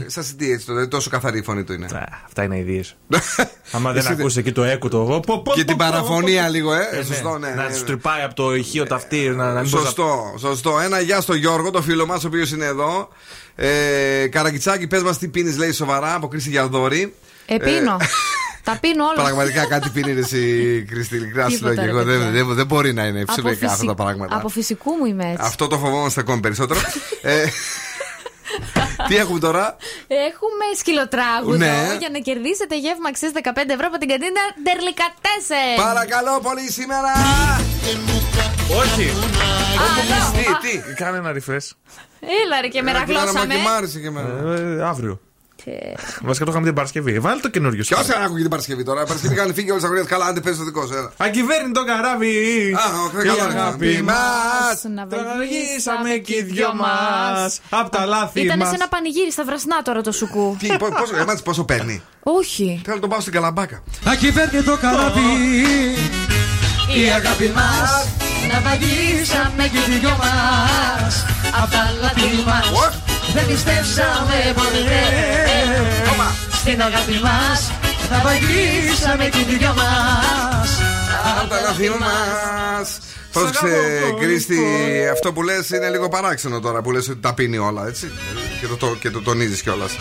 Σα 0.06 0.22
συντή. 0.22 0.52
Έτσι 0.52 0.66
το 0.66 0.88
Τόσο 0.88 1.10
καθαρή 1.10 1.38
η 1.38 1.42
φωνή 1.42 1.64
του 1.64 1.72
είναι. 1.72 1.86
Αυτά 2.24 2.42
είναι 2.42 2.58
ιδίες. 2.58 2.96
Άμα 3.72 3.92
δεν 3.92 4.06
ακούσεις 4.06 4.36
εκεί 4.36 4.52
το 4.52 4.62
έκο 4.62 4.88
το 4.88 5.00
εγώ. 5.00 5.20
Πο, 5.20 5.42
πο, 5.42 5.52
και 5.52 5.64
την 5.64 5.76
παραφωνία 5.76 6.48
λίγο, 6.48 6.74
ε. 6.74 6.88
ε 6.92 6.96
ναι. 6.96 7.02
σωστό, 7.02 7.38
ναι. 7.38 7.48
Να 7.48 7.62
ναι, 7.62 7.68
τους 7.68 7.80
ναι. 7.80 7.86
τρυπάει 7.86 8.22
από 8.22 8.34
το 8.34 8.54
ηχείο 8.54 8.84
ταυτί. 8.84 9.28
Να, 9.28 9.52
να 9.52 9.64
σωστό, 9.64 10.34
σωστό. 10.38 10.80
Ένα 10.80 11.00
γεια 11.00 11.20
στο 11.20 11.34
Γιώργο, 11.34 11.70
το 11.70 11.82
φίλο 11.82 12.06
μας, 12.06 12.24
ο 12.24 12.26
οποίος 12.26 12.50
είναι 12.50 12.64
εδώ. 12.64 13.08
Ε, 13.54 14.26
Καραγκιτσάκη, 14.26 14.86
πες 14.86 15.02
μας 15.02 15.18
τι 15.18 15.28
πίνεις, 15.28 15.56
λέει 15.56 15.72
σοβαρά, 15.72 16.14
από 16.14 16.28
Κρίση 16.28 16.50
Γιαδόρη. 16.50 17.14
Επίνω. 17.46 17.96
Ε, 18.00 18.04
τα 18.64 18.78
πίνω 18.80 19.04
όλα. 19.04 19.22
Πραγματικά 19.22 19.66
κάτι 19.66 19.88
πίνει 19.88 20.18
εσύ, 20.18 20.84
Κριστίνη 20.90 21.26
Κράσιλο. 21.26 21.74
Και 21.74 21.80
εγώ 21.80 22.04
δεν, 22.04 22.32
δεν, 22.32 22.54
δεν 22.54 22.66
μπορεί 22.66 22.92
να 22.92 23.06
είναι 23.06 23.20
υψηλικά 23.20 23.70
αυτά 23.70 23.84
τα 23.84 23.94
πράγματα. 23.94 24.36
Από 24.36 24.48
φυσικού 24.48 24.90
μου 24.90 25.04
είμαι 25.04 25.24
έτσι. 25.24 25.46
Αυτό 25.46 25.66
το 25.66 25.78
φοβόμαστε 25.78 26.20
ακόμη 26.20 26.40
περισσότερο. 26.40 26.80
Ε, 27.22 27.44
Τι 29.08 29.16
έχουμε 29.16 29.38
τώρα; 29.38 29.76
Έχουμε 30.06 30.64
σκυλοτράγουδο 30.76 31.56
ναι. 31.56 31.96
για 31.98 32.08
να 32.12 32.18
κερδίσετε 32.18 32.78
γεύμα 32.78 33.08
αξίας 33.08 33.32
15 33.34 33.38
ευρώ 33.66 33.86
από 33.86 33.98
την 33.98 34.08
καντίνα 34.08 34.42
Ντερλικατέσεν. 34.62 35.76
Παρακαλώ 35.76 36.40
πολύ 36.42 36.70
σήμερα. 36.70 37.12
Όχι. 38.80 39.06
Τι, 40.36 40.68
τι, 40.68 40.94
κάνε 40.94 41.16
ένα 41.16 41.32
ρηφέ. 41.32 41.60
Έλα 42.44 42.60
ρε 42.60 42.68
και 42.68 42.78
ε, 42.78 42.82
μερακλώσαμε. 42.82 43.44
Να 43.44 43.54
και 43.54 43.60
μ' 43.60 43.68
άρεσε 43.68 44.00
και 44.00 44.10
μενα. 44.10 44.88
Αύριο. 44.88 45.20
Βασικά 46.22 46.44
το 46.44 46.50
είχαμε 46.50 46.66
την 46.66 46.74
Παρασκευή. 46.74 47.18
Βάλει 47.18 47.40
το 47.40 47.48
καινούριο 47.48 47.84
Ποιο 47.84 48.02
δεν 48.02 48.22
άκουγε 48.22 48.40
την 48.40 48.50
Παρασκευή 48.50 48.84
τώρα. 48.84 49.04
Παρασκευή 49.04 49.34
είχαν 49.34 49.54
φύγει 49.54 49.70
όλες 49.70 49.82
τι 49.82 49.88
αγορέ. 49.88 50.04
Καλά, 50.04 50.24
αν 50.26 50.34
δεν 50.34 50.42
παίζεις 50.42 50.60
το 50.60 50.66
δικό 50.66 50.86
σου. 50.86 50.94
έλα. 50.94 51.12
Ακυβέρνητο 51.16 51.84
καράβι. 51.84 52.34
Α, 52.74 53.18
ο, 53.18 53.20
Η 53.20 53.26
καλά, 53.26 53.44
αγάπη 53.44 54.02
μας. 54.02 54.14
μα. 54.96 55.06
Τραγαγίσαμε 55.06 56.10
και 56.24 56.34
οι 56.36 56.42
δυο 56.42 56.70
μας. 56.74 57.60
Απ' 57.70 57.88
τα 57.90 58.04
λάθη 58.06 58.40
Ήταν 58.40 58.58
μας. 58.58 58.68
σε 58.68 58.74
ένα 58.74 58.88
πανηγύρι 58.88 59.32
στα 59.32 59.44
βρασνά 59.44 59.82
τώρα 59.82 60.00
το 60.00 60.12
σουκού. 60.12 60.56
Τι, 60.58 60.66
πο- 60.66 60.88
πόσο, 60.98 61.16
εμάς 61.16 61.42
πόσο 61.42 61.64
παίρνει; 61.64 62.02
Όχι. 62.22 62.80
Θέλω 62.84 62.94
να 62.94 63.00
τον 63.00 63.10
πάω 63.10 63.20
στην 63.20 63.32
καλαμπάκα. 63.32 63.82
Ακυβέρνητο 64.06 64.76
καράβι 64.80 65.20
Η 67.00 67.10
αγάπη 67.10 67.52
μας 67.54 68.08
Να 68.52 68.60
βαγίσαμε 68.60 69.68
και 69.72 69.92
οι 69.92 69.98
δυο 69.98 70.16
μας 70.20 71.24
Απ' 71.62 71.70
τα 71.70 71.82
λάθη 72.00 72.44
μας 72.46 73.00
Δεν 73.40 73.48
πιστέψαμε 73.48 74.38
ποτέ 74.54 75.02
Στην 76.52 76.82
αγάπη 76.82 77.20
μας 77.22 77.70
Να 78.10 78.18
βαγίσαμε 78.18 79.24
και 79.28 79.38
οι 79.38 79.56
δυο 79.56 79.74
μας 79.74 80.70
Απ' 81.42 81.48
τα 81.50 81.60
λάθη 81.60 81.88
μας. 81.88 82.98
Πρόσεξε, 83.32 83.66
Κρίστη, 84.20 84.58
αυτό 85.12 85.32
που 85.32 85.42
λες 85.42 85.68
είναι 85.68 85.90
λίγο 85.90 86.08
παράξενο 86.08 86.60
τώρα 86.60 86.82
που 86.82 86.90
λες 86.92 87.08
ότι 87.08 87.20
τα 87.20 87.34
πίνει 87.34 87.58
όλα, 87.58 87.86
έτσι. 87.86 88.10
Και 88.60 88.66
το, 88.66 88.76
το, 88.76 88.96
και 89.00 89.10
το 89.10 89.22
τονίζεις 89.22 89.62
κιόλας. 89.62 89.96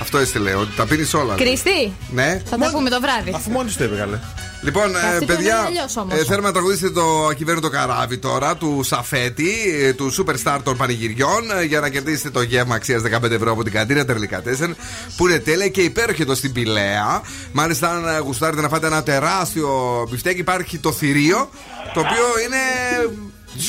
Αυτό 0.00 0.18
έτσι 0.18 0.38
λέω, 0.38 0.60
ότι 0.60 0.72
τα 0.76 0.86
πίνεις 0.86 1.14
όλα. 1.14 1.34
Κρίστη, 1.34 1.92
Ναι. 2.10 2.42
θα 2.50 2.56
τα 2.58 2.70
πούμε 2.70 2.90
το 2.90 3.00
βράδυ. 3.00 3.32
Αφού 3.34 3.50
μόνη 3.50 3.70
το 3.70 3.84
είπε, 3.84 3.96
καλέ. 3.96 4.18
Λοιπόν, 4.62 4.96
ε, 4.96 4.98
Αυτή 4.98 5.18
το 5.18 5.26
παιδιά, 5.26 5.54
λένε 5.54 5.66
αλλιώς 5.66 5.96
όμως. 5.96 6.18
ε, 6.18 6.24
θέλουμε 6.24 6.46
να 6.46 6.52
τραγουδήσετε 6.52 6.90
το 6.90 7.26
ακυβέρνητο 7.26 7.68
καράβι 7.68 8.18
τώρα 8.18 8.56
του 8.56 8.80
Σαφέτη, 8.84 9.50
ε, 9.82 9.92
του 9.92 10.12
Superstar 10.14 10.58
των 10.62 10.76
Πανηγυριών, 10.76 11.50
ε, 11.60 11.62
για 11.64 11.80
να 11.80 11.88
κερδίσετε 11.88 12.30
το 12.30 12.42
γεύμα 12.42 12.74
αξίας 12.74 13.02
15 13.02 13.34
ευρώ 13.34 13.52
από 13.52 13.62
την 13.62 13.72
καντίνα 13.72 14.04
Τερλικά 14.04 14.42
Τέσσερ, 14.42 14.68
που 15.16 15.26
είναι 15.28 15.38
τέλεια 15.38 15.68
και 15.68 15.80
υπέροχη 15.82 16.22
εδώ 16.22 16.34
στην 16.34 16.52
Πηλαία. 16.52 17.22
Μάλιστα, 17.52 17.90
αν 17.90 18.08
ε, 18.08 18.18
γουστάρετε 18.18 18.62
να 18.62 18.68
φάτε 18.68 18.86
ένα 18.86 19.02
τεράστιο 19.02 19.68
μπιφτέκι, 20.10 20.40
υπάρχει 20.40 20.78
το 20.78 20.92
θηρίο, 20.92 21.48
το 21.94 22.00
οποίο 22.00 22.24
είναι 22.44 22.62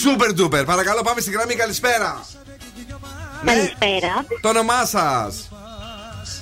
super 0.03 0.39
duper. 0.41 0.65
Παρακαλώ, 0.65 1.01
πάμε 1.01 1.21
στην 1.21 1.33
γραμμή. 1.33 1.55
Καλησπέρα. 1.55 2.25
Καλησπέρα. 3.45 4.25
Το 4.41 4.49
όνομά 4.49 4.85
σας. 4.85 5.47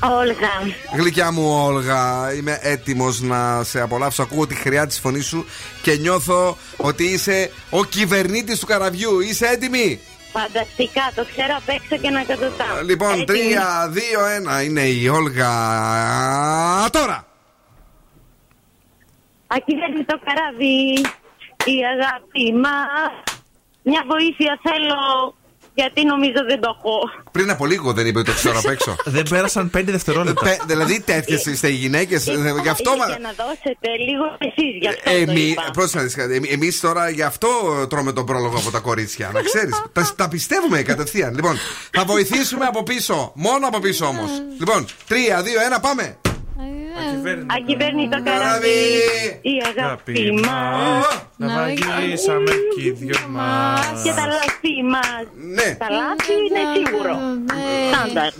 Όλγα. 0.04 0.76
Γλυκιά 0.94 1.32
μου 1.32 1.64
Όλγα, 1.66 2.34
είμαι 2.34 2.58
έτοιμος 2.62 3.22
να 3.22 3.64
σε 3.64 3.82
απολαύσω. 3.82 4.22
Ακούω 4.24 4.48
τη 4.48 4.56
χρειά 4.56 4.88
της 4.88 5.00
φωνής 5.00 5.26
σου 5.26 5.46
και 5.82 5.96
νιώθω 5.96 6.58
ότι 6.78 7.04
είσαι 7.04 7.52
ο 7.70 7.84
κυβερνήτης 7.86 8.60
του 8.60 8.66
καραβιού. 8.66 9.20
Είσαι 9.20 9.46
έτοιμη; 9.46 10.00
Φανταστικά, 10.32 11.12
το 11.16 11.26
ξέρω 11.32 11.54
απ' 11.58 11.70
έξω 11.70 11.98
και 12.02 12.10
να 12.10 12.24
κατωτάω. 12.24 12.82
Λοιπόν, 12.86 13.20
Έτοιμη. 13.20 13.54
3, 13.54 13.88
2, 13.88 14.60
1 14.60 14.64
είναι 14.64 14.82
η 14.82 15.08
Όλγα. 15.08 15.50
Τώρα! 16.92 17.26
Ακυβέρνητο 19.48 20.20
καράβι, 20.26 20.78
η 21.66 21.78
αγάπη 21.94 22.54
μας. 22.64 23.24
Μια 23.84 24.04
βοήθεια 24.08 24.60
θέλω, 24.62 25.36
γιατί 25.74 26.06
νομίζω 26.06 26.40
δεν 26.48 26.60
το 26.62 26.76
έχω. 26.78 27.00
Πριν 27.32 27.50
από 27.50 27.66
λίγο 27.66 27.94
δεν 27.94 28.06
είπε 28.08 28.20
ότι 28.20 28.30
το 28.30 28.36
ξέρω 28.36 28.60
απ' 28.60 28.70
έξω. 28.70 28.96
Δεν 29.16 29.24
πέρασαν 29.30 29.72
5 29.78 29.82
δευτερόλεπτα. 29.86 30.44
Πε- 30.44 30.62
δηλαδή 30.66 31.02
τέτοιες 31.02 31.46
είστε 31.46 31.68
οι 31.68 31.74
γυναίκες. 31.74 32.24
Γι' 32.62 32.70
αυτό 32.70 32.96
μα. 32.96 33.06
Για 33.06 33.20
να 33.22 33.32
δώσετε 33.38 33.88
λίγο 34.08 34.24
εσείς, 34.38 34.78
γι' 34.82 34.88
αυτό 34.88 35.02
το 35.04 35.16
Εμεί, 35.32 35.42
είπα. 35.42 35.70
πρόσεχε 35.74 35.98
να 35.98 36.04
δεις 36.04 36.16
κάτι. 36.16 36.36
Εμεί- 36.36 36.52
εμείς 36.52 36.80
τώρα 36.80 37.10
γι' 37.10 37.24
αυτό 37.24 37.48
τρώμε 37.90 38.12
τον 38.14 38.26
πρόλογο 38.26 38.58
από 38.58 38.72
τα 38.72 38.80
κορίτσια. 38.80 39.30
Να 39.34 39.42
ξέρεις. 39.42 39.84
τα, 39.94 40.14
τα 40.16 40.28
πιστεύουμε 40.28 40.82
κατευθείαν. 40.82 41.34
Λοιπόν, 41.36 41.58
θα 41.92 42.04
βοηθήσουμε 42.06 42.66
από 42.66 42.84
πίσω. 42.84 43.32
Μόνο 43.36 43.68
από 43.68 43.80
πίσω 43.80 44.06
όμως. 44.06 44.30
Λοιπόν, 44.60 44.86
3, 45.10 45.14
2, 45.74 45.78
1, 45.78 45.82
πάμε. 45.82 46.18
Ακυβέρνητο 47.58 48.18
καράβι, 48.24 48.80
η 49.42 49.56
αγάπη 49.70 50.32
μας. 50.46 51.26
Να 51.38 51.48
βαγίσαμε 51.48 52.52
και 52.76 52.82
οι 52.88 52.92
δυο 52.92 53.20
μας. 53.30 54.02
Και 54.04 54.12
τα 54.20 54.26
λάθη 54.26 54.74
μας. 54.94 55.24
Ναι. 55.58 55.76
Τα 55.76 55.88
λάθη 55.90 56.34
είναι 56.48 56.62
σίγουρο. 56.76 57.16
Στάνταρ. 57.92 58.32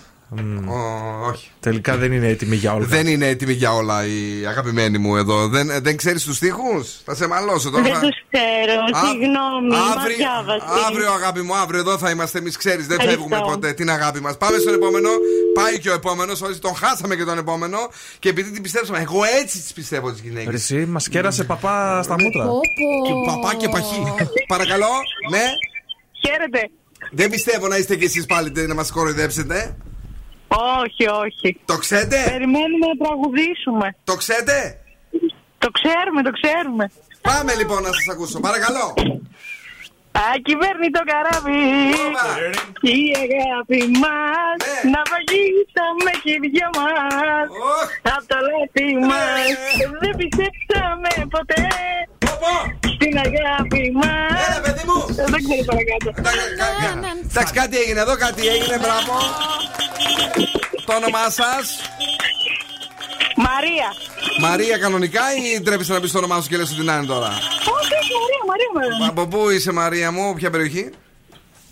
Όχι. 1.30 1.50
Τελικά 1.60 1.98
δεν 1.98 2.12
είναι 2.12 2.28
έτοιμη 2.28 2.56
για 2.56 2.74
όλα. 2.74 2.86
Δεν 2.86 3.08
είναι 3.08 3.28
έτοιμη 3.28 3.54
για 3.54 3.74
όλα 3.74 4.06
η 4.06 4.46
αγαπημένη 4.48 4.98
μου 4.98 5.16
εδώ. 5.18 5.48
Δεν, 5.48 5.70
δεν 5.82 5.98
ξέρεις 5.98 6.24
τους 6.24 6.40
τοίχου. 6.40 6.86
Θα 7.06 7.16
σε 7.16 7.28
μαλώσω 7.28 7.70
τώρα. 7.70 7.84
Δεν 7.84 7.94
θα- 7.94 8.00
τους 8.00 8.16
ξέρω, 8.32 8.80
Α- 8.82 9.08
συγγνώμη, 9.10 9.68
μα 9.70 9.78
Αύριο, 10.00 10.16
διάβαση. 10.18 10.66
αύριο, 10.88 11.12
αγάπη 11.12 11.42
μου, 11.42 11.56
αύριο 11.56 11.80
εδώ 11.80 11.98
θα 11.98 12.10
είμαστε. 12.10 12.38
Εμείς 12.38 12.58
ξέρεις, 12.58 12.88
δεν 12.88 13.00
Ευχαριστώ. 13.00 13.28
φεύγουμε 13.30 13.52
ποτέ 13.52 13.74
την 13.74 13.90
αγάπη 13.90 14.20
μας. 14.22 14.38
Πάμε 14.38 14.58
στον 14.58 14.74
επόμενο. 14.74 15.10
Πάει 15.54 15.80
και 15.80 15.90
ο 15.90 15.94
επόμενος. 15.94 16.42
Όχι, 16.42 16.60
τον 16.60 16.76
χάσαμε 16.76 17.16
και 17.16 17.24
τον 17.24 17.38
επόμενο. 17.38 17.78
Και 18.20 18.30
επειδή 18.30 18.52
την 18.52 18.62
πιστέψαμε, 18.62 19.00
εγώ 19.00 19.20
έτσι 19.42 19.58
τις 19.60 19.74
πιστεύω 19.74 20.12
τις 20.12 20.22
γυναίκες. 20.22 20.54
Εσύ 20.54 20.86
μας 20.86 21.08
κέρασε 21.10 21.44
παπά 21.44 22.04
στα 22.04 22.16
μούτρα. 22.20 22.46
Και 23.08 23.14
παπά 23.32 23.56
και 23.56 23.70
παχύ. 23.70 24.04
Παρακαλώ, 24.48 24.88
ναι. 25.30 25.44
Χαίρετε. 26.26 26.70
Δεν 27.12 27.30
πιστεύω 27.30 27.68
να 27.68 27.78
είστε 27.78 27.96
κι 27.96 28.06
εσείς 28.06 28.26
πάλι 28.26 28.52
να 28.68 28.74
μας 28.74 28.92
κοροϊδέψετε. 28.92 29.76
Όχι, 30.80 31.04
όχι. 31.24 31.60
Το 31.66 31.78
ξέρετε; 31.78 32.18
Περιμένουμε 32.30 32.86
να 32.92 32.98
τραγουδήσουμε. 33.06 33.88
Το 34.04 34.16
ξέρετε; 34.22 34.58
Το 35.64 35.70
ξέρουμε, 35.78 36.22
το 36.28 36.32
ξέρουμε. 36.40 36.92
Πάμε 37.22 37.52
λοιπόν 37.56 37.80
να 37.84 37.92
σας 37.98 38.08
ακούσω. 38.14 38.40
Παρακαλώ. 38.40 38.86
Ακυβέρνητο 40.34 41.02
καράβι, 41.12 41.64
η 42.96 43.00
αγάπη 43.26 43.80
μας 44.04 44.58
Να 44.94 45.02
βαγίσαμε 45.12 46.12
και 46.24 46.32
οι 46.36 46.40
δυο 46.54 46.70
μας 46.80 47.48
Απ' 48.16 48.26
τα 48.32 48.40
λάθη 48.48 48.88
μας 49.10 49.48
Δεν 50.02 50.14
πιστέψαμε 50.22 51.12
ποτέ 51.36 51.64
Στην 52.96 53.18
αγάπη 53.18 53.92
μας 53.96 54.42
Δεν 55.34 55.42
ξέρω 55.44 55.64
παρακάτω 55.66 56.10
Εντάξει, 57.30 57.54
κάτι 57.54 57.78
έγινε 57.78 58.00
εδώ, 58.00 58.16
κάτι 58.18 58.48
έγινε, 58.48 58.78
μπράβο. 58.78 59.14
Το 60.86 60.94
όνομά 60.96 61.30
σας; 61.30 61.66
Μαρία 63.36 63.88
Μαρία, 64.40 64.78
κανονικά 64.78 65.22
ή 65.56 65.62
ντρέπεσαι 65.62 65.94
να 65.94 66.00
πεις 66.00 66.12
το 66.12 66.18
όνομά 66.18 66.42
σου 66.42 66.50
και 66.50 66.58
λες 66.58 66.72
ότι 66.72 66.82
να 66.84 66.96
είναι 66.96 67.06
τώρα; 67.06 67.28
Όχι, 67.28 67.94
όχι, 68.02 68.14
Μαρία, 68.48 68.70
Μαρία, 68.76 68.92
Μαρία 69.00 69.08
Από 69.10 69.28
πού 69.28 69.50
είσαι, 69.50 69.72
Μαρία 69.72 70.12
μου, 70.12 70.34
ποια 70.34 70.50
περιοχή; 70.50 70.90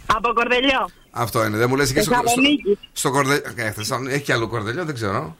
Από 0.05 0.33
Κορδελιό 0.33 0.89
Αυτό 1.11 1.45
είναι, 1.45 1.57
δεν 1.57 1.69
μου 1.69 1.75
λες 1.75 1.93
και 1.93 2.01
στο, 2.01 2.13
στο, 2.13 2.21
Θεσσαλονίκη. 2.23 2.77
στο 2.93 3.11
Κορδελιό. 3.11 3.43
Ε, 3.55 3.71
Θεσσαλονίκη. 3.71 4.13
Έχει 4.15 4.23
και 4.23 4.33
άλλο 4.33 4.47
Κορδελιό, 4.47 4.85
δεν 4.85 4.95
ξέρω. 4.95 5.35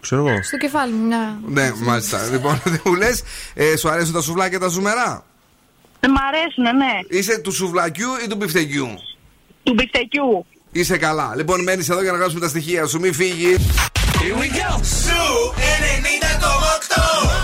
Ξέρω 0.00 0.28
εγώ. 0.28 0.42
Στο 0.42 0.56
κεφάλι 0.56 0.92
μου, 0.92 1.06
μια. 1.06 1.38
Ναι, 1.46 1.72
μάλιστα. 1.82 2.28
λοιπόν, 2.30 2.60
δεν 2.64 2.80
μου 2.84 2.94
λες, 2.94 3.22
ε, 3.54 3.76
σου 3.76 3.88
αρέσουν 3.88 4.12
τα 4.12 4.20
σουβλάκια 4.20 4.58
τα 4.58 4.68
ζουμερά; 4.68 5.24
Ε, 6.00 6.08
Μ' 6.08 6.14
αρέσουν, 6.28 6.76
ναι 6.76 7.18
Είσαι 7.18 7.38
του 7.38 7.52
σουβλακιού 7.52 8.08
ή 8.24 8.28
του 8.28 8.36
μπιφτεκιού; 8.36 8.88
Του 9.62 9.72
μπιφτεκιού 9.74 10.46
Είσαι 10.72 10.96
καλά. 10.98 11.32
Λοιπόν, 11.36 11.62
μένεις 11.62 11.88
εδώ 11.88 12.02
για 12.02 12.12
να 12.12 12.18
γράψουμε 12.18 12.40
τα 12.40 12.48
στοιχεία 12.48 12.86
σου. 12.86 13.00
Μην 13.00 13.14
φύγεις. 13.14 13.56
Here 14.20 14.36
we 14.40 14.48
go. 14.56 14.80
Σου 14.82 15.52
90,8. 15.56 17.43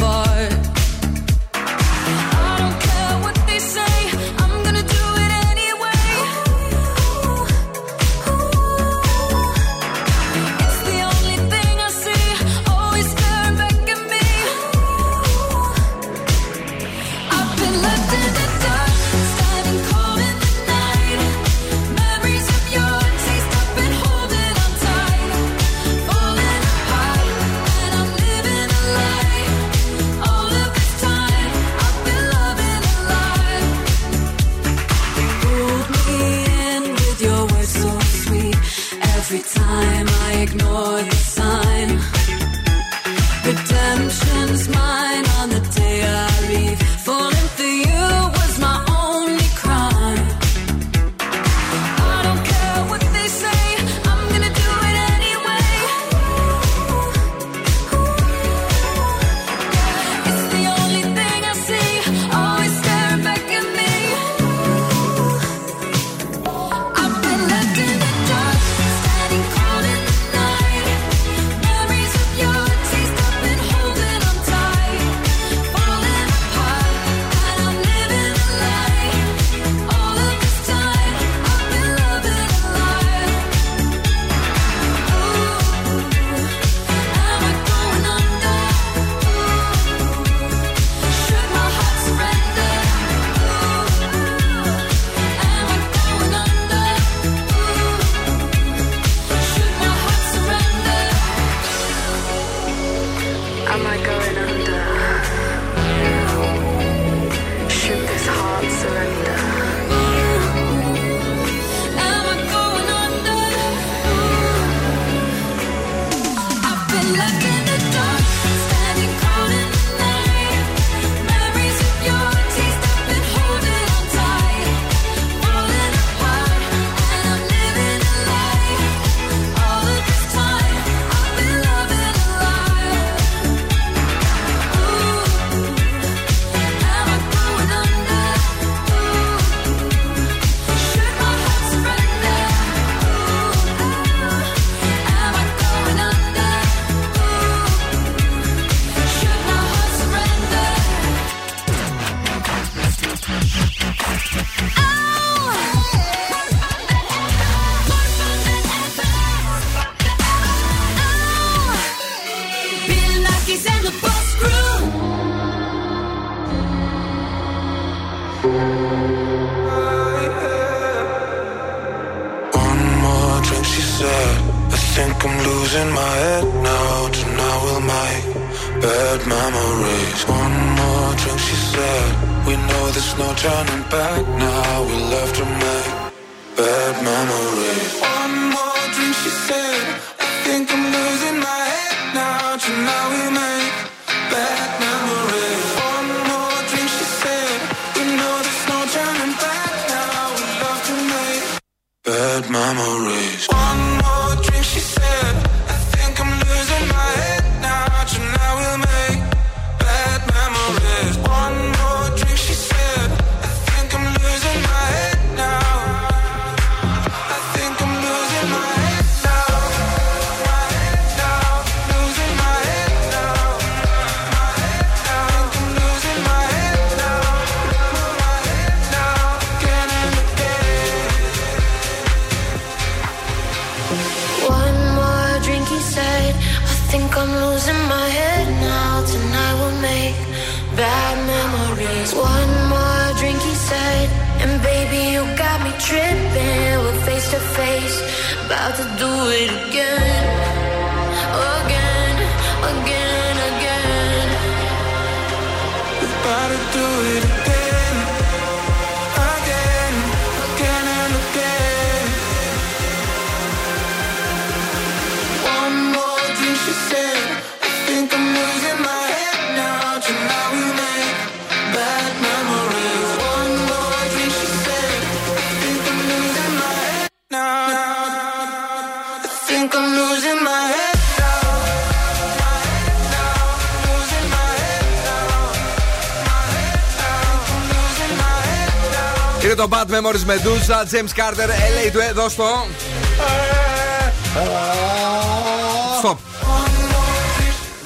Memories 289.91 290.25
Medusa, 290.25 290.77
James 290.91 291.13
Carter, 291.19 291.47
LA 291.47 291.91
του 291.91 291.99
εδώ 291.99 292.29
στο. 292.29 292.67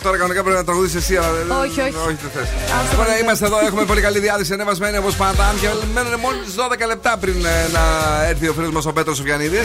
τώρα 0.05 0.17
κανονικά 0.17 0.43
πρέπει 0.43 0.57
να 0.57 0.63
τραγουδίσει 0.63 0.97
εσύ. 0.97 1.17
Όχι, 1.63 1.79
όχι. 1.81 1.95
Όχι, 2.07 3.21
είμαστε 3.21 3.45
εδώ, 3.45 3.59
έχουμε 3.65 3.83
πολύ 3.85 4.01
καλή 4.01 4.19
διάθεση 4.19 4.53
ανεβασμένη 4.53 4.97
όπως 4.97 5.15
πάντα. 5.15 5.47
Αν 5.47 5.59
και 5.59 5.67
μένουν 5.93 6.19
μόλι 6.19 6.37
12 6.83 6.87
λεπτά 6.87 7.17
πριν 7.17 7.45
ε, 7.45 7.67
να 7.71 7.83
έρθει 8.25 8.47
ο 8.47 8.53
φίλος 8.53 8.71
μας 8.71 8.85
ο 8.85 8.93
Πέτρος 8.93 9.17
Σουφιανίδη, 9.17 9.57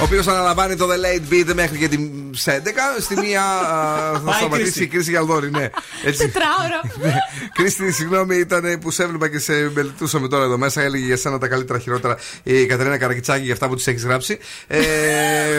ο 0.00 0.04
οποίος 0.04 0.26
αναλαμβάνει 0.26 0.76
το 0.76 0.86
The 0.92 0.98
Late 1.04 1.32
Beat 1.32 1.54
μέχρι 1.54 1.78
και 1.78 1.88
τι 1.88 1.96
11. 2.44 2.48
Στη 3.00 3.16
μία 3.20 3.42
θα 4.24 4.32
σταματήσει 4.32 4.82
η 4.82 4.86
κρίση 4.86 5.10
για 5.10 5.22
δόρυ, 5.22 5.50
ναι. 5.50 5.68
Τετράωρο. 6.18 6.80
Ναι. 7.02 7.14
Κρίστη, 7.52 7.92
συγγνώμη, 7.92 8.36
ήταν 8.36 8.78
που 8.80 8.90
σε 8.90 9.02
έβλεπα 9.02 9.28
και 9.28 9.38
σε 9.38 9.52
μελετούσαμε 9.74 10.28
τώρα 10.28 10.44
εδώ 10.44 10.58
μέσα. 10.58 10.82
Έλεγε 10.82 11.04
για 11.04 11.16
σένα 11.16 11.38
τα 11.38 11.48
καλύτερα 11.48 11.78
χειρότερα 11.78 12.16
η 12.42 12.66
Κατερίνα 12.66 12.98
Καρακιτσάκη 12.98 13.44
για 13.44 13.52
αυτά 13.52 13.68
που 13.68 13.74
της 13.74 13.86
έχεις 13.86 14.04
γράψει. 14.04 14.38
Ε, 14.66 14.80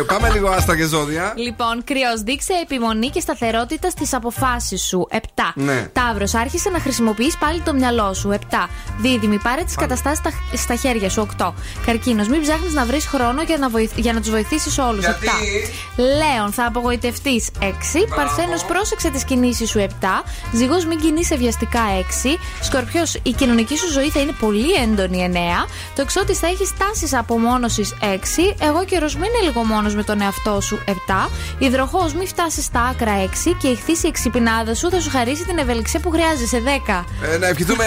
πάμε 0.06 0.30
λίγο 0.30 0.50
άστα 0.50 0.76
και 0.76 0.84
ζώδια. 0.84 1.34
Λοιπόν, 1.36 1.84
κρυός 1.84 2.22
δείξε 2.22 2.54
επιμονή 2.64 3.10
και 3.10 3.20
σταθερότητα 3.20 3.90
στις 3.90 4.14
αποφάσεις 4.24 4.82
σου. 4.82 5.08
7. 5.12 5.18
Ναι. 5.56 5.90
Ταύρος, 5.94 6.34
άρχισε 6.34 6.70
να 6.70 6.80
χρησιμοποιείς 6.80 7.38
πάλι 7.38 7.62
το 7.62 7.74
μυαλό 7.74 8.14
σου. 8.14 8.30
7. 8.30 8.70
Δίδυμη, 8.98 9.38
πάρε 9.38 9.64
τις 9.64 9.76
καταστάσεις 9.76 10.18
στα, 10.18 10.32
στα 10.56 10.76
χέρια 10.76 11.10
σου. 11.10 11.22
8. 11.38 11.54
Καρκίνος, 11.86 12.28
μην 12.28 12.42
ψάχνεις 12.42 12.74
να 12.74 12.86
βρεις 12.86 13.06
χρόνο 13.06 13.42
για 13.42 13.58
να, 13.58 13.70
βοηθ, 13.70 13.92
για 13.96 14.14
να 14.14 14.20
τους 14.20 14.30
βοηθήσεις 14.30 14.78
όλους. 14.78 15.06
7. 15.06 15.10
Γιατί; 15.10 15.74
Λέων, 15.96 16.52
θα 16.52 16.66
απογοητευτείς. 16.66 17.50
6. 17.60 18.08
Παρθένος, 18.16 18.66
πρόσεξε 18.66 19.10
τις 19.10 19.24
κινήσεις 19.24 19.70
σου. 19.70 19.80
7. 19.80 20.24
Ζυγός, 20.54 20.86
μην 20.86 21.00
κινείσαι 21.00 21.36
βιαστικά. 21.36 21.82
6. 22.00 22.38
Σκορπιός, 22.62 23.14
η 23.24 23.32
κοινωνική 23.32 23.78
σου 23.78 23.92
ζωή 23.92 24.10
θα 24.10 24.20
είναι 24.20 24.36
πολύ 24.40 24.72
έντονη. 24.74 25.24
9. 25.24 25.68
Το 25.96 26.02
εξώτη 26.02 26.34
θα 26.34 26.48
έχεις 26.48 26.78
τάσεις 26.78 27.14
απομόνωσης. 27.14 27.94
6. 28.02 28.56
Εγώ 28.60 28.86
καιρο, 28.86 29.08
μην 29.14 29.24
είναι 29.24 29.42
λίγο 29.48 29.64
μόνος 29.64 29.96
με 29.96 30.04
τον 30.04 30.22
εαυτό 30.22 30.62
σου. 30.62 30.80
7. 30.86 31.30
Υδροχός, 31.58 32.14
μην 32.14 32.28
φτάσεις 32.28 32.64
στα 32.66 32.82
άκρα. 32.82 33.12
6. 33.12 33.56
Και 33.62 33.68
η 33.68 33.76
χθήση 33.76 34.08
εξυπνάδα 34.18 34.74
σου 34.76 34.90
θα 34.90 35.00
σου 35.00 35.10
χαρίσει 35.10 35.44
την 35.46 35.58
ευελιξία 35.58 36.00
που 36.00 36.10
χρειάζεσαι. 36.10 36.62
10. 36.88 37.04
Ε, 37.34 37.38
να 37.38 37.48
ευχηθούμε 37.48 37.86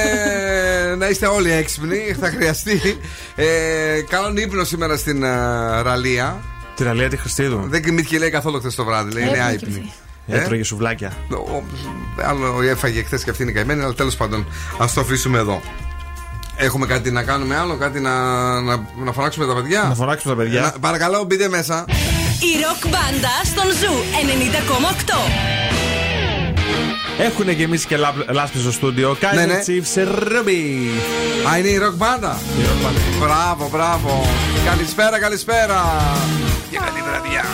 να 1.01 1.09
είστε 1.09 1.27
όλοι 1.27 1.53
έξυπνοι. 1.53 2.17
Θα 2.21 2.29
χρειαστεί. 2.31 2.99
Ε, 3.35 3.47
καλόν 4.09 4.37
ύπνο 4.37 4.65
σήμερα 4.65 4.97
στην 4.97 5.23
ε, 5.23 5.29
Ραλία. 5.83 6.41
Τη 6.77 6.85
ραλία 6.85 7.09
τη 7.09 7.17
Χριστίδου. 7.17 7.65
Δεν 7.69 7.83
κοιμήθηκε 7.83 8.19
λέει 8.19 8.31
καθόλου 8.31 8.59
χθες 8.59 8.75
το 8.75 8.85
βράδυ. 8.85 9.13
Λέει, 9.13 9.23
είναι 9.23 9.31
Έπνιε 9.33 9.47
άϊπνη. 9.47 9.93
Ε, 10.27 10.37
Έτρωγε 10.39 10.63
σουβλάκια. 10.65 11.13
Ο- 11.31 11.63
Άλλο 12.29 12.63
έφαγε 12.63 13.03
χθες 13.03 13.25
και 13.25 13.31
αυτή 13.31 13.43
είναι 13.43 13.53
καημένη, 13.53 13.83
αλλά 13.83 13.95
τέλος 13.95 14.17
πάντων 14.17 14.47
ας 14.79 14.93
το 14.93 15.01
αφήσουμε 15.01 15.39
εδώ. 15.39 15.61
Έχουμε 16.57 16.87
κάτι 16.87 17.11
να 17.11 17.23
κάνουμε 17.23 17.57
άλλο, 17.57 17.77
κάτι 17.77 18.01
να, 18.01 18.15
να, 18.61 18.87
να 19.05 19.13
φωνάξουμε 19.13 19.47
τα 19.47 19.55
παιδιά; 19.55 19.83
Να 19.83 19.95
φωνάξουμε 19.95 20.35
τα 20.35 20.43
παιδιά. 20.43 20.61
Να- 20.61 20.71
παρακαλώ, 20.81 21.25
μπείτε 21.25 21.49
μέσα. 21.49 21.85
Η 22.41 22.53
ροκ 22.67 22.83
μπάντα 22.93 23.35
στον 23.45 23.65
Zoo 23.71 23.95
90,8. 25.93 25.96
Έχουν 27.19 27.49
γεμίσει 27.51 27.87
και 27.87 27.97
λάπ- 27.97 28.31
λάσπη 28.33 28.59
στο 28.59 28.73
στούντιο. 28.73 29.17
Kaiser 29.21 29.35
Ναι, 29.35 29.45
ναι. 29.47 29.59
Chiefs 29.67 29.99
Ruby. 30.09 30.89
Α, 31.53 31.59
είναι 31.59 31.69
η 31.69 31.77
ροκ 31.79 31.95
μπάντα. 31.95 32.39
Μπράβο, 33.21 33.69
μπράβο. 33.73 34.27
Καλησπέρα, 34.67 35.19
καλησπέρα. 35.19 35.83
Για 36.71 36.81
καλή 36.81 37.03
βραδιά. 37.09 37.45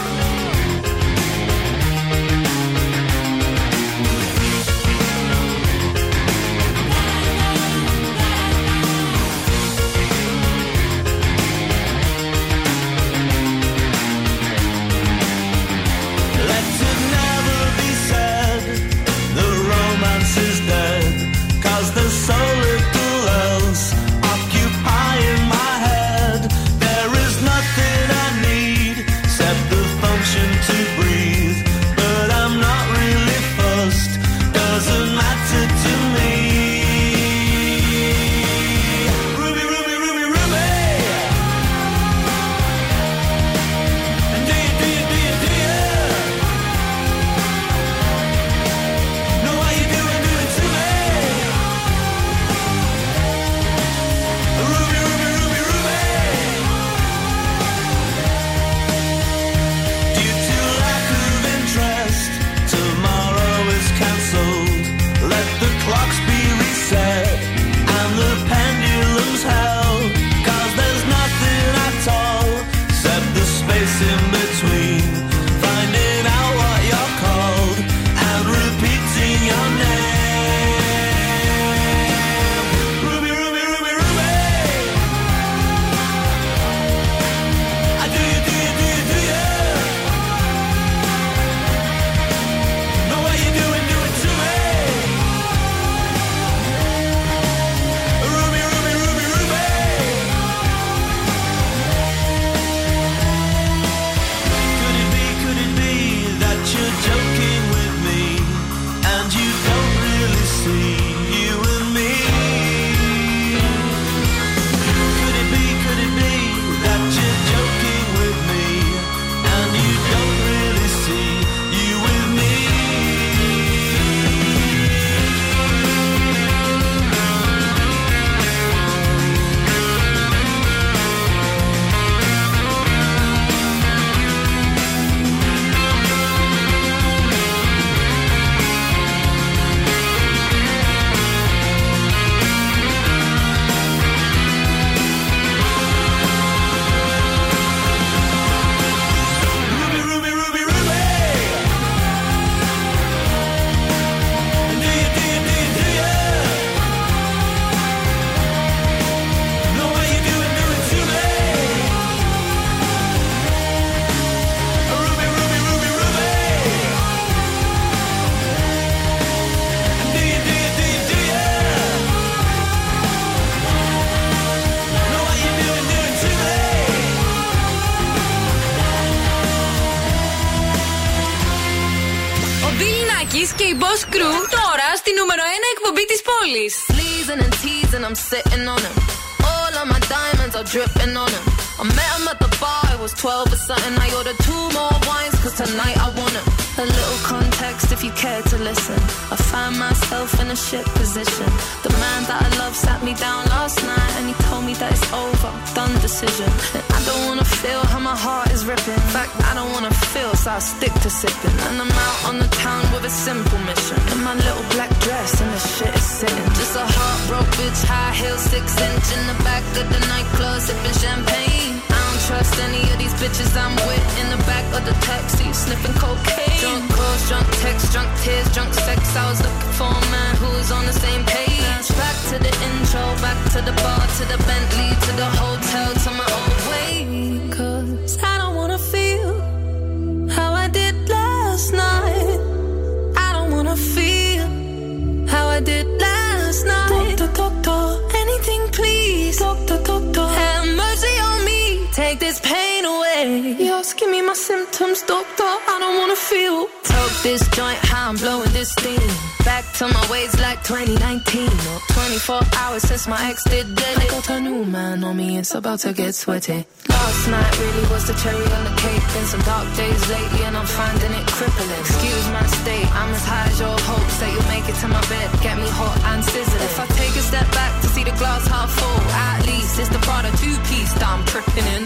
Since 263.03 263.19
my 263.19 263.31
ex 263.31 263.43
did 263.45 263.67
dead. 263.75 263.99
I 263.99 264.07
got 264.07 264.31
a 264.31 264.41
new 264.41 264.65
man 264.65 265.03
on 265.05 265.17
me, 265.17 265.39
it's 265.39 265.55
about 265.55 265.81
to 265.81 265.93
get 265.93 266.15
sweaty. 266.15 266.67
Last 266.89 267.29
night 267.29 267.53
really 267.59 267.87
was 267.91 268.07
the 268.07 268.15
cherry 268.15 268.47
on 268.57 268.63
the 268.69 268.75
cake. 268.79 269.05
Been 269.15 269.27
some 269.27 269.43
dark 269.43 269.67
days 269.77 270.03
lately, 270.09 270.43
and 270.47 270.57
I'm 270.57 270.67
finding 270.67 271.11
it 271.11 271.27
crippling. 271.27 271.81
Excuse 271.83 272.27
my 272.31 272.47
state, 272.63 272.89
I'm 272.95 273.11
as 273.11 273.25
high 273.25 273.49
as 273.51 273.59
your 273.59 273.79
hopes 273.91 274.17
that 274.21 274.31
you'll 274.33 274.51
make 274.55 274.67
it 274.71 274.77
to 274.83 274.89
my 274.89 275.03
bed. 275.11 275.29
Get 275.43 275.57
me 275.59 275.69
hot 275.81 275.99
and 276.15 276.23
sizzling. 276.25 276.63
If 276.63 276.79
I 276.79 276.87
take 277.01 277.15
a 277.19 277.25
step 277.31 277.49
back 277.51 277.73
to 277.83 277.89
see 277.95 278.05
the 278.05 278.15
glass 278.21 278.47
half 278.47 278.71
full, 278.71 279.03
at 279.11 279.47
least 279.51 279.79
it's 279.81 279.91
the 279.91 280.03
Prada 280.07 280.31
two 280.39 280.57
piece 280.71 280.93
that 280.95 281.07
I'm 281.11 281.25
tripping 281.27 281.67
in. 281.75 281.85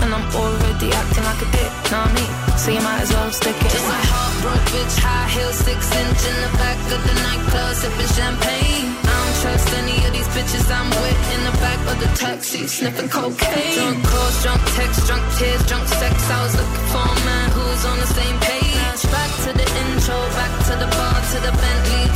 And 0.00 0.10
I'm 0.16 0.26
already 0.32 0.88
acting 0.96 1.24
like 1.24 1.40
a 1.44 1.48
dick, 1.52 1.72
know 1.92 2.00
what 2.00 2.12
I 2.12 2.16
mean? 2.16 2.32
So 2.56 2.66
you 2.72 2.80
might 2.80 3.00
as 3.04 3.12
well 3.12 3.32
stick 3.32 3.56
it 3.56 3.68
Just 3.68 3.84
a 3.84 4.00
heartbroken 4.12 4.64
bitch, 4.70 4.96
high 4.96 5.28
heels, 5.34 5.56
six 5.60 5.80
inch 5.92 6.20
in 6.30 6.36
the 6.40 6.52
back 6.56 6.78
of 6.94 7.00
the 7.04 7.14
nightclub, 7.20 7.72
sipping 7.74 8.12
champagne. 8.16 9.15
Trust 9.46 9.78
any 9.78 9.94
of 10.04 10.10
these 10.12 10.26
bitches 10.34 10.66
I'm 10.74 10.90
with 10.90 11.22
in 11.34 11.40
the 11.46 11.54
back 11.62 11.78
of 11.86 11.96
the 12.02 12.10
taxi, 12.18 12.66
sniffing 12.66 13.08
cocaine. 13.08 13.78
Drunk 13.78 14.02
calls, 14.10 14.42
drunk 14.42 14.62
texts, 14.74 15.06
drunk 15.06 15.22
tears, 15.38 15.62
drunk 15.70 15.86
sex. 15.86 16.14
I 16.36 16.42
was 16.42 16.54
looking 16.58 16.86
for 16.90 17.06
a 17.14 17.18
man 17.30 17.48
who 17.54 17.62
was 17.70 17.84
on 17.86 17.96
the 18.02 18.10
same 18.10 18.36
page. 18.42 19.00
Back 19.06 19.30
to 19.46 19.50
the 19.54 19.66
intro, 19.86 20.18
back 20.34 20.52
to 20.66 20.74
the 20.82 20.90
bar, 20.98 21.18
to 21.30 21.38
the 21.46 21.52
Bentley, 21.62 22.06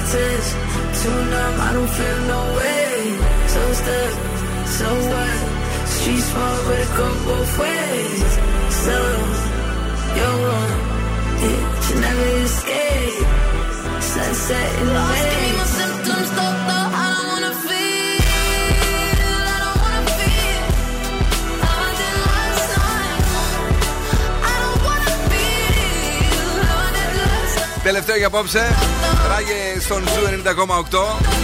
of 0.00 0.04
touch, 0.12 0.48
too 1.00 1.18
numb, 1.32 1.56
I 1.66 1.70
don't 1.76 1.92
feel 1.98 2.18
no 2.34 2.40
way. 2.58 2.90
So 3.54 3.60
stuck, 3.80 4.14
so 4.78 4.86
what? 5.12 5.38
Street 5.94 6.24
small, 6.30 6.56
but 6.66 6.78
it 6.84 6.90
go 7.00 7.08
both 7.28 7.52
ways. 7.62 8.30
So, 8.84 8.96
you're 10.18 10.36
wrong, 10.44 10.72
yeah, 11.42 11.60
but 11.70 11.82
you 11.88 11.96
never 12.06 12.28
escape. 12.48 13.26
Sunset 14.12 14.68
in 14.80 14.86
the 14.86 14.94
Lost, 14.98 15.22
give 15.24 15.38
me 15.42 15.48
way. 15.50 15.58
my 15.60 15.66
symptoms, 15.78 16.28
doctor. 16.38 16.82
I 17.02 17.06
don't 17.14 17.26
wanna 17.32 17.52
feel. 17.66 18.20
I 19.54 19.56
don't 19.64 19.78
wanna 19.84 20.02
feel 20.18 20.62
how 21.64 21.76
I 21.88 21.90
did 22.00 22.16
last 22.28 22.64
night. 22.76 23.24
I 24.50 24.52
don't 24.62 24.80
wanna 24.88 25.14
feel 25.30 26.48
how 26.68 26.86
I 26.86 26.90
did 26.96 27.12
last 27.22 27.54
night. 27.58 27.82
Τελευταίο 27.82 28.16
για 28.16 28.26
απόψε. 28.26 28.64
Ράγε 29.31 29.79
στον 29.79 30.03
Ζου 30.07 30.41
90,8. 31.35 31.40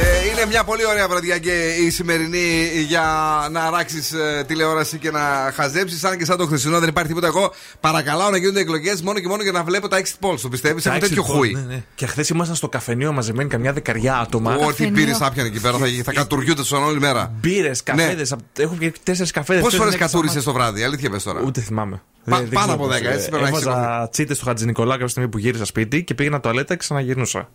Ε, 0.00 0.28
είναι 0.32 0.46
μια 0.48 0.64
πολύ 0.64 0.86
ωραία 0.86 1.08
βραδιά 1.08 1.38
και 1.38 1.68
η 1.86 1.90
σημερινή 1.90 2.68
για 2.86 3.02
να 3.50 3.60
αράξεις 3.62 4.14
τηλεόραση 4.46 4.98
και 4.98 5.10
να 5.10 5.52
χαζέψεις. 5.54 6.04
Αν 6.04 6.18
και 6.18 6.24
σαν 6.24 6.36
το 6.36 6.46
χθεσινό 6.46 6.78
δεν 6.78 6.88
υπάρχει 6.88 7.08
τίποτα. 7.08 7.26
Εγώ 7.26 7.52
παρακαλάω 7.80 8.30
να 8.30 8.36
γίνονται 8.36 8.60
εκλογές 8.60 9.02
μόνο 9.02 9.18
και 9.20 9.28
μόνο 9.28 9.42
για 9.42 9.52
να 9.52 9.62
βλέπω 9.62 9.88
τα 9.88 10.00
exit 10.00 10.28
polls. 10.28 10.38
Το 10.42 10.48
πιστεύεις, 10.48 10.82
Τα 10.82 10.90
έχω 10.90 10.98
exit 10.98 11.08
τέτοιο 11.08 11.22
polls, 11.22 11.36
χούι. 11.36 11.52
ναι, 11.54 11.60
ναι. 11.60 11.82
Και 11.94 12.06
χθες 12.06 12.28
ήμασταν 12.28 12.56
στο 12.56 12.68
καφενείο 12.68 13.12
μαζεμένοι 13.12 13.48
καμιά 13.48 13.72
δεκαριά 13.72 14.16
άτομα. 14.18 14.54
Ό,τι 14.56 14.86
πήρες 14.86 15.20
άπιανε 15.20 15.48
εκεί 15.48 15.60
πέρα 15.60 15.78
θα, 15.78 15.86
θα 16.04 16.12
κατουριούνται 16.12 16.62
στον 16.64 16.82
όλη 16.84 16.98
μέρα. 16.98 17.32
Μπύρες, 17.40 17.82
καφέδες. 17.82 18.34
Έχω 18.58 18.76
και 18.78 18.92
τέσσερις 19.02 19.30
καφέδες. 19.30 19.62
Πόσες 19.62 19.78
φορές 19.78 19.96
κατούρισες 19.96 20.44
το 20.44 20.52
βράδυ, 20.52 20.82
αλήθεια 20.82 21.10
πες 21.10 21.22
τώρα. 21.22 21.40
Ούτε 21.44 21.60
θυμάμαι. 21.60 22.02
Πα- 22.30 22.36
Δεν- 22.36 22.48
δεν 22.48 22.54
πάνω 22.58 22.66
ξέρω 22.66 22.84
από 22.84 22.86
πώς, 22.86 22.96
10, 22.96 23.12
έτσι 23.14 23.26
ε, 23.26 23.28
πρέπει 23.28 23.42
να 23.42 23.48
έχεις 23.48 23.62
Έβαζα 23.66 24.08
τσίτες 24.12 24.36
στο 24.36 24.44
Χατζη 24.46 24.64
Νικολά 24.64 24.92
κάποια 24.92 25.08
στιγμή 25.08 25.28
που 25.28 25.38
γύρισα 25.38 25.64
σπίτι 25.64 26.04
και 26.04 26.14
πήγαινα 26.14 26.40
τουαλέτα 26.40 26.72
και 26.74 26.76
ξαναγυρνούσα. 26.78 27.48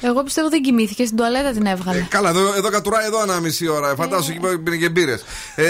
Εγώ 0.00 0.22
πιστεύω 0.22 0.48
δεν 0.48 0.62
κοιμήθηκες, 0.62 1.06
στην 1.06 1.18
τουαλέτα 1.18 1.50
την 1.50 1.66
έβγαλε. 1.90 2.06
Καλά, 2.10 2.28
εδώ, 2.30 2.54
εδώ 2.56 2.68
κατουράει 2.70 3.06
εδώ 3.06 3.22
ένα 3.22 3.40
μισή 3.40 3.68
ώρα. 3.68 3.94
Φαντάζομαι 3.94 4.34
εκεί 4.34 4.40
που 4.56 4.62
πίνει 4.62 4.78
και 4.78 4.88
μπύρες. 4.88 5.24
Ε, 5.54 5.64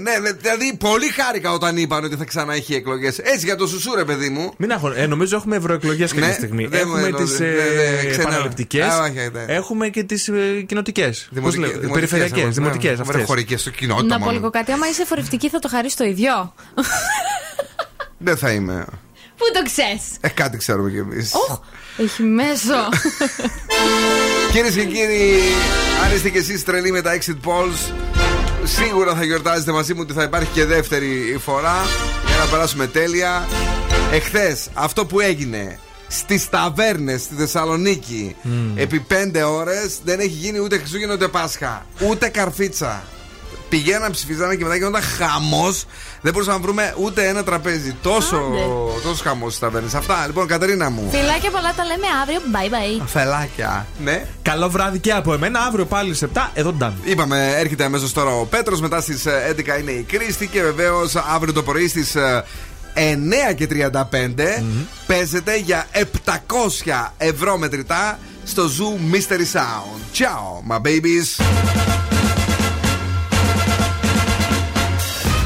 ναι, 0.00 0.18
ναι, 0.18 0.30
δηλαδή 0.32 0.76
πολύ 0.78 1.08
χάρηκα 1.08 1.52
όταν 1.52 1.76
είπαν 1.76 2.04
ότι 2.04 2.16
θα 2.16 2.24
ξανά 2.24 2.54
έχει 2.54 2.74
εκλογές. 2.74 3.18
Έτσι 3.18 3.44
για 3.46 3.56
το 3.56 3.66
σουσούρε, 3.66 4.04
παιδί 4.04 4.28
μου. 4.28 4.52
Μην 4.56 4.72
αγχω... 4.72 4.92
ε, 4.96 5.06
νομίζω 5.06 5.36
έχουμε 5.36 5.56
ευρωεκλογές 5.56 6.12
κάποια 6.12 6.26
Ναι, 6.28 6.32
στιγμή. 6.32 6.66
δεν 6.66 6.82
μου 6.86 6.92
έχουμε 6.96 7.06
εννοώ, 7.06 7.20
τις 7.22 7.36
δεν- 7.36 7.54
δεν- 7.54 8.06
ε, 8.06 8.10
ξένα- 8.10 8.22
επαναληπτικές. 8.28 8.84
Α, 8.84 9.00
όχι, 9.02 9.12
ναι. 9.32 9.44
Έχουμε 9.54 9.88
και 9.88 10.02
τις 10.02 10.28
ε, 10.28 10.62
κοινοτικές. 10.66 11.28
Δημοτικές, 11.30 11.70
Περιφερειακές, 11.92 12.44
ναι, 12.44 12.50
δημοτικές 12.50 12.96
ναι, 12.98 13.04
αυτές. 13.08 13.24
χωρικές 13.24 13.60
στο 13.60 13.70
κοινότητα 13.70 14.06
Να 14.08 14.18
πω 14.18 14.24
μόνο. 14.24 14.36
λίγο 14.36 14.50
κάτι, 14.50 14.72
άμα 14.72 14.88
είσαι 14.88 15.04
φορευτική 15.04 15.48
θα 15.48 15.58
το 15.58 15.68
χαρίσει 15.68 15.96
το 15.96 16.04
ίδιο. 16.04 16.54
Δεν 18.18 18.36
θα 18.36 18.50
είμαι. 18.50 18.84
Πού 19.36 19.44
το 19.54 19.62
ξέρεις; 19.64 20.02
Ε, 20.20 20.28
κάτι 20.28 20.56
ξέρουμε 20.56 20.90
κι 20.90 20.96
εμείς. 20.98 21.32
Οχ, 21.34 21.58
έχει 21.96 22.22
μέσο. 22.22 22.88
Κυρίες 24.52 24.74
και 24.74 24.84
κύριοι, 24.84 25.40
αν 26.04 26.14
είστε 26.14 26.30
κι 26.30 26.38
εσείς 26.38 26.64
τρελοί 26.64 26.90
με 26.92 27.00
τα 27.02 27.18
exit 27.18 27.36
polls, 27.50 27.92
σίγουρα 28.64 29.14
θα 29.14 29.24
γιορτάζετε 29.24 29.72
μαζί 29.72 29.94
μου 29.94 30.00
ότι 30.02 30.12
θα 30.12 30.22
υπάρχει 30.22 30.50
και 30.52 30.64
δεύτερη 30.64 31.38
φορά 31.44 31.76
για 32.26 32.36
να 32.36 32.44
περάσουμε 32.44 32.86
τέλεια. 32.86 33.48
Εχθές, 34.12 34.68
αυτό 34.74 35.06
που 35.06 35.20
έγινε 35.20 35.78
στις 36.08 36.48
ταβέρνες 36.48 37.22
στη 37.22 37.34
Θεσσαλονίκη 37.34 38.36
επί 38.74 39.00
πέντε 39.00 39.42
ώρες 39.42 39.98
δεν 40.04 40.20
έχει 40.20 40.28
γίνει 40.28 40.58
ούτε 40.58 40.78
Χριστούγεννα 40.78 41.14
ούτε 41.14 41.28
Πάσχα. 41.28 41.86
Ούτε 42.08 42.28
καρφίτσα. 42.28 43.04
Πηγαίναν, 43.68 44.10
ψηφίζανε 44.10 44.54
και 44.54 44.64
μετά 44.64 44.76
γινόταν 44.76 45.02
χαμός. 45.02 45.84
Δεν 46.20 46.32
μπορούσαμε 46.32 46.56
να 46.56 46.62
βρούμε 46.62 46.94
ούτε 46.98 47.28
ένα 47.28 47.44
τραπέζι. 47.44 47.96
Τόσο, 48.02 48.42
τόσο 49.02 49.22
χαμός 49.22 49.48
στις 49.48 49.60
ταβέρνες. 49.60 49.94
Αυτά 49.94 50.24
λοιπόν, 50.26 50.46
Κατερίνα 50.46 50.90
μου. 50.90 51.08
Φιλάκια 51.10 51.50
πολλά, 51.50 51.74
τα 51.76 51.84
λέμε 51.84 52.06
αύριο. 52.22 52.40
Bye 52.52 53.00
bye. 53.02 53.06
Φελάκια. 53.06 53.86
Ναι. 53.98 54.26
Καλό 54.42 54.68
βράδυ 54.68 54.98
και 54.98 55.12
από 55.12 55.32
εμένα. 55.32 55.60
Αύριο 55.60 55.86
πάλι 55.86 56.14
σε 56.14 56.28
7 56.34 56.50
εδώ 56.54 56.72
ντάν. 56.72 56.94
Είπαμε, 57.04 57.54
έρχεται 57.56 57.84
αμέσως 57.84 58.12
τώρα 58.12 58.30
ο 58.30 58.44
Πέτρος. 58.44 58.80
Μετά 58.80 59.00
στις 59.00 59.24
11 59.50 59.78
είναι 59.80 59.90
η 59.90 60.02
Κρίστη. 60.02 60.46
Και 60.46 60.62
βεβαίως 60.62 61.14
αύριο 61.16 61.52
το 61.52 61.62
πρωί 61.62 61.88
στις 61.88 62.16
9 62.94 63.52
και 63.54 63.66
35 63.66 64.62
παίζεται 65.06 65.56
για 65.58 65.86
700 65.92 67.12
ευρώ 67.16 67.58
μετρητά 67.58 68.18
στο 68.44 68.64
Zoo 68.64 69.14
Mystery 69.14 69.58
Sound. 69.58 70.18
Ciao, 70.18 70.72
my 70.72 70.78
babies. 70.78 72.05